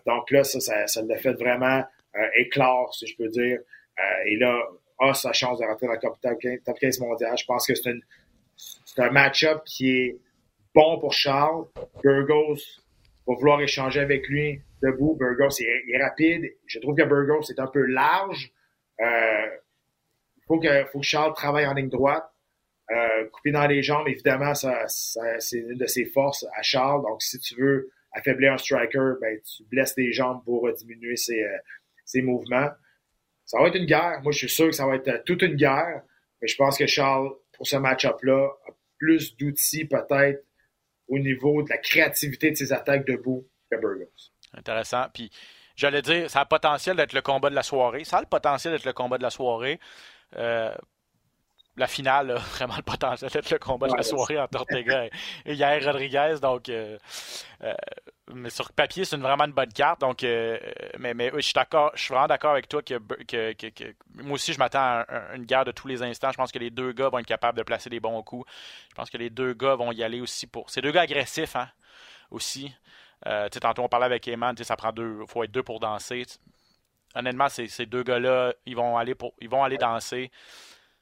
donc 0.06 0.30
là, 0.30 0.44
ça, 0.44 0.86
ça, 0.86 1.02
l'a 1.02 1.16
fait 1.16 1.32
vraiment 1.32 1.82
euh, 2.14 2.28
éclore, 2.34 2.94
si 2.94 3.06
je 3.06 3.16
peux 3.16 3.28
dire. 3.28 3.58
Euh, 3.98 4.24
et 4.26 4.36
là, 4.36 4.60
a 4.98 5.14
sa 5.14 5.32
chance 5.32 5.58
de 5.58 5.64
rentrer 5.64 5.86
dans 5.86 5.94
le 5.94 6.58
top 6.58 6.78
15, 6.78 7.00
mondial. 7.00 7.36
Je 7.38 7.44
pense 7.46 7.66
que 7.66 7.74
c'est, 7.74 7.90
un 8.98 9.10
match-up 9.10 9.62
qui 9.64 9.90
est 9.90 10.18
bon 10.74 10.98
pour 10.98 11.12
Charles. 11.12 11.66
Burgos 12.02 12.58
va 13.26 13.34
vouloir 13.34 13.60
échanger 13.60 14.00
avec 14.00 14.28
lui 14.28 14.62
debout. 14.82 15.16
Burgos 15.18 15.60
est, 15.60 15.84
est 15.90 16.02
rapide. 16.02 16.44
Je 16.66 16.78
trouve 16.80 16.96
que 16.96 17.04
Burgos 17.04 17.50
est 17.50 17.60
un 17.60 17.66
peu 17.66 17.84
large. 17.86 18.52
Euh, 19.00 19.46
il 20.36 20.42
faut 20.46 20.58
que, 20.58 20.84
faut 20.86 21.00
que 21.00 21.06
Charles 21.06 21.34
travaille 21.34 21.66
en 21.66 21.74
ligne 21.74 21.88
droite. 21.88 22.28
Euh, 22.90 23.28
couper 23.30 23.52
dans 23.52 23.66
les 23.66 23.82
jambes, 23.82 24.08
évidemment, 24.08 24.54
ça, 24.54 24.86
c'est 24.88 25.58
une 25.58 25.78
de 25.78 25.86
ses 25.86 26.04
forces 26.04 26.44
à 26.54 26.62
Charles. 26.62 27.02
Donc, 27.02 27.22
si 27.22 27.38
tu 27.38 27.54
veux 27.60 27.90
affaiblir 28.12 28.52
un 28.52 28.58
striker, 28.58 29.14
ben, 29.20 29.40
tu 29.40 29.64
blesses 29.64 29.94
les 29.96 30.12
jambes 30.12 30.44
pour 30.44 30.70
diminuer 30.72 31.16
ses, 31.16 31.42
ses 32.04 32.22
mouvements. 32.22 32.68
Ça 33.44 33.60
va 33.60 33.68
être 33.68 33.76
une 33.76 33.86
guerre. 33.86 34.20
Moi, 34.22 34.32
je 34.32 34.38
suis 34.38 34.48
sûr 34.48 34.66
que 34.66 34.72
ça 34.72 34.86
va 34.86 34.96
être 34.96 35.08
euh, 35.08 35.18
toute 35.24 35.42
une 35.42 35.56
guerre. 35.56 36.02
Mais 36.40 36.48
je 36.48 36.56
pense 36.56 36.78
que 36.78 36.86
Charles, 36.86 37.30
pour 37.52 37.66
ce 37.66 37.76
match-up-là, 37.76 38.48
a 38.66 38.70
plus 38.98 39.36
d'outils 39.36 39.84
peut-être 39.84 40.44
au 41.08 41.18
niveau 41.18 41.62
de 41.62 41.68
la 41.70 41.78
créativité 41.78 42.50
de 42.50 42.56
ses 42.56 42.72
attaques 42.72 43.06
debout 43.06 43.48
que 43.70 43.76
Burgos. 43.76 44.32
Intéressant. 44.54 45.06
Puis, 45.12 45.30
j'allais 45.76 46.02
dire, 46.02 46.30
ça 46.30 46.40
a 46.40 46.44
le 46.44 46.48
potentiel 46.48 46.96
d'être 46.96 47.12
le 47.12 47.22
combat 47.22 47.50
de 47.50 47.54
la 47.54 47.62
soirée. 47.62 48.04
Ça 48.04 48.18
a 48.18 48.20
le 48.20 48.26
potentiel 48.26 48.74
d'être 48.74 48.84
le 48.84 48.92
combat 48.92 49.18
de 49.18 49.22
la 49.22 49.30
soirée. 49.30 49.80
Euh, 50.36 50.74
la 51.76 51.86
finale 51.86 52.32
a 52.32 52.34
vraiment 52.56 52.76
le 52.76 52.82
potentiel 52.82 53.30
d'être 53.30 53.50
le 53.50 53.58
combat 53.58 53.88
de 53.88 53.96
la 53.96 54.02
soirée 54.02 54.38
entre 54.38 54.60
Ortega 54.60 55.06
et 55.46 55.54
Yair 55.54 55.84
Rodriguez. 55.84 56.36
Donc, 56.40 56.68
euh, 56.68 56.98
euh, 57.62 57.72
mais 58.32 58.50
sur 58.50 58.72
papier, 58.72 59.04
c'est 59.04 59.16
vraiment 59.16 59.44
une 59.44 59.52
bonne 59.52 59.72
carte. 59.72 60.00
Donc, 60.00 60.22
euh, 60.22 60.58
mais, 60.98 61.14
mais 61.14 61.30
je 61.34 61.40
suis 61.40 61.54
d'accord, 61.54 61.90
je 61.94 62.02
suis 62.02 62.12
vraiment 62.12 62.28
d'accord 62.28 62.52
avec 62.52 62.68
toi 62.68 62.82
que, 62.82 62.98
que, 63.24 63.94
moi 64.14 64.34
aussi, 64.34 64.52
je 64.52 64.58
m'attends 64.58 65.04
à 65.08 65.34
une 65.34 65.44
guerre 65.44 65.64
de 65.64 65.72
tous 65.72 65.88
les 65.88 66.02
instants. 66.02 66.30
Je 66.30 66.36
pense 66.36 66.52
que 66.52 66.58
les 66.58 66.70
deux 66.70 66.92
gars 66.92 67.08
vont 67.08 67.18
être 67.18 67.26
capables 67.26 67.58
de 67.58 67.62
placer 67.62 67.90
des 67.90 68.00
bons 68.00 68.22
coups. 68.22 68.50
Je 68.90 68.94
pense 68.94 69.10
que 69.10 69.18
les 69.18 69.30
deux 69.30 69.54
gars 69.54 69.74
vont 69.74 69.92
y 69.92 70.02
aller 70.02 70.20
aussi 70.20 70.46
pour. 70.46 70.70
C'est 70.70 70.82
deux 70.82 70.92
gars 70.92 71.02
agressifs, 71.02 71.56
hein, 71.56 71.68
aussi. 72.30 72.74
Tantôt, 73.60 73.82
on 73.84 73.88
parlait 73.88 74.06
avec 74.06 74.26
Eman, 74.26 74.56
ça 74.56 74.76
prend 74.76 74.90
deux. 74.92 75.18
Il 75.20 75.28
faut 75.28 75.44
être 75.44 75.52
deux 75.52 75.62
pour 75.62 75.78
danser. 75.78 76.24
Honnêtement, 77.14 77.48
ces, 77.48 77.68
ces 77.68 77.86
deux 77.86 78.02
gars-là, 78.02 78.52
ils 78.66 78.74
vont 78.74 78.96
aller 78.96 79.14
pour, 79.14 79.34
ils 79.40 79.48
vont 79.48 79.62
aller 79.62 79.76
danser 79.76 80.32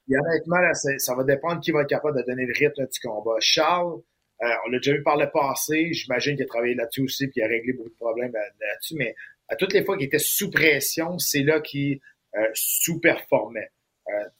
honnêtement, 0.08 0.58
ça 0.74 1.14
va 1.14 1.24
dépendre 1.24 1.60
qui 1.60 1.70
va 1.70 1.82
être 1.82 1.88
capable 1.88 2.18
de 2.18 2.26
donner 2.26 2.46
le 2.46 2.52
rythme 2.56 2.86
du 2.86 3.00
combat. 3.00 3.36
Charles, 3.40 4.00
euh, 4.42 4.46
on 4.66 4.70
l'a 4.70 4.78
déjà 4.78 4.92
vu 4.92 5.02
par 5.02 5.16
le 5.16 5.30
passé. 5.30 5.92
J'imagine 5.92 6.34
qu'il 6.34 6.44
a 6.44 6.48
travaillé 6.48 6.74
là-dessus 6.74 7.02
aussi 7.02 7.24
et 7.24 7.30
qu'il 7.30 7.42
a 7.42 7.46
réglé 7.46 7.72
beaucoup 7.74 7.90
de 7.90 7.94
problèmes 7.94 8.34
euh, 8.34 8.66
là-dessus. 8.68 8.94
Mais 8.96 9.14
à 9.48 9.56
toutes 9.56 9.72
les 9.74 9.84
fois 9.84 9.96
qu'il 9.96 10.06
était 10.06 10.18
sous 10.18 10.50
pression, 10.50 11.18
c'est 11.18 11.42
là 11.42 11.60
qu'il 11.60 12.00
euh, 12.36 12.48
sous-performait. 12.54 13.70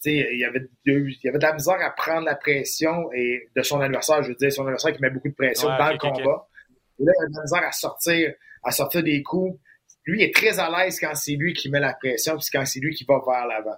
il, 0.05 0.39
y 0.39 0.45
avait 0.45 0.67
il 0.87 1.19
y 1.23 1.29
avait 1.29 1.39
de 1.39 1.43
la 1.43 1.53
misère 1.53 1.81
à 1.81 1.91
prendre 1.91 2.25
la 2.25 2.35
pression 2.35 3.13
et 3.13 3.49
de 3.55 3.63
son 3.63 3.81
adversaire, 3.81 4.23
je 4.23 4.29
veux 4.29 4.35
dire, 4.37 4.51
son 4.51 4.63
adversaire 4.63 4.95
qui 4.95 5.03
met 5.03 5.11
beaucoup 5.11 5.29
de 5.29 5.35
pression 5.35 5.69
dans 5.69 5.93
le 5.93 5.99
combat. 5.99 6.49
Et 6.99 7.05
là, 7.05 7.13
il 7.19 7.25
a 7.25 7.29
de 7.29 7.37
la 7.37 7.43
misère 7.43 7.65
à 7.65 7.73
sortir, 7.73 8.35
à 8.63 8.71
sortir 8.71 9.03
des 9.03 9.23
coups. 9.23 9.59
Lui, 10.07 10.23
il 10.23 10.25
est 10.25 10.35
très 10.35 10.59
à 10.59 10.71
l'aise 10.71 10.99
quand 10.99 11.15
c'est 11.15 11.33
lui 11.33 11.53
qui 11.53 11.71
met 11.71 11.81
la 11.81 11.93
pression, 11.93 12.39
puis 12.39 12.49
quand 12.51 12.65
c'est 12.65 12.81
lui 12.81 12.95
qui 12.95 13.05
va 13.05 13.21
vers 13.25 13.47
l'avant. 13.47 13.77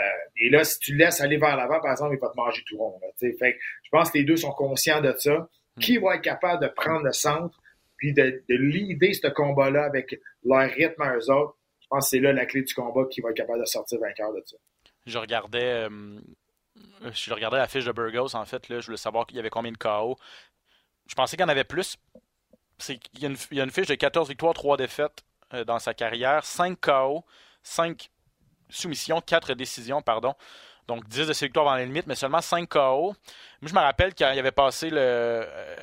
Euh, 0.00 0.04
et 0.36 0.50
là, 0.50 0.64
si 0.64 0.78
tu 0.78 0.92
le 0.92 1.04
laisses 1.04 1.20
aller 1.20 1.36
vers 1.36 1.56
l'avant, 1.56 1.80
par 1.80 1.92
exemple, 1.92 2.14
il 2.14 2.20
va 2.20 2.28
te 2.28 2.36
manger 2.36 2.62
tout 2.66 2.78
rond. 2.78 2.98
fait, 3.18 3.58
je 3.82 3.90
pense 3.90 4.10
que 4.10 4.18
les 4.18 4.24
deux 4.24 4.36
sont 4.36 4.52
conscients 4.52 5.00
de 5.00 5.14
ça. 5.18 5.48
Hmm. 5.76 5.80
Qui 5.80 5.96
va 5.98 6.16
être 6.16 6.22
capable 6.22 6.62
de 6.62 6.68
prendre 6.68 7.04
le 7.04 7.12
centre 7.12 7.58
puis 7.96 8.12
de, 8.12 8.42
de 8.48 8.54
leader 8.54 9.14
ce 9.14 9.28
combat-là 9.28 9.84
avec 9.84 10.20
leur 10.44 10.68
rythme 10.70 11.02
à 11.02 11.16
eux 11.16 11.30
autres? 11.30 11.56
Je 11.80 11.86
pense 11.88 12.06
que 12.06 12.10
c'est 12.10 12.20
là 12.20 12.32
la 12.32 12.46
clé 12.46 12.62
du 12.62 12.74
combat 12.74 13.04
qui 13.10 13.20
va 13.20 13.30
être 13.30 13.36
capable 13.36 13.60
de 13.60 13.64
sortir 13.64 13.98
vainqueur 14.00 14.32
de 14.32 14.42
ça. 14.44 14.56
Je 15.06 15.18
regardais, 15.18 15.88
euh, 15.88 16.20
je 17.12 17.32
regardais 17.32 17.58
la 17.58 17.68
fiche 17.68 17.84
de 17.84 17.92
Burgos, 17.92 18.34
en 18.34 18.44
fait. 18.44 18.68
Là, 18.68 18.80
je 18.80 18.86
voulais 18.86 18.96
savoir 18.98 19.26
qu'il 19.26 19.36
y 19.36 19.40
avait 19.40 19.50
combien 19.50 19.72
de 19.72 19.78
KO. 19.78 20.16
Je 21.06 21.14
pensais 21.14 21.36
qu'il 21.36 21.42
y 21.42 21.46
en 21.46 21.50
avait 21.50 21.64
plus. 21.64 21.96
Il 22.88 22.98
y, 23.20 23.26
a 23.26 23.28
une, 23.28 23.36
il 23.50 23.58
y 23.58 23.60
a 23.60 23.64
une 23.64 23.70
fiche 23.70 23.86
de 23.86 23.94
14 23.94 24.28
victoires, 24.28 24.54
3 24.54 24.76
défaites 24.76 25.22
euh, 25.54 25.64
dans 25.64 25.78
sa 25.78 25.94
carrière, 25.94 26.44
5 26.44 26.80
KO, 26.80 27.24
5 27.62 28.10
soumission, 28.72 29.20
4 29.20 29.54
décisions, 29.54 30.02
pardon. 30.02 30.34
Donc 30.88 31.06
10 31.08 31.28
de 31.28 31.32
ses 31.32 31.46
victoires 31.46 31.66
dans 31.66 31.76
les 31.76 31.86
limites, 31.86 32.06
mais 32.06 32.14
seulement 32.14 32.40
5 32.40 32.68
KO. 32.68 33.14
Moi, 33.60 33.68
je 33.68 33.74
me 33.74 33.80
rappelle 33.80 34.14
qu'il 34.14 34.26
avait 34.26 34.50
passé 34.50 34.90
le. 34.90 34.98
Euh, 34.98 35.76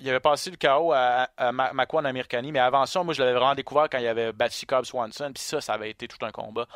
il 0.00 0.08
avait 0.08 0.20
passé 0.20 0.50
le 0.50 0.56
KO 0.56 0.92
à, 0.92 1.28
à 1.36 1.52
Makwan 1.52 2.10
mais 2.10 2.58
avant 2.58 2.86
ça, 2.86 3.02
moi, 3.02 3.12
je 3.12 3.22
l'avais 3.22 3.34
vraiment 3.34 3.54
découvert 3.54 3.88
quand 3.90 3.98
il 3.98 4.04
y 4.04 4.08
avait 4.08 4.32
battu 4.32 4.64
Cobb 4.64 4.84
Swanson. 4.84 5.30
Puis 5.34 5.42
ça, 5.42 5.60
ça 5.60 5.74
avait 5.74 5.90
été 5.90 6.08
tout 6.08 6.24
un 6.24 6.30
combat 6.30 6.66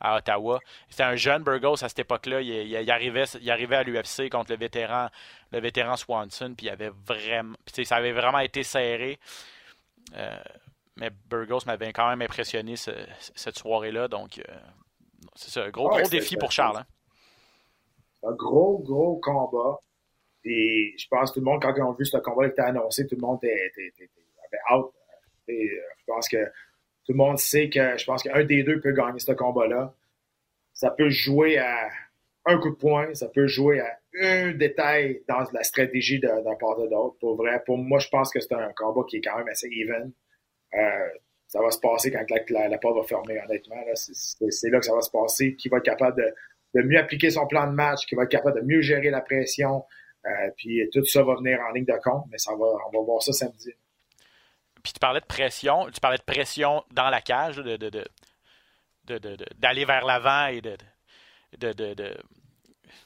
à 0.00 0.16
Ottawa. 0.16 0.58
C'était 0.88 1.04
un 1.04 1.14
jeune 1.14 1.44
Burgos 1.44 1.84
à 1.84 1.88
cette 1.88 2.00
époque-là. 2.00 2.40
Il, 2.40 2.90
arrivait, 2.90 3.24
il 3.40 3.50
arrivait 3.50 3.76
à 3.76 3.82
l'UFC 3.84 4.28
contre 4.28 4.50
le 4.50 4.58
vétéran, 4.58 5.08
le 5.52 5.60
vétéran 5.60 5.96
Swanson. 5.96 6.54
Puis 6.56 6.66
il 6.66 6.70
avait 6.70 6.90
vraiment. 7.06 7.54
Puis 7.72 7.86
ça 7.86 7.96
avait 7.96 8.12
vraiment 8.12 8.40
été 8.40 8.64
serré. 8.64 9.20
Euh, 10.16 10.42
mais 10.96 11.10
Burgos 11.30 11.60
m'avait 11.66 11.92
quand 11.92 12.08
même 12.08 12.22
impressionné 12.22 12.74
cette 12.76 13.58
soirée-là. 13.58 14.08
Donc, 14.08 14.38
euh, 14.38 14.54
c'est 15.34 15.50
ça, 15.50 15.64
un 15.64 15.70
gros, 15.70 15.88
gros 15.88 16.08
défi 16.08 16.36
pour 16.36 16.52
Charles. 16.52 16.78
Hein. 16.78 16.86
Un 18.24 18.32
gros, 18.32 18.78
gros 18.78 19.16
combat. 19.16 19.80
Et 20.44 20.94
je 20.98 21.06
pense 21.08 21.30
que 21.30 21.34
tout 21.34 21.40
le 21.44 21.50
monde, 21.50 21.62
quand 21.62 21.74
ils 21.76 21.82
ont 21.82 21.92
vu 21.92 22.04
ce 22.04 22.16
combat 22.18 22.46
qui 22.46 22.52
était 22.52 22.62
annoncé, 22.62 23.06
tout 23.06 23.14
le 23.14 23.20
monde 23.20 23.38
était, 23.42 23.92
avait 24.46 24.76
out. 24.76 24.92
Et 25.48 25.68
euh, 25.68 25.82
je 25.98 26.04
pense 26.06 26.28
que 26.28 26.44
tout 27.04 27.12
le 27.12 27.16
monde 27.16 27.38
sait 27.38 27.68
que 27.68 27.96
je 27.96 28.04
pense 28.04 28.22
qu'un 28.22 28.44
des 28.44 28.62
deux 28.62 28.80
peut 28.80 28.92
gagner 28.92 29.18
ce 29.18 29.32
combat-là. 29.32 29.94
Ça 30.72 30.90
peut 30.90 31.10
jouer 31.10 31.58
à 31.58 31.90
un 32.46 32.58
coup 32.58 32.70
de 32.70 32.76
poing, 32.76 33.14
ça 33.14 33.28
peut 33.28 33.46
jouer 33.46 33.80
à 33.80 33.98
un 34.20 34.52
détail 34.52 35.22
dans 35.28 35.44
la 35.52 35.62
stratégie 35.62 36.18
d'un 36.18 36.42
part 36.58 36.76
de 36.78 36.88
l'autre. 36.88 37.16
Pour 37.20 37.36
vrai, 37.36 37.62
pour 37.64 37.78
moi, 37.78 37.98
je 37.98 38.08
pense 38.08 38.32
que 38.32 38.40
c'est 38.40 38.54
un 38.54 38.72
combat 38.72 39.02
qui 39.08 39.18
est 39.18 39.20
quand 39.20 39.38
même 39.38 39.48
assez 39.48 39.68
even. 39.68 40.12
Euh, 40.74 41.08
ça 41.52 41.60
va 41.60 41.70
se 41.70 41.78
passer 41.80 42.10
quand 42.10 42.24
la, 42.48 42.78
porte 42.78 42.96
va 42.96 43.02
fermer, 43.02 43.38
honnêtement. 43.42 43.76
C'est 43.94 44.70
là 44.70 44.78
que 44.78 44.86
ça 44.86 44.94
va 44.94 45.02
se 45.02 45.10
passer. 45.10 45.54
Qui 45.54 45.68
va 45.68 45.76
être 45.76 45.84
capable 45.84 46.16
de, 46.16 46.80
mieux 46.80 46.98
appliquer 46.98 47.28
son 47.28 47.46
plan 47.46 47.66
de 47.66 47.74
match, 47.74 48.06
qui 48.06 48.14
va 48.14 48.22
être 48.22 48.30
capable 48.30 48.62
de 48.62 48.66
mieux 48.66 48.80
gérer 48.80 49.10
la 49.10 49.20
pression. 49.20 49.84
Euh, 50.24 50.30
puis 50.56 50.88
tout 50.94 51.04
ça 51.04 51.22
va 51.22 51.34
venir 51.34 51.60
en 51.60 51.72
ligne 51.72 51.84
de 51.84 51.98
compte, 52.02 52.24
mais 52.30 52.38
ça 52.38 52.52
va, 52.52 52.64
on 52.64 52.98
va 52.98 53.04
voir 53.04 53.22
ça 53.22 53.34
samedi. 53.34 53.70
Puis 54.82 54.94
tu 54.94 54.98
parlais 54.98 55.20
de 55.20 55.26
pression, 55.26 55.90
tu 55.90 56.00
parlais 56.00 56.16
de 56.16 56.22
pression 56.22 56.84
dans 56.90 57.10
la 57.10 57.20
cage, 57.20 57.56
de, 57.56 57.76
d'aller 59.58 59.84
vers 59.84 60.06
l'avant 60.06 60.46
et 60.46 60.62
de, 60.62 60.78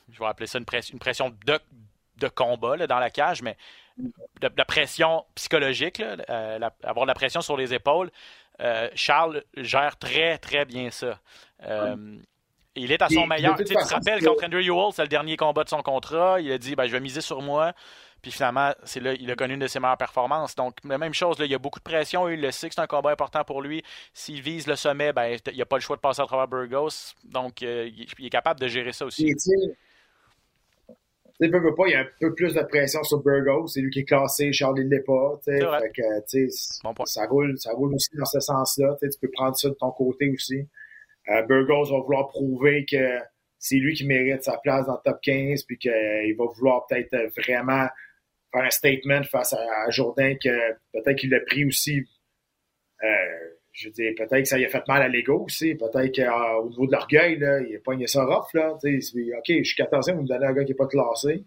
je 0.09 0.19
vais 0.21 0.27
appeler 0.27 0.47
ça 0.47 0.59
une, 0.59 0.65
pression, 0.65 0.93
une 0.93 1.01
pression 1.01 1.31
de, 1.45 1.59
de 2.19 2.29
combat 2.29 2.77
là, 2.77 2.87
dans 2.87 3.01
la 3.01 3.11
cage, 3.11 3.43
mais 3.43 3.57
de, 3.99 4.63
pression 4.65 5.25
psychologique, 5.35 5.99
là, 5.99 6.17
euh, 6.29 6.59
avoir 6.83 7.07
de 7.07 7.11
la 7.11 7.15
pression 7.15 7.41
sur 7.41 7.57
les 7.57 7.75
épaules. 7.75 8.11
Euh, 8.61 8.89
Charles 8.95 9.45
gère 9.57 9.97
très, 9.99 10.39
très 10.39 10.65
bien 10.65 10.91
ça. 10.91 11.19
Euh, 11.65 12.17
il 12.75 12.93
est 12.93 13.01
à 13.01 13.09
son 13.09 13.27
meilleur. 13.27 13.57
Tu 13.57 13.65
te 13.65 13.95
rappelles, 13.95 14.23
contre 14.23 14.45
Andrew 14.45 14.61
Ewell, 14.61 14.93
c'est 14.93 15.03
le 15.03 15.09
dernier 15.09 15.37
combat 15.37 15.65
de 15.65 15.69
son 15.69 15.83
contrat. 15.83 16.41
Il 16.41 16.53
a 16.53 16.59
dit 16.59 16.75
ben, 16.75 16.87
Je 16.87 16.93
vais 16.93 17.01
miser 17.01 17.21
sur 17.23 17.41
moi. 17.41 17.73
Puis 18.21 18.33
finalement, 18.33 18.73
c'est 18.83 19.01
là, 19.01 19.13
il 19.15 19.31
a 19.31 19.37
connu 19.37 19.55
une 19.55 19.61
de 19.61 19.67
ses 19.67 19.79
meilleures 19.79 19.97
performances. 19.97 20.57
Donc, 20.57 20.79
la 20.85 20.99
même 20.99 21.15
chose, 21.15 21.39
là, 21.39 21.45
il 21.45 21.51
y 21.51 21.55
a 21.55 21.59
beaucoup 21.59 21.79
de 21.79 21.85
pression. 21.85 22.29
Il 22.29 22.41
le 22.41 22.51
sait 22.51 22.69
que 22.69 22.75
c'est 22.75 22.81
un 22.81 22.87
combat 22.87 23.11
important 23.11 23.45
pour 23.45 23.63
lui. 23.63 23.83
S'il 24.13 24.43
vise 24.43 24.67
le 24.67 24.75
sommet, 24.75 25.13
ben, 25.13 25.39
il 25.53 25.59
n'a 25.59 25.65
pas 25.65 25.77
le 25.77 25.83
choix 25.83 25.97
de 25.97 26.01
passer 26.01 26.23
à 26.23 26.27
travers 26.27 26.49
Burgos. 26.49 27.15
Donc, 27.25 27.61
il 27.61 28.07
est 28.19 28.31
capable 28.31 28.59
de 28.61 28.69
gérer 28.69 28.93
ça 28.93 29.07
aussi. 29.07 29.35
Il 31.41 31.51
veut 31.51 31.75
pas, 31.75 31.87
il 31.87 31.91
y 31.91 31.95
a 31.95 32.01
un 32.01 32.09
peu 32.21 32.35
plus 32.35 32.55
de 32.55 32.63
pression 32.63 33.03
sur 33.03 33.23
Burgos. 33.23 33.69
C'est 33.69 33.81
lui 33.81 33.91
qui 33.91 34.01
est 34.01 34.05
classé, 34.05 34.53
Charles 34.53 34.79
ne 34.79 34.89
l'est 34.89 35.05
pas. 35.05 35.39
Fait 35.45 35.61
que, 35.95 36.49
ça, 37.05 37.27
roule, 37.27 37.59
ça 37.59 37.73
roule 37.73 37.95
aussi 37.95 38.17
dans 38.17 38.25
ce 38.25 38.41
sens-là. 38.41 38.97
Tu 39.01 39.09
peux 39.21 39.31
prendre 39.31 39.57
ça 39.57 39.69
de 39.69 39.75
ton 39.75 39.91
côté 39.91 40.31
aussi. 40.31 40.67
Euh, 41.29 41.43
Burgos 41.43 41.91
va 41.91 42.01
vouloir 42.01 42.29
prouver 42.29 42.87
que 42.91 43.19
c'est 43.59 43.77
lui 43.77 43.95
qui 43.95 44.07
mérite 44.07 44.45
sa 44.45 44.59
place 44.59 44.87
dans 44.87 44.95
le 44.95 45.01
top 45.05 45.21
15, 45.23 45.65
puis 45.65 45.77
qu'il 45.79 46.35
va 46.39 46.45
vouloir 46.55 46.87
peut-être 46.87 47.15
vraiment 47.37 47.87
faire 48.53 48.65
un 48.65 48.71
statement 48.71 49.23
face 49.25 49.53
à, 49.53 49.91
Jourdain 49.91 50.35
que 50.43 50.73
peut-être 50.93 51.17
qu'il 51.17 51.31
l'a 51.31 51.41
pris 51.41 51.65
aussi. 51.65 52.05
Euh, 53.05 53.56
je 53.77 53.89
veux 53.89 53.93
dire, 53.93 54.13
peut-être 54.17 54.43
que 54.43 54.49
ça 54.49 54.57
lui 54.57 54.65
a 54.65 54.69
fait 54.69 54.87
mal 54.89 55.03
à 55.03 55.09
l'ego 55.09 55.45
aussi. 55.45 55.75
Peut-être 55.75 56.15
qu'au 56.15 56.69
niveau 56.71 56.87
de 56.87 56.93
l'orgueil, 56.93 57.39
là, 57.39 57.61
il 57.61 57.77
a 57.77 57.79
pogné 57.81 58.07
ça 58.07 58.25
rough. 58.25 58.55
Là. 58.55 58.73
OK, 58.73 58.81
je 58.83 59.01
suis 59.01 59.83
14e, 59.83 60.15
vous 60.15 60.23
me 60.23 60.27
donnez 60.27 60.47
un 60.47 60.53
gars 60.55 60.65
qui 60.65 60.71
n'est 60.71 60.77
pas 60.77 60.87
classé. 60.87 61.45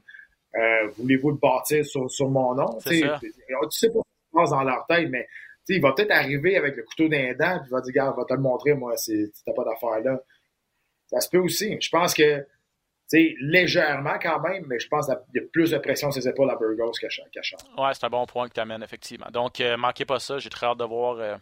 Euh, 0.55 0.88
voulez-vous 0.97 1.32
le 1.32 1.38
bâtir 1.38 1.84
sur, 1.86 2.09
sur 2.09 2.30
mon 2.30 2.53
nom? 2.53 2.77
Tu 2.86 2.99
sais? 2.99 3.07
pas 3.07 3.19
ce 3.19 3.88
qui 3.88 3.91
se 3.91 3.99
passe 4.32 4.49
dans 4.51 4.63
leur 4.63 4.86
tête, 4.88 5.09
mais 5.09 5.27
il 5.67 5.82
va 5.82 5.93
peut-être 5.93 6.11
arriver 6.11 6.55
avec 6.55 6.75
le 6.75 6.84
couteau 6.84 7.07
d'un 7.07 7.34
dent, 7.34 7.59
puis 7.59 7.67
il 7.67 7.71
va 7.71 7.82
dire, 7.82 7.93
gars, 7.93 8.13
va 8.15 8.25
te 8.25 8.34
le 8.34 8.41
montrer, 8.41 8.73
moi, 8.73 8.95
si 8.95 9.32
t'as 9.45 9.53
pas 9.53 9.63
d'affaire 9.63 9.99
là. 10.01 10.21
Ça 11.07 11.21
se 11.21 11.30
peut 11.30 11.39
aussi. 11.39 11.77
Je 11.82 11.89
pense 11.89 12.13
que, 12.13 12.39
tu 12.41 12.45
sais, 13.07 13.36
légèrement 13.39 14.19
quand 14.21 14.39
même, 14.41 14.65
mais 14.67 14.77
je 14.80 14.88
pense 14.88 15.07
qu'il 15.07 15.41
y 15.41 15.43
a 15.43 15.47
plus 15.51 15.71
de 15.71 15.77
pression 15.80 16.11
sur 16.11 16.21
ses 16.21 16.30
épaules 16.30 16.49
à 16.51 16.55
Burgos 16.55 16.91
qu'à 17.01 17.09
Charles. 17.09 17.63
Ouais, 17.75 17.91
c'est 17.93 18.05
un 18.05 18.09
bon 18.09 18.27
point 18.27 18.47
que 18.47 18.53
tu 18.53 18.59
amènes, 18.59 18.84
effectivement. 18.84 19.27
Donc, 19.32 19.59
euh, 19.61 19.77
manquez 19.77 20.05
pas 20.05 20.19
ça. 20.19 20.38
J'ai 20.38 20.49
très 20.49 20.67
hâte 20.67 20.77
de 20.77 20.84
voir 20.86 21.17
euh, 21.17 21.36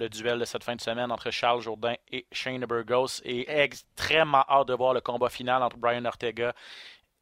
le 0.00 0.08
duel 0.08 0.38
de 0.38 0.44
cette 0.44 0.64
fin 0.64 0.74
de 0.74 0.80
semaine 0.80 1.12
entre 1.12 1.30
Charles 1.30 1.60
Jourdain 1.60 1.94
et 2.10 2.26
Shane 2.32 2.64
Burgos. 2.64 3.20
Et 3.24 3.48
extrêmement 3.48 4.44
hâte 4.48 4.68
de 4.68 4.74
voir 4.74 4.94
le 4.94 5.00
combat 5.00 5.28
final 5.28 5.62
entre 5.62 5.76
Brian 5.76 6.04
Ortega 6.06 6.52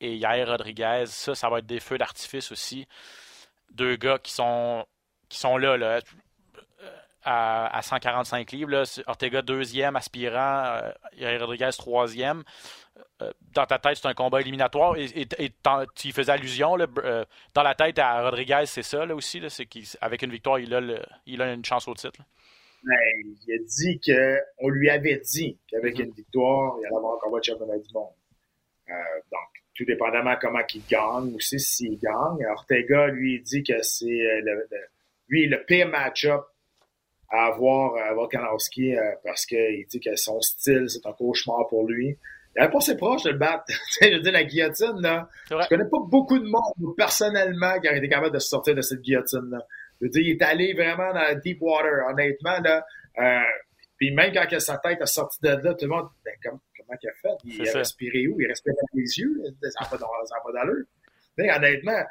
et 0.00 0.16
Yair 0.16 0.48
Rodriguez. 0.48 1.04
Ça, 1.06 1.34
ça 1.34 1.50
va 1.50 1.58
être 1.58 1.66
des 1.66 1.80
feux 1.80 1.98
d'artifice 1.98 2.52
aussi. 2.52 2.86
Deux 3.72 3.96
gars 3.96 4.18
qui 4.18 4.32
sont, 4.32 4.86
qui 5.28 5.38
sont 5.38 5.58
là, 5.58 5.76
là 5.76 6.00
à, 7.24 7.82
145 7.82 8.52
livres. 8.52 8.70
Là. 8.70 8.84
Ortega 9.06 9.42
deuxième, 9.42 9.96
aspirant, 9.96 10.64
euh, 10.64 10.92
Yair 11.16 11.40
Rodriguez 11.40 11.70
troisième. 11.76 12.42
Euh, 13.22 13.30
dans 13.52 13.66
ta 13.66 13.78
tête, 13.78 13.98
c'est 14.00 14.08
un 14.08 14.14
combat 14.14 14.40
éliminatoire. 14.40 14.96
Et, 14.96 15.26
tu 15.94 16.12
faisais 16.12 16.32
allusion. 16.32 16.76
Là, 16.76 16.86
euh, 16.98 17.24
dans 17.54 17.62
la 17.62 17.74
tête 17.74 17.98
à 17.98 18.22
Rodriguez, 18.22 18.64
c'est 18.66 18.82
ça 18.82 19.04
là, 19.04 19.14
aussi. 19.14 19.42
c'est 19.48 19.66
qu'avec 19.66 20.22
une 20.22 20.30
victoire, 20.30 20.58
il 20.58 20.74
a, 20.74 20.80
il 21.26 21.42
a 21.42 21.52
une 21.52 21.64
chance 21.64 21.88
au 21.88 21.94
titre. 21.94 22.20
Ben, 22.84 22.96
il 23.46 23.54
a 23.54 23.58
dit 23.58 24.00
qu'on 24.00 24.68
lui 24.68 24.88
avait 24.88 25.20
dit 25.24 25.58
qu'avec 25.68 25.96
mm-hmm. 25.96 26.04
une 26.04 26.12
victoire, 26.12 26.76
il 26.80 26.86
allait 26.86 26.96
avoir 26.96 27.16
un 27.16 27.18
combat 27.20 27.38
de 27.38 27.44
championnat 27.44 27.78
du 27.78 27.92
monde. 27.92 28.12
donc, 28.88 29.48
tout 29.74 29.84
dépendamment 29.84 30.34
comment 30.40 30.60
il 30.74 30.82
gagne, 30.88 31.34
aussi 31.34 31.60
s'il 31.60 31.98
gagne. 31.98 32.44
Ortega, 32.50 33.06
lui, 33.08 33.40
dit 33.40 33.62
que 33.62 33.82
c'est 33.82 34.06
le, 34.06 34.68
lui, 35.28 35.46
le 35.46 35.64
pire 35.64 35.88
match-up 35.88 36.42
à 37.30 37.46
avoir 37.46 37.96
à 37.96 38.12
Volkanovski 38.14 38.96
euh, 38.96 39.12
parce 39.24 39.46
qu'il 39.46 39.86
dit 39.88 40.00
que 40.00 40.16
son 40.16 40.40
style, 40.40 40.86
c'est 40.88 41.06
un 41.06 41.12
cauchemar 41.12 41.68
pour 41.68 41.86
lui. 41.86 42.16
Il 42.56 42.60
n'avait 42.60 42.72
pas 42.72 42.78
assez 42.78 42.96
proche 42.96 43.22
de 43.24 43.30
le 43.30 43.38
battre. 43.38 43.64
je 44.00 44.08
veux 44.08 44.20
dire, 44.20 44.32
la 44.32 44.44
guillotine, 44.44 45.00
là. 45.00 45.28
Je 45.50 45.68
connais 45.68 45.88
pas 45.88 45.98
beaucoup 46.08 46.38
de 46.38 46.46
monde, 46.48 46.96
personnellement, 46.96 47.78
qui 47.80 47.88
a 47.88 47.96
été 47.96 48.08
capable 48.08 48.34
de 48.34 48.38
sortir 48.38 48.74
de 48.74 48.80
cette 48.80 49.02
guillotine-là. 49.02 49.58
Je 50.00 50.06
veux 50.06 50.10
dire, 50.10 50.22
il 50.22 50.30
est 50.30 50.42
allé 50.42 50.74
vraiment 50.74 51.12
dans 51.12 51.20
la 51.20 51.34
deep 51.34 51.58
water, 51.60 52.06
honnêtement, 52.08 52.60
là. 52.60 52.84
Euh, 53.18 53.42
puis 53.96 54.12
même 54.14 54.32
quand 54.32 54.60
sa 54.60 54.78
tête 54.78 55.02
a 55.02 55.06
sorti 55.06 55.38
de 55.42 55.48
là, 55.48 55.74
tout 55.74 55.84
le 55.84 55.88
monde, 55.88 56.08
ben, 56.24 56.34
comment, 56.42 56.60
comment 56.76 56.98
il 57.02 57.08
a 57.08 57.12
fait? 57.20 57.36
Il 57.44 57.68
a 57.68 57.78
respiré 57.78 58.28
où? 58.28 58.40
Il 58.40 58.46
respirait 58.46 58.74
dans 58.74 58.88
les 58.94 59.18
yeux? 59.18 59.42
Ça 59.62 59.84
n'a 59.84 59.90
pas, 59.90 59.98
pas 59.98 60.52
d'allure. 60.52 60.84
Honnêtement, 61.38 62.04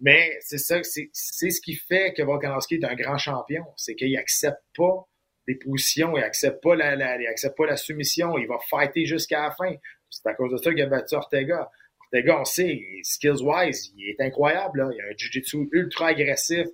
mais 0.00 0.36
c'est 0.40 0.58
ça, 0.58 0.80
c'est 0.82 1.10
ce 1.12 1.60
qui 1.60 1.74
fait 1.74 2.12
que 2.12 2.22
Volkanovski 2.22 2.76
est 2.76 2.84
un 2.84 2.94
grand 2.94 3.18
champion. 3.18 3.64
C'est 3.76 3.94
qu'il 3.94 4.16
accepte 4.16 4.62
pas 4.76 5.06
des 5.46 5.54
positions, 5.56 6.16
il 6.16 6.22
accepte 6.22 6.62
pas 6.62 6.74
la, 6.74 7.20
il 7.20 7.26
accepte 7.26 7.56
pas 7.56 7.66
la 7.66 7.76
soumission, 7.76 8.38
il 8.38 8.46
va 8.46 8.58
fighter 8.68 9.06
jusqu'à 9.06 9.42
la 9.42 9.50
fin. 9.50 9.74
C'est 10.10 10.26
à 10.26 10.34
cause 10.34 10.52
de 10.52 10.56
ça 10.56 10.70
qu'il 10.70 10.82
a 10.82 10.86
battu 10.86 11.14
Ortega. 11.14 11.70
Ortega, 12.00 12.40
on 12.40 12.44
sait, 12.44 12.80
skills-wise, 13.02 13.92
il 13.96 14.10
est 14.10 14.20
incroyable. 14.20 14.80
Là. 14.80 14.90
Il 14.92 15.00
a 15.00 15.04
un 15.04 15.16
jiu-jitsu 15.16 15.68
ultra 15.72 16.08
agressif, 16.08 16.66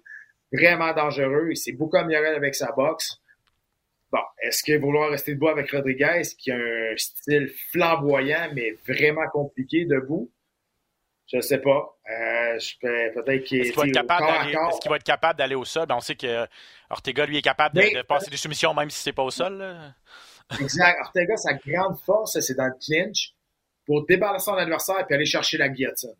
vraiment 0.53 0.93
dangereux. 0.93 1.49
Il 1.51 1.57
s'est 1.57 1.73
beaucoup 1.73 1.97
amélioré 1.97 2.29
avec 2.29 2.55
sa 2.55 2.73
boxe. 2.73 3.21
Bon, 4.13 4.23
est-ce 4.43 4.63
qu'il 4.63 4.75
va 4.75 4.81
vouloir 4.81 5.11
rester 5.11 5.35
debout 5.35 5.49
avec 5.49 5.71
Rodriguez, 5.71 6.23
qui 6.37 6.51
a 6.51 6.57
un 6.57 6.97
style 6.97 7.49
flamboyant, 7.71 8.51
mais 8.55 8.73
vraiment 8.87 9.29
compliqué 9.33 9.85
debout? 9.85 10.31
Je 11.33 11.41
sais 11.41 11.59
pas. 11.59 11.97
Euh, 12.11 12.59
peut-être 12.81 13.45
qu'il 13.45 13.65
est, 13.65 13.77
va 13.77 13.87
être 13.87 15.05
capable 15.05 15.39
d'aller 15.39 15.55
au 15.55 15.65
sol? 15.65 15.87
Ben, 15.87 15.95
on 15.95 16.01
sait 16.01 16.17
que 16.17 16.45
Ortega, 16.91 17.25
lui, 17.25 17.39
est 17.39 17.43
capable 17.43 17.77
de, 17.77 18.03
passer 18.03 18.31
des 18.31 18.37
soumissions 18.37 18.75
même 18.75 18.91
si 18.91 19.01
c'est 19.01 19.13
pas 19.13 19.23
au 19.23 19.31
sol. 19.31 19.65
Exact. 20.61 20.99
Ortega, 21.05 21.37
sa 21.37 21.55
grande 21.55 22.01
force, 22.01 22.41
c'est 22.41 22.57
dans 22.57 22.67
le 22.67 22.75
clinch 22.85 23.33
pour 23.87 24.05
débarrasser 24.07 24.47
son 24.47 24.55
adversaire 24.55 25.07
et 25.09 25.15
aller 25.15 25.25
chercher 25.25 25.57
la 25.57 25.69
guillotine. 25.69 26.17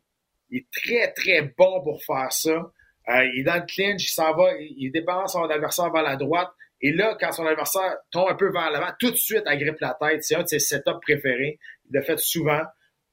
Il 0.51 0.59
est 0.59 0.67
très, 0.73 1.13
très 1.13 1.43
bon 1.43 1.83
pour 1.83 2.03
faire 2.05 2.33
ça. 2.33 2.71
Euh, 3.11 3.25
il 3.35 3.41
est 3.41 3.45
dans 3.45 3.57
le 3.57 3.67
clinch, 3.67 4.05
il 4.05 4.13
s'en 4.13 4.35
va, 4.35 4.53
il 4.59 4.91
débarrasse 4.93 5.33
son 5.33 5.45
adversaire 5.45 5.91
vers 5.91 6.03
la 6.03 6.17
droite. 6.17 6.51
Et 6.81 6.93
là, 6.93 7.17
quand 7.21 7.33
son 7.33 7.47
adversaire 7.47 7.99
tombe 8.11 8.29
un 8.31 8.35
peu 8.35 8.51
vers 8.51 8.71
l'avant, 8.71 8.93
tout 8.99 9.11
de 9.11 9.17
suite, 9.17 9.43
il 9.47 9.59
grippe 9.59 9.81
la 9.81 9.97
tête. 10.01 10.23
C'est 10.25 10.37
un 10.37 10.43
de 10.43 10.49
ses 10.49 10.59
setups 10.59 11.01
préférés. 11.03 11.59
Il 11.89 11.95
l'a 11.95 12.03
fait 12.03 12.19
souvent. 12.19 12.63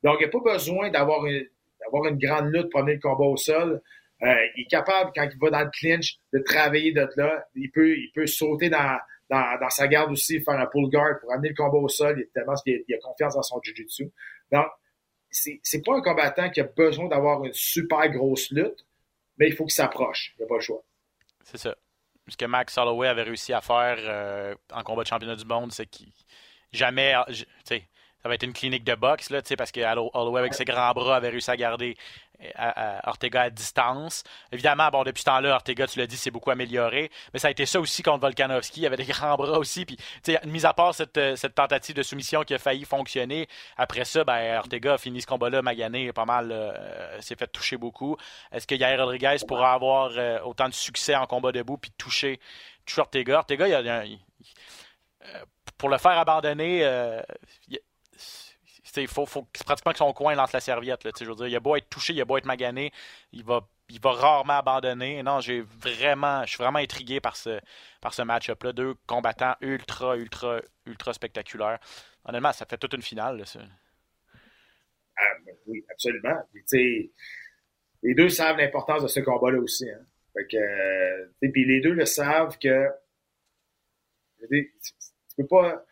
Donc, 0.04 0.18
il 0.20 0.24
n'y 0.24 0.26
a 0.26 0.30
pas 0.30 0.54
besoin 0.54 0.90
d'avoir 0.90 1.26
une 1.26 2.18
grande 2.18 2.54
lutte 2.54 2.70
pour 2.70 2.82
amener 2.82 2.96
le 2.96 3.00
combat 3.00 3.26
au 3.26 3.36
sol. 3.36 3.82
Euh, 4.24 4.36
il 4.56 4.64
est 4.64 4.70
capable, 4.70 5.12
quand 5.16 5.28
il 5.32 5.38
va 5.40 5.50
dans 5.50 5.64
le 5.64 5.70
clinch, 5.72 6.18
de 6.34 6.40
travailler 6.40 6.92
de 6.92 7.08
là. 7.18 7.46
Il 7.56 7.72
peut, 7.72 7.96
il 7.96 8.28
sauter 8.28 8.70
dans, 8.70 9.00
sa 9.70 9.88
garde 9.88 10.12
aussi, 10.12 10.42
faire 10.42 10.60
un 10.60 10.68
pull 10.68 10.90
guard 10.90 11.20
pour 11.20 11.34
amener 11.34 11.50
le 11.50 11.56
combat 11.56 11.78
au 11.78 11.90
sol. 11.90 12.20
Il, 12.20 12.28
tellement 12.34 12.56
qu'il 12.56 12.84
a, 12.94 12.98
confiance 13.00 13.36
dans 13.36 13.44
son 13.44 13.60
jiu-jitsu. 13.62 14.12
Donc, 14.52 14.68
c'est 15.30 15.86
pas 15.86 15.96
un 15.96 16.02
combattant 16.02 16.50
qui 16.50 16.62
a 16.62 16.64
besoin 16.64 17.08
d'avoir 17.10 17.44
une 17.44 17.54
super 17.54 18.10
grosse 18.10 18.50
lutte, 18.52 18.86
mais 19.38 19.48
il 19.48 19.56
faut 19.56 19.66
qu'il 19.66 19.74
s'approche. 19.74 20.34
Il 20.36 20.42
n'y 20.42 20.46
a 20.46 20.48
pas 20.48 20.56
le 20.56 20.62
choix. 20.62 20.84
C'est 21.44 21.58
ça. 21.58 21.76
Ce 22.28 22.36
que 22.36 22.46
Max 22.46 22.78
Holloway 22.78 23.08
avait 23.08 23.24
réussi 23.24 23.54
à 23.54 23.62
faire 23.62 23.98
euh, 24.00 24.56
en 24.74 24.84
combat 24.84 25.04
de 25.04 25.08
championnat 25.08 25.36
du 25.36 25.46
monde, 25.46 25.72
c'est 25.72 25.86
qu'il 25.86 26.12
jamais, 26.72 27.14
sais 27.64 27.88
ça 28.28 28.30
va 28.30 28.36
être 28.36 28.44
une 28.44 28.52
clinique 28.52 28.84
de 28.84 28.94
boxe, 28.94 29.30
là, 29.30 29.42
parce 29.58 29.72
que 29.72 29.80
Holloway, 29.80 30.42
avec 30.42 30.54
ses 30.54 30.66
grands 30.66 30.92
bras, 30.92 31.16
avait 31.16 31.30
réussi 31.30 31.50
à 31.50 31.56
garder 31.56 31.96
euh, 32.44 33.00
Ortega 33.06 33.44
à 33.44 33.50
distance. 33.50 34.26
Évidemment, 34.52 34.90
bon, 34.90 35.06
depuis 35.06 35.22
ce 35.22 35.28
temps-là, 35.28 35.56
Ortega, 35.56 35.88
tu 35.88 35.98
l'as 35.98 36.08
dit, 36.08 36.18
c'est 36.18 36.30
beaucoup 36.30 36.52
amélioré. 36.52 37.10
Mais 37.32 37.40
ça 37.40 37.48
a 37.48 37.52
été 37.52 37.66
ça 37.66 37.80
aussi 37.80 38.04
contre 38.04 38.20
Volkanovski. 38.20 38.82
Il 38.82 38.86
avait 38.86 38.98
des 38.98 39.06
grands 39.14 39.38
bras 39.38 39.58
aussi. 39.60 39.86
Puis, 39.86 39.98
mis 40.44 40.66
à 40.66 40.74
part 40.74 40.94
euh, 41.00 41.36
cette, 41.38 41.56
tentative 41.56 41.96
de 41.96 42.04
soumission 42.04 42.44
qui 42.44 42.54
a 42.54 42.58
failli 42.58 42.84
fonctionner, 42.84 43.48
après 43.78 44.04
ça, 44.04 44.26
ben, 44.26 44.58
Ortega 44.58 44.96
a 44.96 44.98
fini 44.98 45.22
ce 45.22 45.28
combat-là, 45.28 45.62
magané 45.62 46.12
pas 46.12 46.26
mal, 46.26 46.52
euh, 46.52 47.22
s'est 47.22 47.38
fait 47.38 47.48
toucher 47.48 47.78
beaucoup. 47.78 48.18
Est-ce 48.52 48.68
que 48.68 48.76
Yair 48.76 49.00
Rodriguez 49.00 49.38
pourra 49.48 49.72
avoir 49.72 50.12
autant 50.46 50.68
de 50.68 50.74
succès 50.74 51.16
en 51.16 51.28
combat 51.28 51.54
debout 51.54 51.78
puis 51.78 51.92
toucher, 51.98 52.42
toucher 52.86 53.00
Ortega? 53.00 53.38
Ortega, 53.38 53.68
il 53.70 53.90
a, 53.90 54.04
pour 55.78 55.88
le 55.88 55.98
faire 55.98 56.18
abandonner, 56.18 56.82
il 57.70 57.80
faut, 59.06 59.26
faut 59.26 59.48
pratiquement 59.66 59.92
que 59.92 59.98
son 60.00 60.14
coin 60.14 60.34
lance 60.34 60.52
la 60.54 60.60
serviette. 60.60 61.04
Là, 61.04 61.12
je 61.20 61.26
veux 61.26 61.36
dire, 61.36 61.48
il 61.48 61.56
a 61.56 61.60
beau 61.60 61.76
être 61.76 61.90
touché, 61.90 62.14
il 62.14 62.22
a 62.22 62.26
beau 62.26 62.38
être 62.38 62.46
magané, 62.46 62.92
il 63.32 63.44
va, 63.44 63.68
il 63.90 64.00
rarement 64.04 64.58
abandonner. 64.58 65.22
Non, 65.22 65.40
j'ai 65.40 65.62
vraiment, 65.62 66.44
je 66.44 66.50
suis 66.50 66.58
vraiment 66.58 66.80
intrigué 66.80 67.20
par 67.20 67.36
ce, 67.36 67.60
match-up-là. 68.24 68.74
Deux 68.74 68.96
combattants 69.06 69.56
ultra, 69.62 70.18
ultra, 70.18 70.62
ultra 70.86 71.14
spectaculaires. 71.14 71.80
Honnêtement, 72.26 72.54
ça 72.54 72.66
fait 72.66 72.78
toute 72.78 72.94
une 72.94 73.02
finale. 73.02 73.44
Ah, 75.16 75.22
ben 75.46 75.56
oui, 75.68 75.86
absolument. 75.92 76.38
les 76.74 78.14
deux 78.16 78.30
savent 78.30 78.58
l'importance 78.58 79.04
de 79.04 79.08
ce 79.08 79.20
combat-là 79.20 79.60
aussi. 79.60 79.90
Hein. 79.90 80.02
Puis 81.42 81.66
les 81.66 81.82
deux 81.82 81.94
le 81.94 82.06
savent 82.06 82.58
que 82.58 82.90
peux 85.38 85.48
pas 85.48 85.84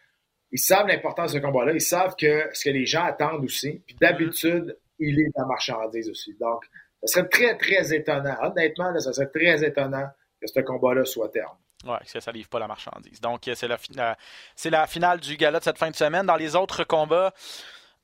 ils 0.51 0.59
savent 0.59 0.87
l'importance 0.87 1.33
de 1.33 1.39
ce 1.39 1.43
combat-là. 1.43 1.73
Ils 1.73 1.81
savent 1.81 2.15
que 2.15 2.49
ce 2.53 2.65
que 2.65 2.69
les 2.69 2.85
gens 2.85 3.03
attendent 3.03 3.43
aussi. 3.43 3.81
Puis 3.85 3.95
d'habitude, 3.99 4.77
il 4.99 5.19
est 5.19 5.29
la 5.35 5.45
marchandise 5.45 6.09
aussi. 6.09 6.35
Donc, 6.39 6.63
ça 7.03 7.07
serait 7.07 7.27
très, 7.27 7.57
très 7.57 7.93
étonnant. 7.93 8.35
Honnêtement, 8.41 8.91
là, 8.91 8.99
ça 8.99 9.13
serait 9.13 9.27
très 9.27 9.63
étonnant 9.63 10.07
que 10.41 10.47
ce 10.47 10.59
combat-là 10.61 11.05
soit 11.05 11.29
terme. 11.29 11.57
Oui, 11.85 11.97
que 12.11 12.19
ça 12.19 12.31
ne 12.31 12.37
livre 12.37 12.49
pas 12.49 12.59
la 12.59 12.67
marchandise. 12.67 13.21
Donc, 13.21 13.41
c'est 13.53 13.67
la, 13.67 14.17
c'est 14.55 14.69
la 14.69 14.87
finale 14.87 15.19
du 15.19 15.35
gala 15.37 15.59
de 15.59 15.63
cette 15.63 15.77
fin 15.77 15.91
de 15.91 15.95
semaine. 15.95 16.25
Dans 16.25 16.35
les 16.35 16.55
autres 16.55 16.83
combats, 16.83 17.33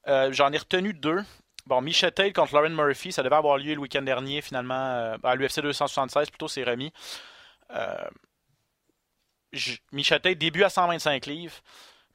euh, 0.08 0.32
j'en 0.32 0.52
ai 0.52 0.58
retenu 0.58 0.94
deux. 0.94 1.24
Bon, 1.66 1.82
Michette 1.82 2.34
contre 2.34 2.56
Lauren 2.56 2.72
Murphy, 2.72 3.12
ça 3.12 3.24
devait 3.24 3.36
avoir 3.36 3.58
lieu 3.58 3.74
le 3.74 3.80
week-end 3.80 4.02
dernier, 4.02 4.42
finalement, 4.42 4.74
euh, 4.74 5.18
à 5.24 5.36
l'UFC 5.36 5.62
276, 5.62 6.30
plutôt, 6.30 6.48
c'est 6.48 6.64
remis. 6.64 6.92
Euh, 7.72 7.96
Tate, 10.10 10.38
début 10.38 10.64
à 10.64 10.70
125 10.70 11.26
livres. 11.26 11.56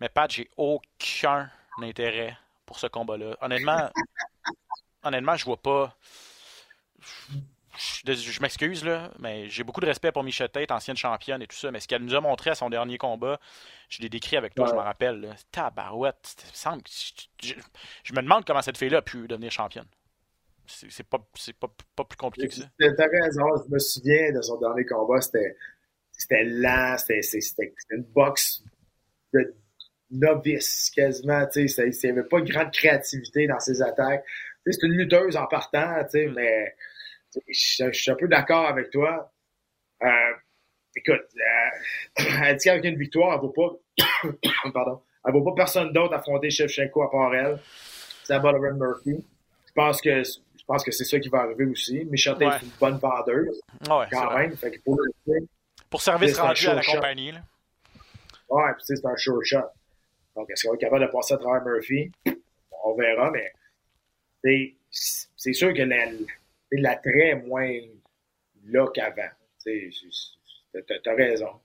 Mais 0.01 0.09
Pat, 0.09 0.31
j'ai 0.31 0.49
aucun 0.57 1.51
intérêt 1.83 2.37
pour 2.65 2.79
ce 2.79 2.87
combat-là. 2.87 3.37
Honnêtement, 3.41 3.91
honnêtement, 5.03 5.37
je 5.37 5.45
vois 5.45 5.61
pas. 5.61 5.97
Je, 8.09 8.41
m'excuse, 8.41 8.85
là, 8.85 9.11
mais 9.19 9.51
j'ai 9.51 9.63
beaucoup 9.63 9.81
de 9.81 9.87
respect 9.87 10.11
pour 10.11 10.25
Michette 10.25 10.53
Tate, 10.53 10.71
ancienne 10.71 10.97
championne 10.97 11.43
et 11.43 11.47
tout 11.47 11.57
ça. 11.57 11.71
Mais 11.71 11.81
ce 11.81 11.87
qu'elle 11.87 12.03
nous 12.03 12.15
a 12.15 12.21
montré 12.21 12.51
à 12.51 12.55
son 12.55 12.71
dernier 12.71 12.97
combat, 12.97 13.39
je 13.91 14.01
l'ai 14.01 14.09
décrit 14.09 14.37
avec 14.37 14.55
toi, 14.55 14.67
je 14.67 14.73
me 14.73 14.81
rappelle. 14.81 15.37
Tabarouette. 15.53 16.37
Je, 17.43 17.55
je, 18.03 18.13
me 18.15 18.23
demande 18.23 18.47
comment 18.47 18.63
cette 18.63 18.79
fille-là 18.79 18.99
a 18.99 19.03
pu 19.03 19.29
devenir 19.29 19.51
championne. 19.53 19.87
C'est 20.67 21.07
pas, 21.07 21.19
pas, 21.61 21.69
pas 21.95 22.05
plus 22.05 22.17
compliqué 22.17 22.49
que 22.49 22.55
ça. 22.55 22.65
T'as 22.79 23.09
raison, 23.09 23.45
je 23.65 23.73
me 23.73 23.79
souviens 23.79 24.33
de 24.33 24.41
son 24.41 24.59
dernier 24.59 24.85
combat, 24.85 25.21
c'était 25.21 26.45
lent, 26.45 26.97
c'était 26.99 27.75
une 27.91 28.03
boxe 28.03 28.65
de 29.33 29.55
novice 30.11 30.91
quasiment. 30.95 31.47
Tu 31.47 31.69
sais, 31.69 31.89
il 31.89 32.01
n'y 32.05 32.19
avait 32.19 32.29
pas 32.29 32.41
de 32.41 32.51
grande 32.51 32.73
créativité 32.73 33.47
dans 33.47 33.61
ses 33.61 33.83
attaques. 33.83 34.25
Tu 34.65 34.73
sais, 34.73 34.79
c'est 34.81 34.87
une 34.87 34.95
lutteuse 34.95 35.37
en 35.37 35.47
partant, 35.47 36.03
tu 36.05 36.11
sais, 36.11 36.27
mm. 36.27 36.35
mais 36.35 36.75
je, 37.49 37.91
suis 37.93 38.11
un 38.11 38.15
peu 38.15 38.29
d'accord 38.29 38.67
avec 38.67 38.91
toi. 38.91 39.33
Euh, 40.03 40.33
écoute, 40.95 41.27
euh, 41.37 42.23
elle 42.45 42.57
dit 42.57 42.65
qu'avec 42.65 42.85
une 42.85 42.99
victoire, 42.99 43.33
elle 43.33 43.37
ne 43.37 43.53
vaut 43.53 43.79
pas, 44.29 44.71
pardon, 44.73 45.03
elle 45.25 45.33
vaut 45.33 45.43
pas 45.43 45.55
personne 45.55 45.93
d'autre 45.93 46.15
affronter 46.15 46.51
Shevchenko 46.51 47.03
à 47.03 47.11
part 47.11 47.35
elle. 47.35 47.59
C'est 48.25 48.39
Lauren 48.39 48.75
Murphy. 48.75 49.25
Je 49.67 49.73
pense 49.73 50.01
que 50.01 50.23
je 50.23 50.65
pense 50.67 50.83
que 50.83 50.91
c'est 50.91 51.05
ça 51.05 51.21
qui 51.21 51.29
va 51.29 51.43
arriver 51.43 51.65
aussi. 51.67 52.05
Michel 52.07 52.35
ouais. 52.39 52.47
est 52.47 52.63
une 52.63 52.71
bonne 52.81 52.99
vendeuse. 52.99 53.61
Ouais, 53.89 54.07
quand 54.11 54.37
même. 54.37 54.57
Fait 54.57 54.73
que 54.73 54.81
pour, 54.83 54.99
pour 55.89 56.01
service 56.01 56.37
rendu 56.39 56.67
à 56.67 56.75
la 56.75 56.83
compagnie. 56.83 57.31
Là. 57.31 57.41
Ouais, 58.49 58.73
puis 58.75 58.83
c'est 58.85 59.07
un 59.07 59.17
sure 59.17 59.45
shot. 59.45 59.59
Donc, 60.37 60.51
est-ce 60.51 60.65
qu'on 60.65 60.73
va 60.73 60.75
être 60.75 60.81
capable 60.81 61.07
de 61.07 61.11
passer 61.11 61.35
à 61.35 61.39
travers 61.39 61.65
Murphy? 61.65 62.13
On 62.85 62.95
verra, 62.95 63.33
mais 63.33 63.53
c'est 64.91 65.53
sûr 65.53 65.75
que 65.75 65.83
l'attrait 66.73 67.29
est 67.29 67.35
moins 67.37 67.73
là 68.67 68.87
qu'avant. 68.95 69.31
Tu 69.65 69.93
as 71.07 71.15
raison. 71.15 71.61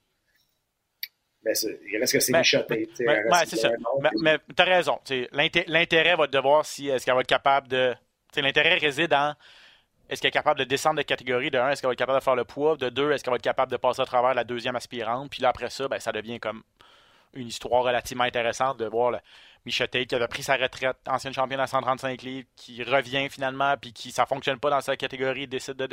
Mais 1.43 1.53
il 1.91 1.97
reste 1.97 2.13
que 2.13 2.19
c'est 2.19 2.37
michoté. 2.37 2.87
Ouais, 2.99 3.45
c'est 3.45 3.57
ça. 3.57 3.71
Mais, 4.21 4.37
tu 4.55 4.61
as 4.61 4.65
raison. 4.65 4.99
L'intérêt 5.67 6.15
va 6.15 6.23
être 6.25 6.33
de 6.33 6.39
voir 6.39 6.65
si 6.65 6.87
est-ce 6.87 7.05
qu'elle 7.05 7.15
va 7.15 7.21
être 7.21 7.27
capable 7.27 7.67
de. 7.67 7.93
L'intérêt 8.37 8.75
réside 8.75 9.13
en 9.13 9.33
est-ce 10.11 10.21
qu'elle 10.21 10.29
est 10.29 10.31
capable 10.31 10.59
de 10.59 10.65
descendre 10.65 10.97
de 10.97 11.03
catégorie 11.03 11.49
de 11.49 11.57
1, 11.57 11.69
est-ce 11.69 11.81
qu'elle 11.81 11.87
va 11.87 11.93
être 11.93 11.99
capable 11.99 12.19
de 12.19 12.23
faire 12.23 12.35
le 12.35 12.43
poids, 12.43 12.75
de 12.75 12.89
2, 12.89 13.11
est-ce 13.11 13.23
qu'elle 13.23 13.31
va 13.31 13.37
être 13.37 13.41
capable 13.41 13.71
de 13.71 13.77
passer 13.77 14.01
à 14.01 14.05
travers 14.05 14.33
la 14.33 14.43
deuxième 14.43 14.75
aspirante, 14.75 15.29
puis 15.31 15.41
là 15.41 15.49
après 15.49 15.69
ça, 15.69 15.87
ben, 15.87 15.99
ça 15.99 16.11
devient 16.11 16.37
comme 16.37 16.63
une 17.33 17.47
histoire 17.47 17.83
relativement 17.83 18.23
intéressante 18.23 18.77
de 18.77 18.85
voir 18.85 19.19
Michette 19.65 20.07
qui 20.07 20.15
avait 20.15 20.27
pris 20.27 20.43
sa 20.43 20.57
retraite, 20.57 20.97
ancienne 21.07 21.33
championne 21.33 21.59
à 21.59 21.67
135 21.67 22.21
livres, 22.23 22.47
qui 22.55 22.83
revient 22.83 23.29
finalement, 23.29 23.75
puis 23.77 23.93
qui 23.93 24.11
ça 24.11 24.25
fonctionne 24.25 24.59
pas 24.59 24.69
dans 24.69 24.81
sa 24.81 24.97
catégorie, 24.97 25.47
décide 25.47 25.75
de. 25.75 25.87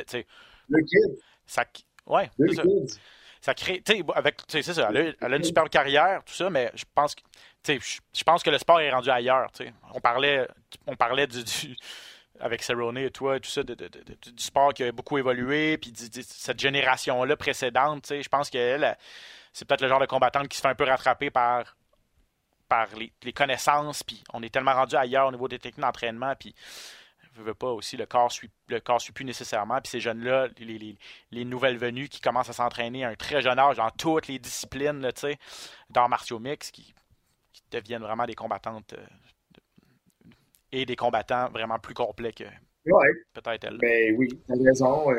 Le 0.69 0.83
kid. 0.83 1.19
Ça, 1.47 1.65
ouais, 2.07 2.31
ça. 2.55 2.63
ça. 3.41 3.55
crée. 3.55 3.83
avec, 4.15 4.41
c'est 4.49 4.63
ça, 4.63 4.91
elle 4.93 5.17
a, 5.21 5.37
une 5.37 5.45
super 5.45 5.69
carrière, 5.69 6.23
tout 6.25 6.35
ça, 6.35 6.51
mais 6.51 6.71
je 6.75 6.85
pense 6.95 7.15
que. 7.15 7.23
Je 7.67 8.25
pense 8.25 8.43
que 8.43 8.51
le 8.51 8.59
sport 8.59 8.81
est 8.81 8.91
rendu 8.91 9.11
ailleurs. 9.11 9.51
On 9.93 10.01
parlait, 10.01 10.49
on 10.87 10.97
parlait 10.97 11.27
du, 11.27 11.43
avec 12.41 12.63
Cerrone 12.63 12.99
et 12.99 13.11
toi 13.11 13.37
et 13.37 13.41
tout 13.41 13.51
ça, 13.51 13.63
du 13.63 13.75
sport 14.39 14.73
qui 14.73 14.85
a 14.85 14.93
beaucoup 14.93 15.19
évolué, 15.19 15.77
puis 15.77 15.93
cette 15.95 16.59
génération-là 16.59 17.37
précédente, 17.37 18.07
je 18.11 18.29
pense 18.29 18.49
qu'elle, 18.49 18.97
c'est 19.59 19.65
peut-être 19.65 19.81
le 19.81 19.89
genre 19.89 19.99
de 19.99 20.07
combattante 20.07 20.47
qui 20.47 20.57
se 20.57 20.63
fait 20.63 20.69
un 20.69 20.77
peu 20.77 20.85
rattraper 20.85 21.31
par, 21.31 21.77
par 22.69 22.87
les, 22.95 23.33
connaissances, 23.33 24.05
puis 24.05 24.23
on 24.33 24.41
est 24.45 24.51
tellement 24.51 24.73
rendu 24.73 24.95
ailleurs 24.95 25.27
au 25.27 25.33
niveau 25.33 25.49
des 25.49 25.59
techniques 25.59 25.85
d'entraînement, 25.85 26.33
puis 26.39 26.55
je 27.35 27.43
veux 27.43 27.55
pas 27.55 27.67
aussi, 27.67 27.97
le 27.97 28.07
corps 28.07 28.31
suit, 28.31 28.51
le 28.69 28.79
corps 28.79 29.01
suit 29.01 29.13
plus 29.13 29.25
nécessairement, 29.25 29.81
puis 29.81 29.91
ces 29.91 30.01
jeunes-là, 30.01 30.47
les, 30.61 31.45
nouvelles 31.45 31.77
venues 31.77 32.09
qui 32.09 32.21
commencent 32.21 32.51
à 32.51 32.53
s'entraîner 32.53 33.05
à 33.05 33.09
un 33.09 33.17
très 33.17 33.43
jeune 33.43 33.59
âge 33.59 33.79
dans 33.79 33.91
toutes 33.91 34.29
les 34.29 34.39
disciplines, 34.39 35.11
sais, 35.17 35.39
dans 35.91 36.09
martiaux 36.09 36.39
mix, 36.39 36.71
qui, 36.71 36.95
deviennent 37.73 38.03
vraiment 38.03 38.25
des 38.25 38.35
combattantes 38.35 38.95
euh, 38.95 39.07
et 40.73 40.87
des 40.87 40.97
combattants 40.97 41.51
vraiment 41.51 41.79
plus 41.79 41.93
complets 41.93 42.33
que, 42.33 42.45
Ouais. 42.91 43.09
Peut-être 43.35 43.65
elle. 43.65 43.79
Ben 43.79 44.15
oui, 44.17 44.29
t'as 44.47 44.55
raison. 44.55 45.11
Euh, 45.11 45.17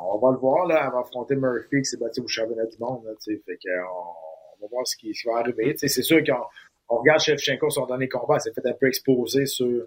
on 0.00 0.18
va 0.18 0.32
le 0.32 0.38
voir, 0.38 0.66
là. 0.66 0.84
Elle 0.86 0.92
va 0.92 1.00
affronter 1.00 1.36
Murphy 1.36 1.78
qui 1.78 1.84
s'est 1.84 1.96
battu 1.96 2.20
au 2.20 2.28
championnat 2.28 2.66
du 2.66 2.76
monde, 2.78 3.04
là, 3.04 3.12
Fait 3.24 3.56
que, 3.56 3.70
on, 3.80 4.62
va 4.62 4.68
voir 4.70 4.86
ce 4.86 4.96
qui, 4.96 5.12
va 5.26 5.38
arriver. 5.38 5.74
C'est 5.76 5.88
sûr 5.88 6.22
qu'on 6.24 6.44
on 6.88 6.98
regarde 6.98 7.20
Shevchenko, 7.20 7.70
son 7.70 7.86
dernier 7.86 8.08
combat, 8.08 8.36
elle 8.36 8.40
s'est 8.40 8.52
fait 8.52 8.66
un 8.66 8.72
peu 8.72 8.88
exposer 8.88 9.46
sur 9.46 9.86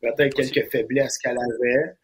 peut-être 0.00 0.34
quelques 0.34 0.70
faiblesses 0.70 1.18
qu'elle 1.18 1.38
avait. 1.38 1.96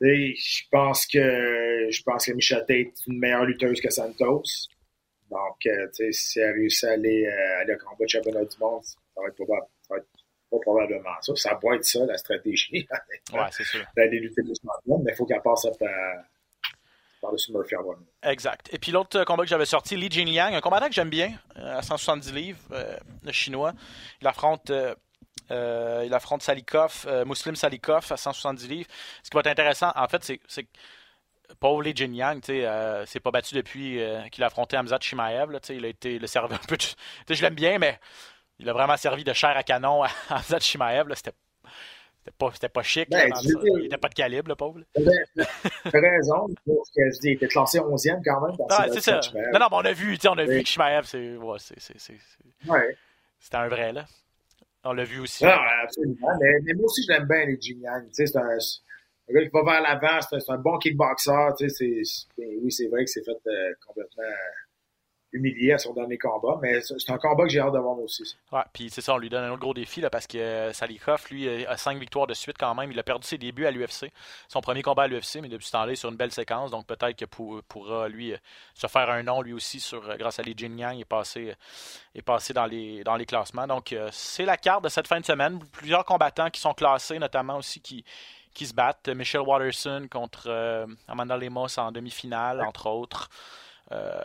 Je 0.00 0.62
pense 0.70 1.06
que 1.06 1.88
je 1.90 2.02
pense 2.02 2.26
que 2.26 2.32
Michelle 2.32 2.64
est 2.68 2.92
une 3.06 3.18
meilleure 3.18 3.44
lutteuse 3.44 3.80
que 3.80 3.90
Santos. 3.90 4.42
Donc, 5.30 5.66
euh, 5.66 5.86
si 6.10 6.40
elle 6.40 6.52
réussit 6.52 6.84
à 6.84 6.92
aller, 6.92 7.24
euh, 7.24 7.60
aller 7.60 7.74
au 7.74 7.78
combat 7.78 8.04
de 8.04 8.08
championnat 8.08 8.44
du 8.44 8.58
monde, 8.58 8.82
ça 8.84 8.98
va 9.16 9.28
être 9.28 9.34
probable 9.34 9.66
probablement 10.60 11.14
ça. 11.20 11.34
Ça 11.36 11.54
pourrait 11.56 11.76
être 11.76 11.84
ça, 11.84 12.04
la 12.06 12.16
stratégie. 12.16 12.86
ouais, 13.32 13.40
c'est 13.50 13.64
sûr. 13.64 13.84
D'aller 13.96 14.20
lutter 14.20 14.42
plus 14.42 14.60
mais 14.86 15.12
il 15.12 15.14
faut 15.14 15.26
qu'elle 15.26 15.42
passe 15.42 15.66
par-dessus 17.22 17.52
Murphy 17.52 17.76
Exact. 18.22 18.68
Et 18.72 18.78
puis 18.78 18.92
l'autre 18.92 19.24
combat 19.24 19.44
que 19.44 19.48
j'avais 19.48 19.64
sorti, 19.64 19.96
Li 19.96 20.10
Jinliang, 20.10 20.52
un 20.54 20.60
combattant 20.60 20.88
que 20.88 20.94
j'aime 20.94 21.08
bien, 21.08 21.32
euh, 21.56 21.78
à 21.78 21.82
170 21.82 22.32
livres, 22.32 22.58
euh, 22.72 22.96
le 23.22 23.32
chinois. 23.32 23.72
Il 24.20 24.26
affronte. 24.26 24.70
Euh, 24.70 24.94
il 26.06 26.14
affronte 26.14 26.42
Salikov, 26.42 27.06
Muslim 27.26 27.56
Salikov 27.56 28.10
à 28.10 28.16
170 28.16 28.68
livres. 28.68 28.88
Ce 29.22 29.30
qui 29.30 29.34
va 29.34 29.40
être 29.40 29.48
intéressant, 29.48 29.92
en 29.94 30.08
fait, 30.08 30.24
c'est 30.24 30.62
que 30.62 30.68
pauvre 31.60 31.82
Li 31.82 31.94
Jinliang, 31.94 32.40
tu 32.40 32.52
sais, 32.52 33.04
c'est 33.06 33.20
pas 33.20 33.30
battu 33.30 33.54
depuis 33.54 34.00
qu'il 34.30 34.42
a 34.44 34.46
affronté 34.46 34.78
Hamzat 34.78 35.00
Shimaev. 35.00 35.50
Là, 35.50 35.58
il 35.68 35.84
a 35.84 35.88
été 35.88 36.18
le 36.18 36.26
serveur 36.26 36.58
un 36.58 36.66
peu. 36.66 36.76
je 37.28 37.42
l'aime 37.42 37.54
bien, 37.54 37.78
mais 37.78 37.98
il 38.62 38.68
a 38.68 38.72
vraiment 38.72 38.96
servi 38.96 39.24
de 39.24 39.32
chair 39.32 39.56
à 39.56 39.62
canon 39.62 40.02
à 40.04 40.08
Zad 40.42 40.62
Shimaev. 40.62 41.12
C'était 41.14 41.34
pas, 42.38 42.50
pas 42.72 42.82
chic. 42.82 43.10
Ben, 43.10 43.28
il 43.42 43.82
n'était 43.82 43.98
pas 43.98 44.08
de 44.08 44.14
calibre, 44.14 44.48
le 44.48 44.54
pauvre. 44.54 44.80
As 44.96 45.90
raison. 45.92 46.46
Il 46.66 47.32
était 47.32 47.48
classé 47.48 47.80
11e 47.80 48.22
quand 48.24 48.46
même. 48.46 48.56
Ah, 48.70 48.86
c'est 48.92 49.00
ça. 49.00 49.20
Non, 49.52 49.58
non, 49.58 49.66
mais 49.70 49.76
on 49.76 49.84
a 49.84 49.92
vu, 49.92 50.16
on 50.28 50.38
a 50.38 50.44
vu 50.44 50.62
que 50.62 50.68
Shimaev, 50.68 51.04
c'est. 51.04 51.36
Ouais, 51.36 51.58
ouais. 52.68 52.96
C'était 53.40 53.56
un 53.56 53.68
vrai, 53.68 53.92
là. 53.92 54.04
On 54.84 54.92
l'a 54.92 55.04
vu 55.04 55.20
aussi. 55.20 55.44
Non, 55.44 55.50
absolument. 55.82 56.28
Mais, 56.40 56.74
moi 56.74 56.84
aussi, 56.84 57.02
je 57.04 57.12
l'aime 57.12 57.26
bien, 57.26 57.44
les 57.46 57.60
Jingyang. 57.60 58.06
C'est 58.12 58.36
un, 58.36 58.42
un, 58.42 59.32
gars 59.32 59.42
qui 59.42 59.50
va 59.52 59.62
vers 59.64 59.82
l'avant. 59.82 60.20
C'est 60.20 60.50
un, 60.50 60.58
bon 60.58 60.78
kickboxer. 60.78 61.32
Oui, 61.58 62.72
c'est 62.72 62.88
vrai 62.88 63.04
que 63.04 63.10
c'est 63.10 63.24
fait 63.24 63.32
euh, 63.46 63.72
complètement 63.84 64.22
humilié 65.32 65.72
à 65.72 65.78
son 65.78 65.92
dernier 65.92 66.18
combat. 66.18 66.58
Mais 66.62 66.80
c'est 66.80 67.10
un 67.10 67.18
combat 67.18 67.44
que 67.44 67.50
j'ai 67.50 67.60
hâte 67.60 67.72
de 67.72 67.78
voir 67.78 67.98
aussi. 67.98 68.36
Ouais, 68.52 68.62
puis 68.72 68.90
c'est 68.90 69.00
ça, 69.00 69.14
on 69.14 69.18
lui 69.18 69.28
donne 69.28 69.44
un 69.44 69.50
autre 69.50 69.60
gros 69.60 69.74
défi 69.74 70.00
là, 70.00 70.10
parce 70.10 70.26
que 70.26 70.38
euh, 70.38 70.72
Salikov, 70.72 71.26
lui, 71.30 71.48
a 71.66 71.76
cinq 71.76 71.98
victoires 71.98 72.26
de 72.26 72.34
suite 72.34 72.56
quand 72.58 72.74
même. 72.74 72.92
Il 72.92 72.98
a 72.98 73.02
perdu 73.02 73.26
ses 73.26 73.38
débuts 73.38 73.66
à 73.66 73.70
l'UFC, 73.70 74.12
son 74.48 74.60
premier 74.60 74.82
combat 74.82 75.04
à 75.04 75.06
l'UFC, 75.08 75.36
mais 75.40 75.48
depuis 75.48 75.66
ce 75.66 75.72
temps-là, 75.72 75.90
il 75.90 75.92
est 75.92 75.96
sur 75.96 76.10
une 76.10 76.16
belle 76.16 76.32
séquence. 76.32 76.70
Donc 76.70 76.86
peut-être 76.86 77.16
qu'il 77.16 77.26
pourra, 77.26 78.08
lui, 78.08 78.32
euh, 78.32 78.36
se 78.74 78.86
faire 78.86 79.10
un 79.10 79.22
nom 79.22 79.42
lui 79.42 79.52
aussi 79.52 79.80
sur, 79.80 80.08
euh, 80.08 80.16
grâce 80.16 80.38
à 80.38 80.42
les 80.42 80.54
Jin 80.56 80.76
Yang. 80.76 80.96
Il 80.96 81.00
est 81.00 81.04
passé, 81.04 81.54
est 82.14 82.22
passé 82.22 82.52
dans, 82.52 82.66
les, 82.66 83.02
dans 83.04 83.16
les 83.16 83.26
classements. 83.26 83.66
Donc 83.66 83.94
c'est 84.10 84.44
la 84.44 84.56
carte 84.56 84.84
de 84.84 84.88
cette 84.88 85.06
fin 85.06 85.20
de 85.20 85.24
semaine. 85.24 85.58
Plusieurs 85.72 86.04
combattants 86.04 86.50
qui 86.50 86.60
sont 86.60 86.74
classés, 86.74 87.18
notamment 87.18 87.56
aussi 87.56 87.80
qui 87.80 88.04
qui 88.54 88.66
se 88.66 88.74
battent. 88.74 89.08
Michelle 89.08 89.40
Watterson 89.40 90.08
contre 90.10 90.86
Amanda 91.08 91.38
Lemos 91.38 91.78
en 91.78 91.90
demi-finale, 91.90 92.60
entre 92.60 92.86
autres. 92.86 93.30
Euh, 93.92 94.22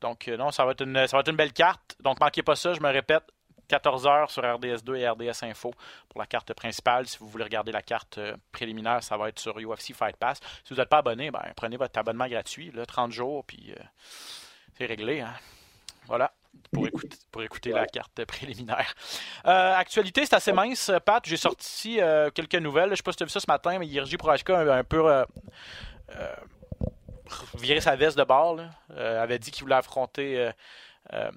donc, 0.00 0.28
euh, 0.28 0.36
non, 0.36 0.50
ça 0.50 0.64
va, 0.64 0.72
être 0.72 0.82
une, 0.82 1.06
ça 1.06 1.16
va 1.16 1.20
être 1.22 1.30
une 1.30 1.36
belle 1.36 1.52
carte. 1.52 1.96
Donc, 2.00 2.20
manquez 2.20 2.42
pas 2.42 2.56
ça, 2.56 2.74
je 2.74 2.80
me 2.80 2.90
répète. 2.90 3.24
14h 3.68 4.30
sur 4.30 4.44
RDS2 4.44 4.96
et 4.96 5.08
RDS 5.08 5.42
Info 5.42 5.74
pour 6.08 6.20
la 6.20 6.26
carte 6.26 6.52
principale. 6.54 7.08
Si 7.08 7.18
vous 7.18 7.28
voulez 7.28 7.42
regarder 7.42 7.72
la 7.72 7.82
carte 7.82 8.18
euh, 8.18 8.36
préliminaire, 8.52 9.02
ça 9.02 9.16
va 9.16 9.28
être 9.28 9.40
sur 9.40 9.58
UFC 9.58 9.92
Fight 9.92 10.16
Pass. 10.16 10.38
Si 10.64 10.72
vous 10.72 10.78
n'êtes 10.78 10.88
pas 10.88 10.98
abonné, 10.98 11.32
ben, 11.32 11.42
prenez 11.56 11.76
votre 11.76 11.98
abonnement 11.98 12.28
gratuit, 12.28 12.70
là, 12.70 12.86
30 12.86 13.10
jours, 13.10 13.44
puis 13.44 13.74
c'est 14.78 14.86
réglé. 14.86 15.20
Hein. 15.20 15.34
Voilà, 16.06 16.32
pour 16.70 16.86
écouter, 16.86 17.16
pour 17.32 17.42
écouter 17.42 17.70
la 17.72 17.86
carte 17.86 18.24
préliminaire. 18.26 18.94
actualité, 19.42 20.24
c'est 20.26 20.36
assez 20.36 20.52
mince, 20.52 20.92
Pat. 21.04 21.26
J'ai 21.26 21.36
sorti 21.36 21.98
quelques 22.34 22.54
nouvelles. 22.54 22.86
Je 22.86 22.90
ne 22.92 22.96
sais 22.96 23.02
pas 23.02 23.10
si 23.10 23.16
tu 23.16 23.24
as 23.24 23.26
vu 23.26 23.32
ça 23.32 23.40
ce 23.40 23.50
matin, 23.50 23.76
mais 23.80 23.88
Yerji 23.88 24.16
Proachka 24.16 24.56
un, 24.56 24.68
un 24.68 24.84
peu 24.84 25.24
virer 27.58 27.80
sa 27.80 27.96
veste 27.96 28.18
de 28.18 28.24
bord. 28.24 28.60
Euh, 28.90 29.22
avait 29.22 29.38
dit 29.38 29.50
qu'il 29.50 29.64
voulait 29.64 29.76
affronter 29.76 30.38
euh, 30.38 30.50
euh 31.12 31.30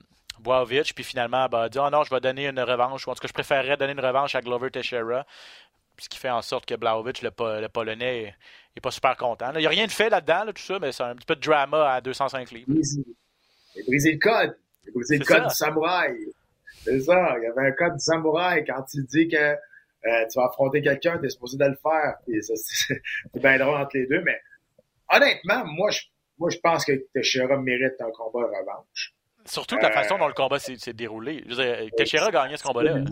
puis 0.95 1.03
finalement 1.03 1.49
ben, 1.49 1.63
a 1.63 1.69
dit 1.69 1.79
oh 1.79 1.89
non, 1.89 2.03
je 2.03 2.09
vais 2.09 2.21
donner 2.21 2.47
une 2.47 2.61
revanche, 2.61 3.05
ou 3.05 3.11
en 3.11 3.13
tout 3.13 3.19
cas, 3.19 3.27
je 3.27 3.33
préférerais 3.33 3.75
donner 3.75 3.91
une 3.91 3.99
revanche 3.99 4.35
à 4.35 4.41
Glover 4.41 4.71
Teixeira. 4.71 5.25
Ce 5.97 6.07
qui 6.07 6.17
fait 6.17 6.29
en 6.29 6.41
sorte 6.41 6.65
que 6.65 6.75
Blaovic, 6.75 7.21
le, 7.21 7.67
Polonais, 7.67 8.33
n'est 8.73 8.81
pas 8.81 8.91
super 8.91 9.17
content. 9.17 9.51
Il 9.55 9.59
n'y 9.59 9.65
a 9.65 9.69
rien 9.69 9.85
de 9.85 9.91
fait 9.91 10.09
là-dedans, 10.09 10.45
tout 10.53 10.61
ça, 10.61 10.79
mais 10.79 10.93
c'est 10.93 11.03
un 11.03 11.13
petit 11.13 11.25
peu 11.25 11.35
de 11.35 11.41
drama 11.41 11.93
à 11.93 11.99
205 11.99 12.51
livres. 12.51 12.71
Il 12.71 13.81
a 13.81 13.85
brisé 13.85 14.13
le 14.13 14.19
code. 14.19 14.57
Il 14.85 14.89
a 14.89 14.91
brisé 14.93 15.17
le 15.17 15.25
code 15.25 15.43
du 15.43 15.53
samouraï. 15.53 16.15
C'est 16.85 17.01
ça. 17.01 17.35
Il 17.37 17.43
y 17.43 17.47
avait 17.47 17.67
un 17.67 17.71
code 17.73 17.95
du 17.95 17.99
samouraï 17.99 18.63
quand 18.65 18.81
tu 18.83 19.03
dis 19.03 19.27
que 19.27 19.35
euh, 19.35 20.25
tu 20.31 20.39
vas 20.39 20.45
affronter 20.45 20.81
quelqu'un, 20.81 21.17
tu 21.19 21.25
es 21.25 21.29
supposé 21.29 21.57
de 21.57 21.65
le 21.65 21.77
faire. 21.81 22.15
c'est 22.43 23.41
bien 23.41 23.57
drôle 23.57 23.75
entre 23.75 23.97
les 23.97 24.07
deux, 24.07 24.21
mais 24.21 24.39
honnêtement, 25.11 25.65
moi, 25.65 25.89
je, 25.91 26.01
moi, 26.37 26.49
je 26.49 26.57
pense 26.57 26.85
que 26.85 26.93
Teixeira 27.13 27.57
mérite 27.57 27.99
un 27.99 28.11
combat 28.11 28.47
de 28.47 28.53
revanche. 28.53 29.13
Surtout 29.45 29.77
de 29.77 29.81
la 29.81 29.91
façon 29.91 30.17
dont 30.17 30.27
le 30.27 30.33
combat 30.33 30.59
s'est 30.59 30.93
déroulé. 30.93 31.43
Teixeira 31.97 32.27
a 32.27 32.31
gagné 32.31 32.57
ce 32.57 32.63
combat-là. 32.63 33.03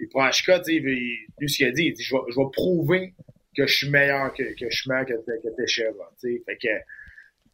Et 0.00 0.06
Prochka, 0.08 0.60
lui, 0.66 1.18
ce 1.46 1.56
qu'il 1.56 1.66
a 1.66 1.70
dit, 1.70 1.84
il 1.86 1.92
dit 1.92 2.02
je 2.02 2.14
vais, 2.14 2.22
je 2.28 2.36
vais 2.36 2.50
prouver 2.52 3.14
que 3.56 3.66
je 3.66 3.76
suis 3.76 3.90
meilleur 3.90 4.32
que, 4.32 4.42
que 4.58 4.68
je 4.68 4.76
suis 4.76 4.90
meilleur 4.90 5.06
que, 5.06 5.12
que 5.12 5.56
Teixeira. 5.56 6.12
Fait 6.20 6.58
que, 6.60 6.68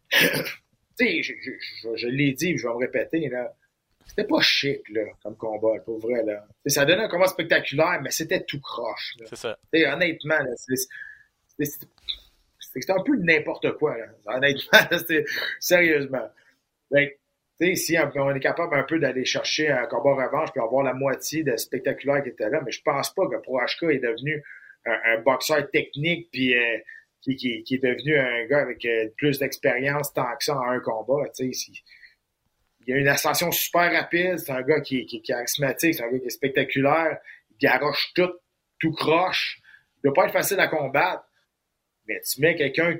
tu 0.97 1.23
je, 1.23 1.33
je, 1.33 1.95
je 1.95 2.07
l'ai 2.07 2.33
dit, 2.33 2.57
je 2.57 2.67
vais 2.67 2.73
me 2.73 2.79
répéter, 2.79 3.29
là. 3.29 3.53
C'était 4.07 4.23
pas 4.23 4.41
chic, 4.41 4.81
là, 4.89 5.03
comme 5.21 5.37
combat, 5.37 5.79
pour 5.85 5.99
vrai, 5.99 6.23
là. 6.23 6.43
ça 6.65 6.83
donnait 6.83 7.03
un 7.03 7.09
combat 7.09 7.27
spectaculaire, 7.27 7.99
mais 8.01 8.09
c'était 8.09 8.43
tout 8.43 8.59
croche, 8.59 9.15
C'est 9.25 9.35
ça. 9.35 9.59
honnêtement, 9.71 10.39
là, 10.39 10.55
c'était 12.73 12.93
un 12.93 13.03
peu 13.03 13.15
n'importe 13.17 13.71
quoi, 13.77 13.95
honnêtement, 14.25 14.79
sérieusement. 15.59 16.29
Ben, 16.91 17.09
si 17.75 17.97
on 18.15 18.35
est 18.35 18.39
capable 18.39 18.75
un 18.75 18.83
peu 18.83 18.99
d'aller 18.99 19.25
chercher 19.25 19.69
un 19.69 19.85
combat 19.85 20.25
revanche 20.25 20.51
puis 20.51 20.61
avoir 20.61 20.83
la 20.83 20.93
moitié 20.93 21.43
de 21.43 21.55
spectaculaire 21.57 22.23
qui 22.23 22.29
était 22.29 22.49
là, 22.49 22.61
mais 22.63 22.71
je 22.71 22.81
pense 22.81 23.13
pas 23.13 23.27
que 23.27 23.35
ProHK 23.35 23.83
est 23.93 23.99
devenu 23.99 24.41
un, 24.85 25.21
boxeur 25.21 25.69
technique 25.69 26.29
puis 26.31 26.55
euh, 26.55 26.77
qui, 27.21 27.35
qui, 27.35 27.75
est 27.75 27.83
devenu 27.83 28.17
un 28.17 28.45
gars 28.45 28.59
avec 28.59 28.85
euh, 28.85 29.09
plus 29.17 29.39
d'expérience 29.39 30.13
tant 30.13 30.35
que 30.37 30.43
ça 30.43 30.55
en 30.55 30.69
un 30.69 30.79
combat. 30.79 31.29
il 31.37 31.53
y 32.87 32.93
a 32.93 32.95
une 32.95 33.09
ascension 33.09 33.51
super 33.51 33.91
rapide, 33.91 34.37
c'est 34.37 34.51
un 34.51 34.61
gars 34.61 34.79
qui, 34.79 35.05
qui, 35.05 35.17
est 35.17 35.21
charismatique, 35.21 35.95
c'est 35.95 36.03
un 36.03 36.11
gars 36.11 36.19
qui 36.19 36.27
est 36.27 36.29
spectaculaire, 36.29 37.17
il 37.51 37.57
garoche 37.57 38.13
tout, 38.15 38.31
tout 38.79 38.93
croche. 38.93 39.59
Il 39.97 40.07
doit 40.07 40.13
pas 40.13 40.25
être 40.27 40.33
facile 40.33 40.59
à 40.61 40.67
combattre. 40.69 41.28
Mais 42.09 42.19
tu 42.21 42.41
mets 42.41 42.55
quelqu'un 42.55 42.97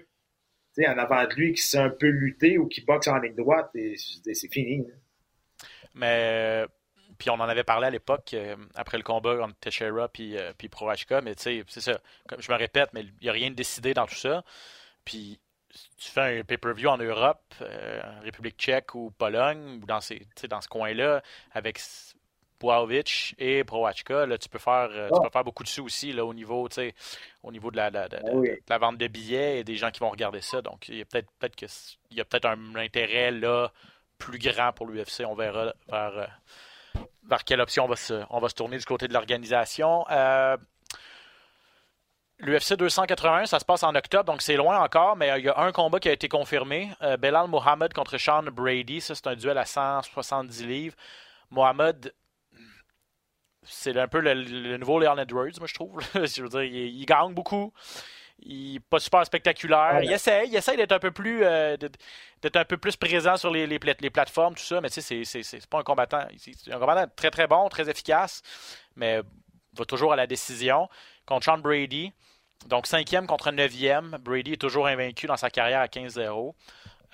en 0.87 0.97
avant 0.97 1.25
de 1.27 1.33
lui 1.33 1.53
qui 1.53 1.61
sait 1.61 1.77
un 1.77 1.89
peu 1.89 2.07
lutter 2.07 2.57
ou 2.57 2.67
qui 2.67 2.81
boxe 2.81 3.07
en 3.07 3.17
ligne 3.17 3.35
droite, 3.35 3.69
et, 3.75 3.95
c'est 3.97 4.51
fini. 4.51 4.85
Mais 5.93 6.65
puis 7.17 7.29
on 7.29 7.33
en 7.33 7.49
avait 7.49 7.65
parlé 7.65 7.87
à 7.87 7.89
l'époque 7.89 8.33
euh, 8.33 8.55
après 8.75 8.97
le 8.97 9.03
combat 9.03 9.43
entre 9.43 9.55
Teixeira 9.59 10.07
puis, 10.07 10.37
euh, 10.37 10.53
puis 10.57 10.69
mais 11.21 11.35
tu 11.35 11.43
sais, 11.43 11.63
c'est 11.67 11.81
ça. 11.81 11.99
Je 12.37 12.49
me 12.49 12.57
répète, 12.57 12.91
mais 12.93 13.01
il 13.01 13.13
n'y 13.23 13.29
a 13.29 13.33
rien 13.33 13.49
de 13.49 13.55
décidé 13.55 13.93
dans 13.93 14.05
tout 14.05 14.15
ça. 14.15 14.45
Puis 15.03 15.41
tu 15.97 16.09
fais 16.09 16.39
un 16.39 16.43
pay-per-view 16.43 16.87
en 16.87 16.97
Europe, 16.97 17.53
euh, 17.61 18.01
République 18.21 18.57
tchèque 18.57 18.95
ou 18.95 19.11
Pologne, 19.11 19.81
ou 19.81 19.85
dans, 19.85 19.99
ces, 19.99 20.25
dans 20.49 20.61
ce 20.61 20.69
coin-là, 20.69 21.21
avec 21.51 21.79
Boavic 22.59 23.35
et 23.37 23.63
Proachka, 23.63 24.25
là, 24.25 24.37
tu 24.37 24.49
peux 24.49 24.59
faire 24.59 24.89
euh, 24.91 25.07
tu 25.07 25.15
ah. 25.15 25.23
peux 25.23 25.29
faire 25.29 25.43
beaucoup 25.43 25.63
de 25.63 25.67
sous 25.67 25.85
aussi 25.85 26.11
là, 26.11 26.25
au 26.25 26.33
niveau, 26.33 26.67
au 27.43 27.51
niveau 27.51 27.71
de 27.71 27.77
la, 27.77 27.89
de, 27.89 27.97
ah 27.99 28.55
la, 28.67 28.77
vente 28.77 28.97
de 28.97 29.07
billets 29.07 29.59
et 29.59 29.63
des 29.63 29.75
gens 29.75 29.91
qui 29.91 29.99
vont 29.99 30.09
regarder 30.09 30.41
ça. 30.41 30.61
Donc 30.61 30.89
il 30.89 30.97
y 30.97 31.01
a 31.01 31.05
peut-être 31.05 31.29
peut-être 31.39 31.55
que 31.55 31.65
il 32.11 32.17
y 32.17 32.21
a 32.21 32.25
peut-être 32.25 32.45
un 32.45 32.75
intérêt 32.75 33.31
là 33.31 33.71
plus 34.17 34.39
grand 34.39 34.73
pour 34.73 34.87
l'UFC. 34.87 35.23
On 35.25 35.35
verra 35.35 35.73
vers, 35.87 36.17
euh, 36.17 37.01
vers 37.23 37.43
quelle 37.45 37.61
option 37.61 37.85
on 37.85 37.87
va 37.87 37.95
se, 37.95 38.21
on 38.29 38.39
va 38.39 38.49
se 38.49 38.55
tourner 38.55 38.77
du 38.77 38.85
côté 38.85 39.07
de 39.07 39.13
l'organisation. 39.13 40.05
Euh, 40.11 40.57
L'UFC 42.41 42.77
281, 42.77 43.47
ça 43.47 43.59
se 43.59 43.65
passe 43.65 43.83
en 43.83 43.93
octobre, 43.95 44.23
donc 44.23 44.41
c'est 44.41 44.55
loin 44.55 44.79
encore, 44.79 45.17
mais 45.17 45.29
il 45.39 45.43
y 45.43 45.49
a 45.49 45.59
un 45.59 45.73
combat 45.73 45.99
qui 45.99 46.07
a 46.07 46.13
été 46.13 46.29
confirmé. 46.29 46.89
Belal 47.19 47.49
Mohamed 47.49 47.91
contre 47.91 48.17
Sean 48.17 48.43
Brady. 48.43 49.01
Ça, 49.01 49.13
c'est 49.13 49.27
un 49.27 49.35
duel 49.35 49.57
à 49.57 49.65
170 49.65 50.65
livres. 50.65 50.95
Mohamed 51.51 52.13
c'est 53.63 53.97
un 53.97 54.07
peu 54.07 54.19
le, 54.19 54.77
nouveau 54.77 54.99
Leon 54.99 55.17
Edwards, 55.17 55.51
moi, 55.59 55.67
je 55.67 55.73
trouve. 55.73 55.99
je 56.13 56.41
veux 56.41 56.49
dire, 56.49 56.63
il, 56.63 57.05
gagne 57.05 57.33
beaucoup. 57.33 57.73
Il 58.41 58.73
n'est 58.73 58.79
pas 58.79 58.99
super 58.99 59.25
spectaculaire. 59.25 60.01
Il 60.01 60.11
essaye, 60.11 60.49
il 60.49 60.55
essaye 60.55 60.77
d'être 60.77 60.93
un 60.93 60.99
peu 60.99 61.11
plus 61.11 61.43
euh, 61.43 61.75
d'être 61.77 62.55
un 62.55 62.63
peu 62.63 62.77
plus 62.77 62.95
présent 62.95 63.35
sur 63.35 63.51
les, 63.51 63.67
les, 63.67 63.79
plateformes, 63.79 64.55
tout 64.55 64.63
ça, 64.63 64.79
mais 64.79 64.89
tu 64.89 65.01
sais, 65.01 65.23
c'est 65.25 65.67
pas 65.67 65.79
un 65.79 65.83
combattant. 65.83 66.25
C'est 66.37 66.73
un 66.73 66.79
combattant 66.79 67.11
très 67.15 67.31
très 67.31 67.47
bon, 67.47 67.67
très 67.67 67.89
efficace, 67.89 68.41
mais 68.95 69.21
va 69.73 69.85
toujours 69.85 70.13
à 70.13 70.15
la 70.15 70.27
décision. 70.27 70.89
Contre 71.25 71.45
Sean 71.45 71.57
Brady. 71.57 72.13
Donc 72.67 72.87
cinquième 72.87 73.27
contre 73.27 73.51
neuvième. 73.51 74.17
Brady 74.21 74.53
est 74.53 74.61
toujours 74.61 74.87
invaincu 74.87 75.27
dans 75.27 75.37
sa 75.37 75.49
carrière 75.49 75.81
à 75.81 75.87
15-0. 75.87 76.53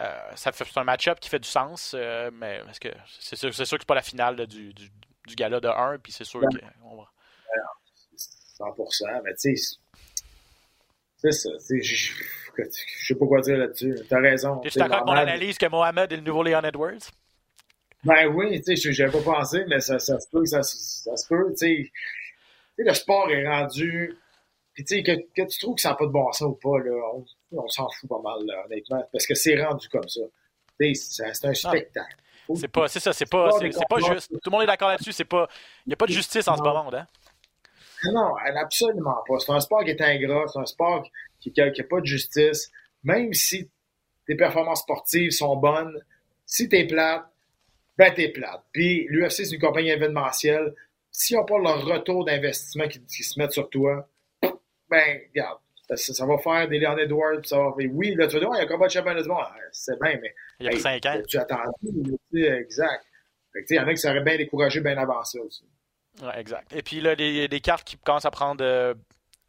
Euh, 0.02 0.32
c'est 0.36 0.78
un 0.78 0.84
match-up 0.84 1.20
qui 1.20 1.30
fait 1.30 1.40
du 1.40 1.48
sens, 1.48 1.94
euh, 1.98 2.30
mais 2.34 2.62
que 2.82 2.90
c'est 3.20 3.36
sûr, 3.36 3.54
sûr 3.54 3.64
que 3.64 3.66
c'est 3.66 3.86
pas 3.86 3.96
la 3.96 4.02
finale 4.02 4.46
du, 4.48 4.74
du 4.74 4.90
gala 5.34 5.60
de 5.60 5.68
1, 5.68 5.98
puis 6.00 6.12
c'est 6.12 6.24
sûr 6.24 6.42
qu'on 6.42 6.98
va. 6.98 7.06
100%, 8.60 9.22
mais 9.24 9.34
tu 9.36 9.58
sais, 9.58 9.78
c'est 11.18 11.32
ça. 11.32 11.50
Je 11.68 12.14
sais 13.08 13.16
pas 13.16 13.26
quoi 13.26 13.42
dire 13.42 13.58
là-dessus. 13.58 13.96
T'as 14.08 14.20
raison. 14.20 14.60
Tu 14.60 14.68
es 14.68 14.72
d'accord 14.80 14.98
avec 14.98 15.08
mon 15.08 15.14
analyse 15.14 15.58
que 15.58 15.66
Mohamed 15.66 16.12
est 16.12 16.18
le 16.18 16.22
nouveau 16.22 16.44
Leon 16.44 16.62
Edwards? 16.62 17.12
Ben 18.04 18.28
oui, 18.28 18.62
tu 18.62 18.78
sais, 18.78 18.92
j'avais 18.92 19.12
pas 19.12 19.34
pensé, 19.34 19.66
mais 19.68 19.80
ça, 19.80 19.98
ça 19.98 20.20
se 20.20 20.30
peut, 20.30 20.46
ça, 20.46 20.62
ça 20.62 21.18
se 21.18 21.28
peut, 21.28 21.50
tu 21.58 21.58
sais. 21.58 21.92
Le 22.78 22.94
sport 22.94 23.32
est 23.32 23.48
rendu. 23.48 24.16
Puis 24.74 24.84
tu 24.84 24.98
sais, 24.98 25.04
que, 25.04 25.12
que, 25.36 25.48
tu 25.48 25.60
trouves 25.60 25.76
que 25.76 25.82
ça 25.82 25.90
n'a 25.90 25.96
pas 25.96 26.06
de 26.06 26.12
bon 26.12 26.32
sens 26.32 26.50
ou 26.50 26.60
pas, 26.62 26.78
là, 26.84 26.92
on, 27.14 27.26
on 27.54 27.68
s'en 27.68 27.90
fout 27.90 28.10
pas 28.10 28.22
mal, 28.22 28.46
là, 28.46 28.66
honnêtement, 28.66 29.04
parce 29.12 29.26
que 29.26 29.34
c'est 29.34 29.60
rendu 29.62 29.88
comme 29.90 30.08
ça. 30.08 30.22
Tu 30.80 30.94
sais, 30.94 31.34
c'est 31.34 31.48
un 31.48 31.54
spectacle. 31.54 32.16
C'est 32.54 32.68
pas, 32.68 32.88
c'est 32.88 33.00
ça, 33.00 33.14
c'est 33.14 33.30
pas, 33.30 33.50
c'est, 33.60 33.72
pas 33.90 34.00
juste. 34.00 34.32
Tout 34.32 34.40
le 34.46 34.52
monde 34.52 34.64
est 34.64 34.68
d'accord 34.68 34.90
là-dessus. 34.90 35.12
C'est 35.12 35.26
pas, 35.26 35.48
il 35.86 35.90
n'y 35.90 35.94
a 35.94 35.98
pas 35.98 36.06
de 36.06 36.12
justice 36.12 36.48
en 36.48 36.56
ce 36.56 36.62
moment, 36.62 36.90
hein? 36.94 37.08
Non, 38.12 38.36
absolument 38.62 39.24
pas. 39.28 39.40
C'est 39.40 39.52
un 39.52 39.60
sport 39.60 39.84
qui 39.84 39.92
est 39.92 40.02
ingrat, 40.02 40.46
c'est 40.48 40.60
un 40.60 40.66
sport 40.66 41.04
qui 41.40 41.52
n'a 41.56 41.72
pas 41.90 42.02
de 42.02 42.06
justice. 42.06 42.72
Même 43.04 43.34
si 43.34 43.70
tes 44.28 44.36
performances 44.36 44.82
sportives 44.82 45.32
sont 45.32 45.56
bonnes, 45.56 46.00
si 46.46 46.70
t'es 46.70 46.86
plate, 46.86 47.26
ben 47.98 48.14
t'es 48.14 48.30
plate. 48.30 48.64
Puis 48.72 49.08
l'UFC, 49.10 49.46
c'est 49.46 49.52
une 49.52 49.62
compagnie 49.62 49.90
événementielle. 49.90 50.74
S'ils 51.12 51.38
n'ont 51.38 51.46
pas 51.46 51.58
leur 51.58 51.84
retour 51.86 52.26
d'investissement 52.26 52.88
qui, 52.88 53.24
se 53.24 53.40
met 53.40 53.50
sur 53.50 53.70
toi, 53.70 54.08
ben, 54.90 55.22
regarde, 55.30 55.60
ça, 55.94 56.26
va 56.26 56.38
faire 56.38 56.68
des 56.68 56.80
Leon 56.80 56.98
Edwards, 56.98 57.42
ça 57.44 57.58
va 57.58 57.74
faire. 57.78 57.90
Oui, 57.94 58.16
là, 58.16 58.28
tu 58.28 58.34
vas 58.34 58.40
dire, 58.40 58.50
il 58.54 58.58
y 58.58 58.62
a 58.62 58.64
un 58.64 58.68
combat 58.68 58.88
de 58.88 58.92
championnat 58.92 59.22
du 59.22 59.30
monde. 59.30 59.40
Ah, 59.42 59.56
c'est 59.72 60.00
bien, 60.02 60.18
mais. 60.22 60.34
Il 60.60 60.66
y 60.66 60.70
a 60.70 60.80
5 60.80 61.06
ans. 61.06 61.22
Tu 61.28 61.38
attends, 61.38 61.58
exact. 62.34 63.06
Il 63.70 63.76
y 63.76 63.80
en 63.80 63.88
a 63.88 63.92
qui 63.92 63.98
seraient 63.98 64.22
bien 64.22 64.38
découragés 64.38 64.82
bien 64.82 64.98
avant 64.98 65.24
ça 65.24 65.40
aussi. 65.40 65.66
Ouais, 66.22 66.40
exact. 66.40 66.74
Et 66.74 66.82
puis 66.82 67.02
là, 67.02 67.16
des, 67.16 67.48
des 67.48 67.62
cartes 67.62 67.86
qui 67.86 67.98
commencent 67.98 68.26
à 68.26 68.32
prendre, 68.32 68.64
euh, 68.64 68.94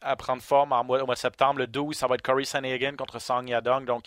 à 0.01 0.15
prendre 0.17 0.43
forme 0.43 0.73
en 0.73 0.85
mois, 0.85 1.03
au 1.03 1.07
mois 1.07 1.15
de 1.15 1.21
septembre. 1.21 1.59
Le 1.59 1.67
12, 1.67 1.97
ça 1.97 2.07
va 2.07 2.15
être 2.17 2.23
Corey 2.23 2.45
Sanagan 2.45 2.95
contre 2.97 3.21
Song 3.21 3.49
Yadong. 3.49 3.85
Donc, 3.85 4.05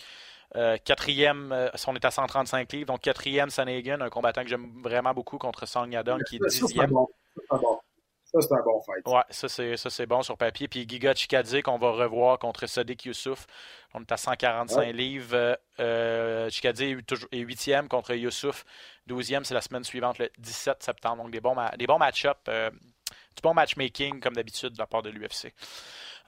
quatrième, 0.84 1.70
on 1.86 1.94
est 1.94 2.04
à 2.04 2.10
135 2.10 2.72
livres, 2.72 2.86
donc 2.86 3.00
quatrième 3.00 3.50
Sanagan, 3.50 4.00
un 4.00 4.08
combattant 4.08 4.42
que 4.42 4.48
j'aime 4.48 4.70
vraiment 4.82 5.12
beaucoup 5.12 5.38
contre 5.38 5.66
Song 5.66 5.92
Yadong, 5.92 6.22
qui 6.24 6.36
est 6.36 6.48
dixième. 6.48 6.90
Ça, 8.32 8.40
c'est 8.40 8.54
un 8.54 8.62
bon 8.62 8.80
fight. 8.80 9.06
Ouais, 9.06 9.76
ça, 9.76 9.90
c'est 9.90 10.06
bon 10.06 10.22
sur 10.22 10.36
papier. 10.36 10.68
Puis 10.68 10.86
Giga 10.88 11.14
Chikadze, 11.14 11.62
qu'on 11.62 11.78
va 11.78 11.90
revoir 11.90 12.38
contre 12.38 12.66
Sadiq 12.66 13.06
Youssouf. 13.06 13.46
On 13.92 14.00
est 14.02 14.12
à 14.12 14.16
145 14.16 14.92
livres. 14.92 15.58
Euh, 15.80 16.48
Chikadze 16.48 16.82
est 16.82 16.94
8e 17.32 17.88
contre 17.88 18.14
Youssouf. 18.14 18.64
12e, 19.08 19.42
c'est 19.42 19.54
la 19.54 19.60
semaine 19.60 19.82
suivante, 19.82 20.18
le 20.18 20.30
17 20.38 20.80
septembre. 20.80 21.24
Donc, 21.24 21.32
des 21.32 21.40
bons, 21.40 21.56
des 21.76 21.86
bons 21.88 21.98
match-ups. 21.98 22.38
Euh, 22.48 22.70
du 22.70 23.42
bon 23.42 23.54
matchmaking, 23.54 24.20
comme 24.20 24.34
d'habitude, 24.34 24.74
de 24.74 24.78
la 24.78 24.86
part 24.86 25.02
de 25.02 25.10
l'UFC. 25.10 25.52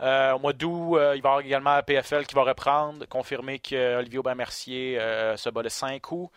Euh, 0.00 0.32
au 0.32 0.40
mois 0.40 0.52
d'août, 0.52 0.96
euh, 0.96 1.14
il 1.14 1.22
va 1.22 1.28
y 1.28 1.32
avoir 1.32 1.40
également 1.40 1.74
la 1.74 1.82
PFL 1.84 2.26
qui 2.26 2.34
va 2.34 2.42
reprendre, 2.42 3.06
confirmer 3.06 3.60
qu'Olivier 3.60 4.18
Aubin-Mercier 4.18 4.98
se 5.36 5.50
bat 5.50 5.62
de 5.62 5.68
5 5.68 6.00
coups. 6.02 6.32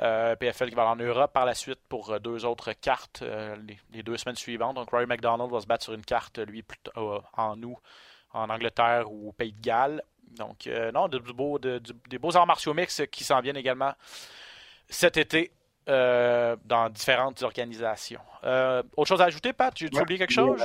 Euh, 0.00 0.36
PFL 0.36 0.70
qui 0.70 0.74
va 0.74 0.90
aller 0.90 1.02
en 1.02 1.04
Europe 1.04 1.34
par 1.34 1.44
la 1.44 1.52
suite 1.52 1.80
pour 1.86 2.10
euh, 2.10 2.18
deux 2.18 2.46
autres 2.46 2.72
cartes 2.72 3.20
euh, 3.20 3.54
les, 3.92 4.02
deux 4.02 4.16
semaines 4.16 4.36
suivantes. 4.36 4.74
Donc, 4.74 4.88
Roy 4.88 5.04
McDonald 5.04 5.50
va 5.50 5.60
se 5.60 5.66
battre 5.66 5.84
sur 5.84 5.92
une 5.92 6.04
carte, 6.04 6.38
lui, 6.38 6.64
en 6.96 7.62
août, 7.62 7.76
en 8.32 8.48
Angleterre 8.48 9.12
ou 9.12 9.28
au 9.28 9.32
Pays 9.32 9.52
de 9.52 9.60
Galles. 9.60 10.02
Donc, 10.38 10.66
non, 10.94 11.08
de, 11.08 11.82
des 12.08 12.18
beaux 12.18 12.34
arts 12.34 12.46
martiaux 12.46 12.72
mix 12.72 13.02
qui 13.10 13.22
s'en 13.22 13.42
viennent 13.42 13.58
également 13.58 13.92
cet 14.88 15.18
été 15.18 15.50
dans 15.86 16.88
différentes 16.90 17.42
organisations. 17.42 18.22
autre 18.96 19.08
chose 19.08 19.20
à 19.20 19.26
ajouter, 19.26 19.52
Pat? 19.52 19.74
Tu 19.74 19.90
oublié 19.92 20.18
quelque 20.18 20.32
chose? 20.32 20.64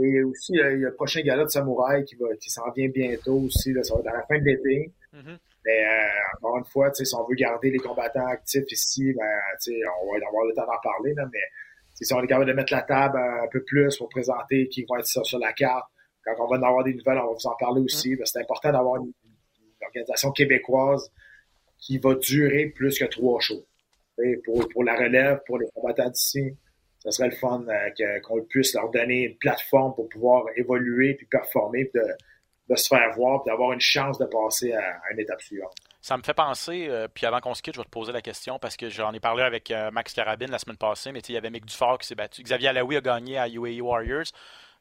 Et 0.00 0.22
aussi, 0.22 0.52
il 0.52 0.58
y 0.58 0.62
a 0.62 0.70
le 0.70 0.94
prochain 0.94 1.22
gala 1.22 1.42
de 1.42 1.48
Samouraï 1.48 2.04
qui, 2.04 2.16
qui 2.40 2.50
s'en 2.50 2.70
vient 2.70 2.88
bientôt 2.88 3.40
aussi. 3.40 3.74
ça 3.82 3.94
va 3.94 4.00
être 4.00 4.06
à 4.06 4.12
la 4.18 4.26
fin 4.26 4.38
de 4.38 4.44
l'été. 4.44 4.92
Mm-hmm. 5.12 5.38
Mais 5.68 5.84
euh, 5.84 6.08
encore 6.38 6.56
une 6.56 6.64
fois, 6.64 6.90
si 6.94 7.04
on 7.14 7.26
veut 7.28 7.34
garder 7.34 7.70
les 7.70 7.78
combattants 7.78 8.26
actifs 8.26 8.72
ici, 8.72 9.12
ben, 9.12 9.76
on 10.02 10.12
va 10.12 10.26
avoir 10.26 10.46
le 10.46 10.54
temps 10.54 10.64
d'en 10.64 10.80
parler, 10.82 11.12
là, 11.12 11.28
mais 11.30 11.42
si 11.92 12.10
on 12.14 12.22
est 12.22 12.26
capable 12.26 12.46
de 12.46 12.54
mettre 12.54 12.72
la 12.72 12.80
table 12.80 13.18
un 13.18 13.48
peu 13.48 13.62
plus 13.64 13.94
pour 13.98 14.08
présenter 14.08 14.68
qui 14.68 14.86
va 14.88 15.00
être 15.00 15.06
sur, 15.06 15.26
sur 15.26 15.38
la 15.38 15.52
carte, 15.52 15.84
quand 16.24 16.32
on 16.38 16.46
va 16.46 16.56
en 16.56 16.62
avoir 16.62 16.84
des 16.84 16.94
nouvelles, 16.94 17.18
on 17.18 17.26
va 17.26 17.32
vous 17.32 17.46
en 17.46 17.56
parler 17.56 17.82
aussi. 17.82 18.14
Mm. 18.14 18.24
C'est 18.24 18.40
important 18.40 18.72
d'avoir 18.72 18.96
une, 18.96 19.12
organisation 19.82 20.32
québécoise 20.32 21.12
qui 21.78 21.98
va 21.98 22.14
durer 22.14 22.66
plus 22.74 22.98
que 22.98 23.04
trois 23.04 23.40
shows. 23.40 23.64
pour, 24.44 24.68
pour 24.70 24.84
la 24.84 24.96
relève, 24.96 25.40
pour 25.46 25.58
les 25.58 25.66
combattants 25.74 26.10
d'ici, 26.10 26.56
ce 26.98 27.10
serait 27.10 27.28
le 27.28 27.36
fun 27.36 27.64
euh, 27.68 28.20
qu'on 28.20 28.42
puisse 28.42 28.74
leur 28.74 28.90
donner 28.90 29.24
une 29.24 29.36
plateforme 29.36 29.94
pour 29.94 30.08
pouvoir 30.08 30.46
évoluer 30.56 31.14
puis 31.14 31.26
performer, 31.26 31.90
de, 31.94 32.02
de 32.68 32.76
se 32.76 32.88
faire 32.88 33.10
voir 33.16 33.42
et 33.44 33.50
d'avoir 33.50 33.72
une 33.72 33.80
chance 33.80 34.18
de 34.18 34.26
passer 34.26 34.72
à, 34.72 35.00
une 35.12 35.20
étape 35.20 35.40
suivante. 35.40 35.72
Ça 36.00 36.16
me 36.16 36.22
fait 36.22 36.34
penser, 36.34 36.86
euh, 36.88 37.08
puis 37.12 37.26
avant 37.26 37.40
qu'on 37.40 37.54
se 37.54 37.62
quitte, 37.62 37.74
je 37.74 37.80
vais 37.80 37.84
te 37.84 37.90
poser 37.90 38.12
la 38.12 38.22
question 38.22 38.58
parce 38.58 38.76
que 38.76 38.88
j'en 38.88 39.12
ai 39.12 39.20
parlé 39.20 39.42
avec 39.42 39.70
euh, 39.70 39.90
Max 39.90 40.12
Carabine 40.12 40.50
la 40.50 40.58
semaine 40.58 40.76
passée, 40.76 41.12
mais 41.12 41.20
il 41.20 41.34
y 41.34 41.36
avait 41.36 41.50
Mick 41.50 41.66
Dufort 41.66 41.98
qui 41.98 42.06
s'est 42.06 42.14
battu. 42.14 42.42
Xavier 42.42 42.68
Alaoui 42.68 42.96
a 42.96 43.00
gagné 43.00 43.38
à 43.38 43.48
UAE 43.48 43.80
Warriors 43.80 44.26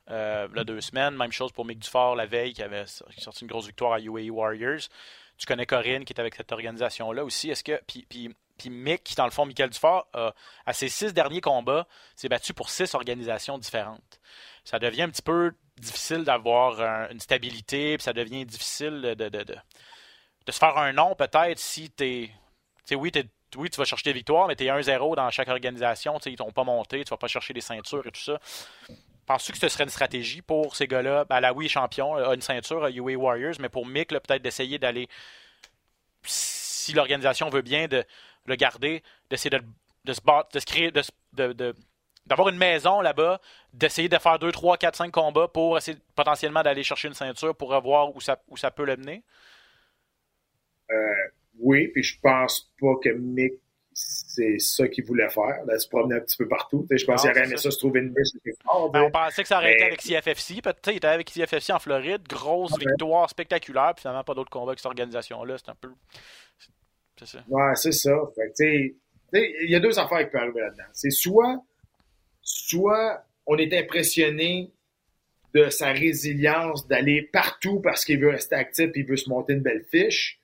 euh, 0.10 0.48
a 0.56 0.64
deux 0.64 0.82
semaines. 0.82 1.16
Même 1.16 1.32
chose 1.32 1.52
pour 1.52 1.66
Mick 1.66 1.80
Dufort 1.80 2.16
la 2.16 2.26
veille 2.26 2.54
qui 2.54 2.64
avait 2.64 2.86
sorti 2.86 3.44
une 3.44 3.50
grosse 3.50 3.66
victoire 3.66 3.94
à 3.94 4.00
UAE 4.00 4.30
Warriors. 4.30 4.88
Tu 5.38 5.46
connais 5.46 5.66
Corinne 5.66 6.04
qui 6.06 6.14
est 6.14 6.20
avec 6.20 6.36
cette 6.36 6.52
organisation-là 6.52 7.24
aussi. 7.24 7.50
Est-ce 7.50 7.64
que. 7.64 7.80
Puis, 7.88 8.06
puis, 8.10 8.36
puis 8.58 8.70
Mick, 8.70 9.14
dans 9.16 9.26
le 9.26 9.32
fond, 9.32 9.46
Michael 9.46 9.70
Dufort, 9.70 10.08
à 10.66 10.74
ses 10.74 10.90
six 10.90 11.14
derniers 11.14 11.42
combats, 11.42 11.88
s'est 12.16 12.30
battu 12.30 12.54
pour 12.54 12.70
six 12.72 12.96
organisations 12.96 13.60
différentes. 13.60 14.20
Ça 14.64 14.80
devient 14.80 15.04
un 15.04 15.10
petit 15.10 15.22
peu 15.22 15.54
difficile 15.78 16.24
d'avoir 16.24 16.82
une 17.12 17.20
stabilité, 17.20 17.98
puis 17.98 18.04
ça 18.04 18.14
devient 18.14 18.46
difficile 18.46 19.02
de, 19.02 19.14
de, 19.14 19.30
de, 19.30 19.44
de, 19.44 20.52
se 20.52 20.58
faire 20.58 20.78
un 20.78 20.92
nom 20.92 21.14
peut-être 21.14 21.60
si 21.60 21.92
tu 21.92 22.32
es. 22.90 22.96
Oui, 22.96 23.12
oui, 23.56 23.70
tu 23.70 23.78
vas 23.78 23.86
chercher 23.86 24.10
des 24.10 24.14
victoires, 24.14 24.48
mais 24.48 24.56
tu 24.56 24.66
es 24.66 24.68
1-0 24.68 25.16
dans 25.16 25.30
chaque 25.30 25.48
organisation, 25.48 26.18
ils 26.26 26.36
t'ont 26.36 26.52
pas 26.52 26.64
monté, 26.64 27.04
tu 27.04 27.10
vas 27.10 27.18
pas 27.18 27.28
chercher 27.28 27.54
des 27.54 27.62
ceintures 27.62 28.06
et 28.06 28.12
tout 28.12 28.22
ça. 28.22 28.40
Penses-tu 29.26 29.54
que 29.54 29.58
ce 29.58 29.70
serait 29.70 29.84
une 29.84 29.90
stratégie 29.90 30.42
pour 30.42 30.76
ces 30.76 30.88
gars-là? 30.88 31.26
Ben, 31.26 31.40
la 31.40 31.54
oui, 31.54 31.68
champion, 31.70 32.16
a 32.16 32.34
une 32.34 32.42
ceinture 32.42 32.84
à 32.84 32.90
UA 32.90 33.18
Warriors, 33.18 33.56
mais 33.60 33.70
pour 33.70 33.86
Mick, 33.86 34.10
peut-être 34.10 34.42
d'essayer 34.42 34.80
d'aller, 34.80 35.08
si 36.24 36.94
l'organisation 36.94 37.50
veut 37.50 37.62
bien, 37.62 37.88
de 37.88 38.04
le 38.46 38.56
garder, 38.56 39.04
d'essayer 39.30 39.50
de, 39.50 39.64
de, 40.06 40.14
se 40.14 40.22
battre, 40.22 40.50
de 40.54 40.60
se 40.60 40.66
créer, 40.66 40.92
de, 40.92 41.76
d'avoir 42.26 42.50
une 42.50 42.58
maison 42.58 43.02
là-bas, 43.02 43.40
d'essayer 43.74 44.10
de 44.10 44.18
faire 44.18 44.40
2, 44.40 44.52
3, 44.52 44.78
4, 44.78 44.96
5 44.96 45.12
combats 45.12 45.48
pour 45.48 45.78
essayer 45.78 45.98
potentiellement 46.16 46.64
d'aller 46.64 46.84
chercher 46.84 47.10
une 47.10 47.14
ceinture 47.14 47.56
pour 47.56 47.80
voir 47.82 48.16
où 48.16 48.22
ça, 48.22 48.38
où 48.48 48.58
ça 48.58 48.72
peut 48.72 48.86
le 48.86 48.96
mener? 48.98 49.24
Euh, 50.90 50.96
oui, 51.60 51.88
puis 51.90 52.04
je 52.04 52.20
pense 52.22 52.72
pas 52.80 52.96
que 53.04 53.10
Mick, 53.10 53.54
c'est 53.94 54.60
ça 54.60 54.88
qu'il 54.88 55.04
voulait 55.06 55.30
faire, 55.30 55.66
là, 55.66 55.80
se 55.80 55.88
promener 55.88 56.16
un 56.16 56.20
petit 56.20 56.38
peu 56.38 56.48
partout. 56.48 56.88
je 56.90 57.04
pense 57.04 57.22
qu'il 57.22 57.32
aurait 57.32 57.46
aimé 57.46 57.58
ça 57.58 57.72
se 57.72 57.80
trouver 57.80 58.02
une 58.02 58.10
niche. 58.10 58.54
Ben, 58.94 59.02
on 59.02 59.12
pensait 59.12 59.42
que 59.42 59.48
ça 59.48 59.58
aurait 59.58 59.74
été 59.74 59.86
avec 59.86 60.02
CFFC. 60.02 60.54
Il 60.54 60.98
était 60.98 61.08
avec 61.08 61.32
CFFC 61.32 61.74
en 61.74 61.80
Floride, 61.80 62.22
grosse 62.28 62.78
victoire 62.78 63.28
spectaculaire, 63.30 63.94
puis 63.96 64.02
finalement 64.02 64.24
pas 64.24 64.36
d'autres 64.36 64.52
combats 64.52 64.72
avec 64.72 64.80
cette 64.80 64.86
organisation-là. 64.86 65.58
C'est 65.58 65.72
un 65.72 65.76
peu. 65.76 65.90
C'est 67.18 67.26
ça. 67.26 67.40
Ouais, 67.48 67.74
c'est 67.74 67.92
ça. 67.92 68.12
il 68.60 68.94
y 69.70 69.76
a 69.76 69.80
deux 69.80 69.98
affaires 69.98 70.20
qui 70.20 70.32
peuvent 70.32 70.42
arriver 70.42 70.62
là-dedans. 70.62 70.84
C'est 70.94 71.10
soit 71.10 71.60
soit 72.48 73.24
on 73.46 73.58
est 73.58 73.78
impressionné 73.78 74.72
de 75.54 75.70
sa 75.70 75.92
résilience 75.92 76.88
d'aller 76.88 77.22
partout 77.22 77.80
parce 77.80 78.06
qu'il 78.06 78.20
veut 78.20 78.30
rester 78.30 78.56
actif 78.56 78.90
et 78.94 79.00
il 79.00 79.06
veut 79.06 79.18
se 79.18 79.30
monter 79.30 79.54
une 79.54 79.62
belle 79.62 79.86
fiche, 79.90 80.40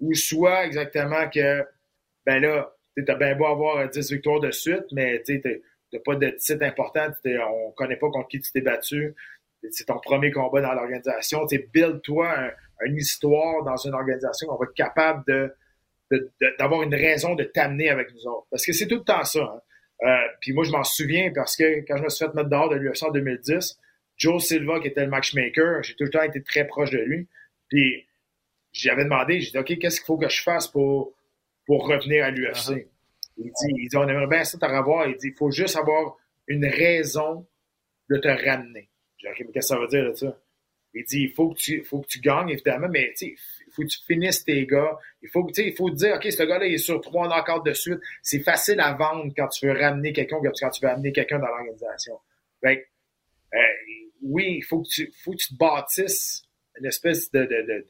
ou 0.00 0.14
soit 0.14 0.64
exactement 0.66 1.28
que, 1.28 1.64
ben 2.24 2.40
là, 2.40 2.72
tu 2.96 3.04
as 3.10 3.14
bien 3.14 3.34
beau 3.34 3.46
avoir 3.46 3.88
10 3.88 4.12
victoires 4.12 4.40
de 4.40 4.50
suite, 4.50 4.84
mais 4.92 5.22
tu 5.22 5.40
n'as 5.92 6.00
pas 6.00 6.16
de 6.16 6.30
titre 6.30 6.64
important, 6.64 7.08
on 7.24 7.70
connaît 7.72 7.96
pas 7.96 8.10
contre 8.10 8.28
qui 8.28 8.40
tu 8.40 8.52
t'es 8.52 8.60
battu, 8.60 9.14
c'est 9.70 9.84
ton 9.84 9.98
premier 9.98 10.30
combat 10.30 10.60
dans 10.60 10.74
l'organisation, 10.74 11.46
build-toi 11.72 12.52
une 12.84 12.96
histoire 12.96 13.64
dans 13.64 13.76
une 13.76 13.94
organisation, 13.94 14.48
on 14.50 14.56
va 14.56 14.64
être 14.64 14.74
capable 14.74 15.24
de 15.26 15.54
d'avoir 16.58 16.82
une 16.82 16.94
raison 16.94 17.34
de 17.34 17.42
t'amener 17.42 17.90
avec 17.90 18.12
nous 18.14 18.26
autres. 18.28 18.46
Parce 18.50 18.64
que 18.64 18.72
c'est 18.72 18.86
tout 18.86 18.96
le 18.96 19.04
temps 19.04 19.24
ça. 19.24 19.40
Hein. 19.40 19.60
Euh, 20.06 20.28
puis 20.40 20.52
moi, 20.52 20.64
je 20.64 20.70
m'en 20.70 20.84
souviens 20.84 21.32
parce 21.34 21.56
que 21.56 21.80
quand 21.86 21.96
je 21.96 22.04
me 22.04 22.08
suis 22.08 22.24
fait 22.24 22.32
mettre 22.34 22.48
dehors 22.48 22.68
de 22.68 22.76
l'UFC 22.76 23.02
en 23.02 23.10
2010, 23.10 23.78
Joe 24.16 24.42
Silva, 24.42 24.80
qui 24.80 24.88
était 24.88 25.04
le 25.04 25.10
matchmaker, 25.10 25.82
j'ai 25.82 25.94
tout 25.94 26.04
le 26.04 26.10
temps 26.10 26.22
été 26.22 26.42
très 26.42 26.66
proche 26.66 26.90
de 26.90 26.98
lui. 26.98 27.28
Puis 27.68 28.05
j'avais 28.80 29.04
demandé, 29.04 29.40
j'ai 29.40 29.50
dit, 29.50 29.58
OK, 29.58 29.78
qu'est-ce 29.78 30.00
qu'il 30.00 30.06
faut 30.06 30.18
que 30.18 30.28
je 30.28 30.42
fasse 30.42 30.68
pour, 30.68 31.14
pour 31.64 31.86
revenir 31.88 32.24
à 32.24 32.30
l'UFC? 32.30 32.70
Uh-huh. 32.70 32.86
il, 33.38 33.44
dit, 33.44 33.74
il 33.76 33.88
dit, 33.88 33.96
on 33.96 34.08
aimerait 34.08 34.26
bien 34.26 34.44
ça 34.44 34.58
te 34.58 34.64
revoir. 34.64 35.06
Il 35.08 35.16
dit, 35.16 35.28
il 35.28 35.36
faut 35.36 35.50
juste 35.50 35.76
avoir 35.76 36.16
une 36.46 36.66
raison 36.66 37.46
de 38.10 38.18
te 38.18 38.28
ramener. 38.28 38.88
J'ai 39.18 39.28
dit, 39.28 39.32
OK, 39.32 39.46
mais 39.46 39.52
qu'est-ce 39.52 39.68
que 39.68 39.74
ça 39.74 39.80
veut 39.80 39.88
dire, 39.88 40.04
là, 40.04 40.14
ça? 40.14 40.38
Il 40.94 41.04
dit, 41.04 41.22
il 41.24 41.32
faut 41.34 41.50
que 41.50 41.58
tu, 41.58 41.84
faut 41.84 42.00
que 42.00 42.06
tu 42.06 42.20
gagnes, 42.20 42.48
évidemment, 42.48 42.88
mais 42.88 43.12
il 43.20 43.36
faut 43.70 43.82
que 43.82 43.88
tu 43.88 43.98
finisses 44.06 44.44
tes 44.44 44.64
gars. 44.66 44.96
Il 45.20 45.28
faut, 45.28 45.46
il 45.54 45.74
faut 45.74 45.90
te 45.90 45.96
dire, 45.96 46.14
OK, 46.16 46.24
ce 46.32 46.42
gars-là, 46.42 46.66
il 46.66 46.74
est 46.74 46.78
sur 46.78 47.00
trois 47.02 47.28
encore 47.28 47.62
de 47.62 47.74
suite. 47.74 47.98
C'est 48.22 48.40
facile 48.40 48.80
à 48.80 48.94
vendre 48.94 49.30
quand 49.36 49.48
tu 49.48 49.66
veux 49.66 49.78
ramener 49.78 50.14
quelqu'un, 50.14 50.38
quand 50.42 50.70
tu 50.70 50.80
veux 50.82 50.90
amener 50.90 51.12
quelqu'un 51.12 51.38
dans 51.38 51.48
l'organisation. 51.48 52.18
Euh, 52.64 53.58
oui, 54.22 54.56
il 54.58 54.62
faut 54.64 54.82
que 54.82 54.88
tu, 54.88 55.12
faut 55.22 55.32
que 55.32 55.36
tu 55.36 55.48
te 55.48 55.58
bâtisses 55.58 56.44
une 56.78 56.86
espèce 56.86 57.30
de, 57.30 57.40
de, 57.40 57.46
de 57.46 57.86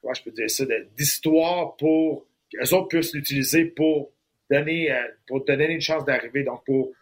comment 0.00 0.14
je 0.14 0.22
peux 0.22 0.30
dire 0.30 0.50
ça, 0.50 0.64
d'histoire 0.96 1.76
pour 1.76 2.26
qu'eux 2.52 2.74
autres 2.74 2.88
puissent 2.88 3.14
l'utiliser 3.14 3.66
pour 3.66 4.10
donner, 4.50 4.90
euh, 4.90 5.08
pour 5.26 5.44
te 5.44 5.52
donner 5.52 5.74
une 5.74 5.80
chance 5.80 6.04
d'arriver. 6.04 6.44
Donc, 6.44 6.64
pour, 6.64 6.92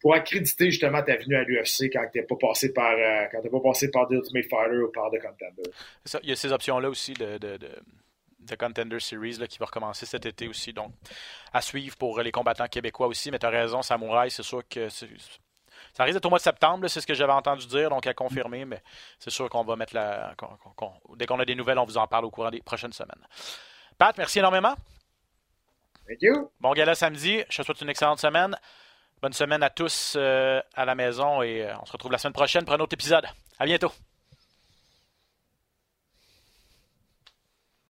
pour 0.00 0.14
accréditer 0.14 0.70
justement 0.70 1.02
ta 1.02 1.16
venue 1.16 1.36
à 1.36 1.44
l'UFC 1.44 1.90
quand 1.92 2.06
tu 2.12 2.18
n'es 2.18 2.24
pas 2.24 2.36
passé 2.36 2.72
par 2.72 2.92
euh, 2.92 3.26
quand 3.30 3.48
pas 3.48 3.68
passé 3.68 3.90
par 3.90 4.08
The 4.08 4.12
Ultimate 4.12 4.46
Fighter 4.48 4.78
ou 4.78 4.88
par 4.88 5.10
The 5.10 5.20
Contender. 5.20 5.70
il 6.22 6.28
y 6.28 6.32
a 6.32 6.36
ces 6.36 6.52
options-là 6.52 6.88
aussi 6.88 7.12
de, 7.12 7.38
de, 7.38 7.58
de, 7.58 8.54
Contender 8.58 8.98
Series 8.98 9.36
là, 9.38 9.46
qui 9.46 9.58
va 9.58 9.66
recommencer 9.66 10.06
cet 10.06 10.26
été 10.26 10.48
aussi. 10.48 10.72
Donc, 10.72 10.92
à 11.52 11.60
suivre 11.60 11.96
pour 11.96 12.20
les 12.20 12.32
combattants 12.32 12.66
québécois 12.66 13.06
aussi. 13.06 13.30
Mais 13.30 13.38
tu 13.38 13.46
as 13.46 13.50
raison, 13.50 13.82
Samouraï, 13.82 14.30
c'est 14.30 14.42
sûr 14.42 14.66
que 14.68 14.88
ça 15.94 16.04
risque 16.04 16.14
d'être 16.14 16.26
au 16.26 16.30
mois 16.30 16.38
de 16.38 16.42
septembre, 16.42 16.88
c'est 16.88 17.00
ce 17.00 17.06
que 17.06 17.14
j'avais 17.14 17.32
entendu 17.32 17.66
dire, 17.66 17.90
donc 17.90 18.06
à 18.06 18.14
confirmer, 18.14 18.64
mais 18.64 18.82
c'est 19.18 19.30
sûr 19.30 19.48
qu'on 19.48 19.64
va 19.64 19.76
mettre 19.76 19.94
la. 19.94 20.34
dès 21.16 21.26
qu'on 21.26 21.38
a 21.40 21.44
des 21.44 21.54
nouvelles, 21.54 21.78
on 21.78 21.84
vous 21.84 21.98
en 21.98 22.06
parle 22.06 22.24
au 22.24 22.30
courant 22.30 22.50
des 22.50 22.60
prochaines 22.60 22.92
semaines. 22.92 23.26
Pat, 23.98 24.16
merci 24.16 24.38
énormément. 24.38 24.74
Thank 26.08 26.22
you. 26.22 26.50
Bon 26.60 26.72
gala 26.72 26.94
samedi. 26.94 27.44
Je 27.48 27.58
te 27.58 27.62
souhaite 27.62 27.80
une 27.82 27.88
excellente 27.88 28.18
semaine. 28.18 28.56
Bonne 29.22 29.32
semaine 29.32 29.62
à 29.62 29.70
tous 29.70 30.14
euh, 30.16 30.60
à 30.74 30.84
la 30.84 30.94
maison 30.94 31.42
et 31.42 31.62
euh, 31.62 31.74
on 31.80 31.84
se 31.84 31.92
retrouve 31.92 32.10
la 32.10 32.18
semaine 32.18 32.32
prochaine 32.32 32.64
pour 32.64 32.74
un 32.74 32.80
autre 32.80 32.94
épisode. 32.94 33.26
À 33.58 33.66
bientôt. 33.66 33.92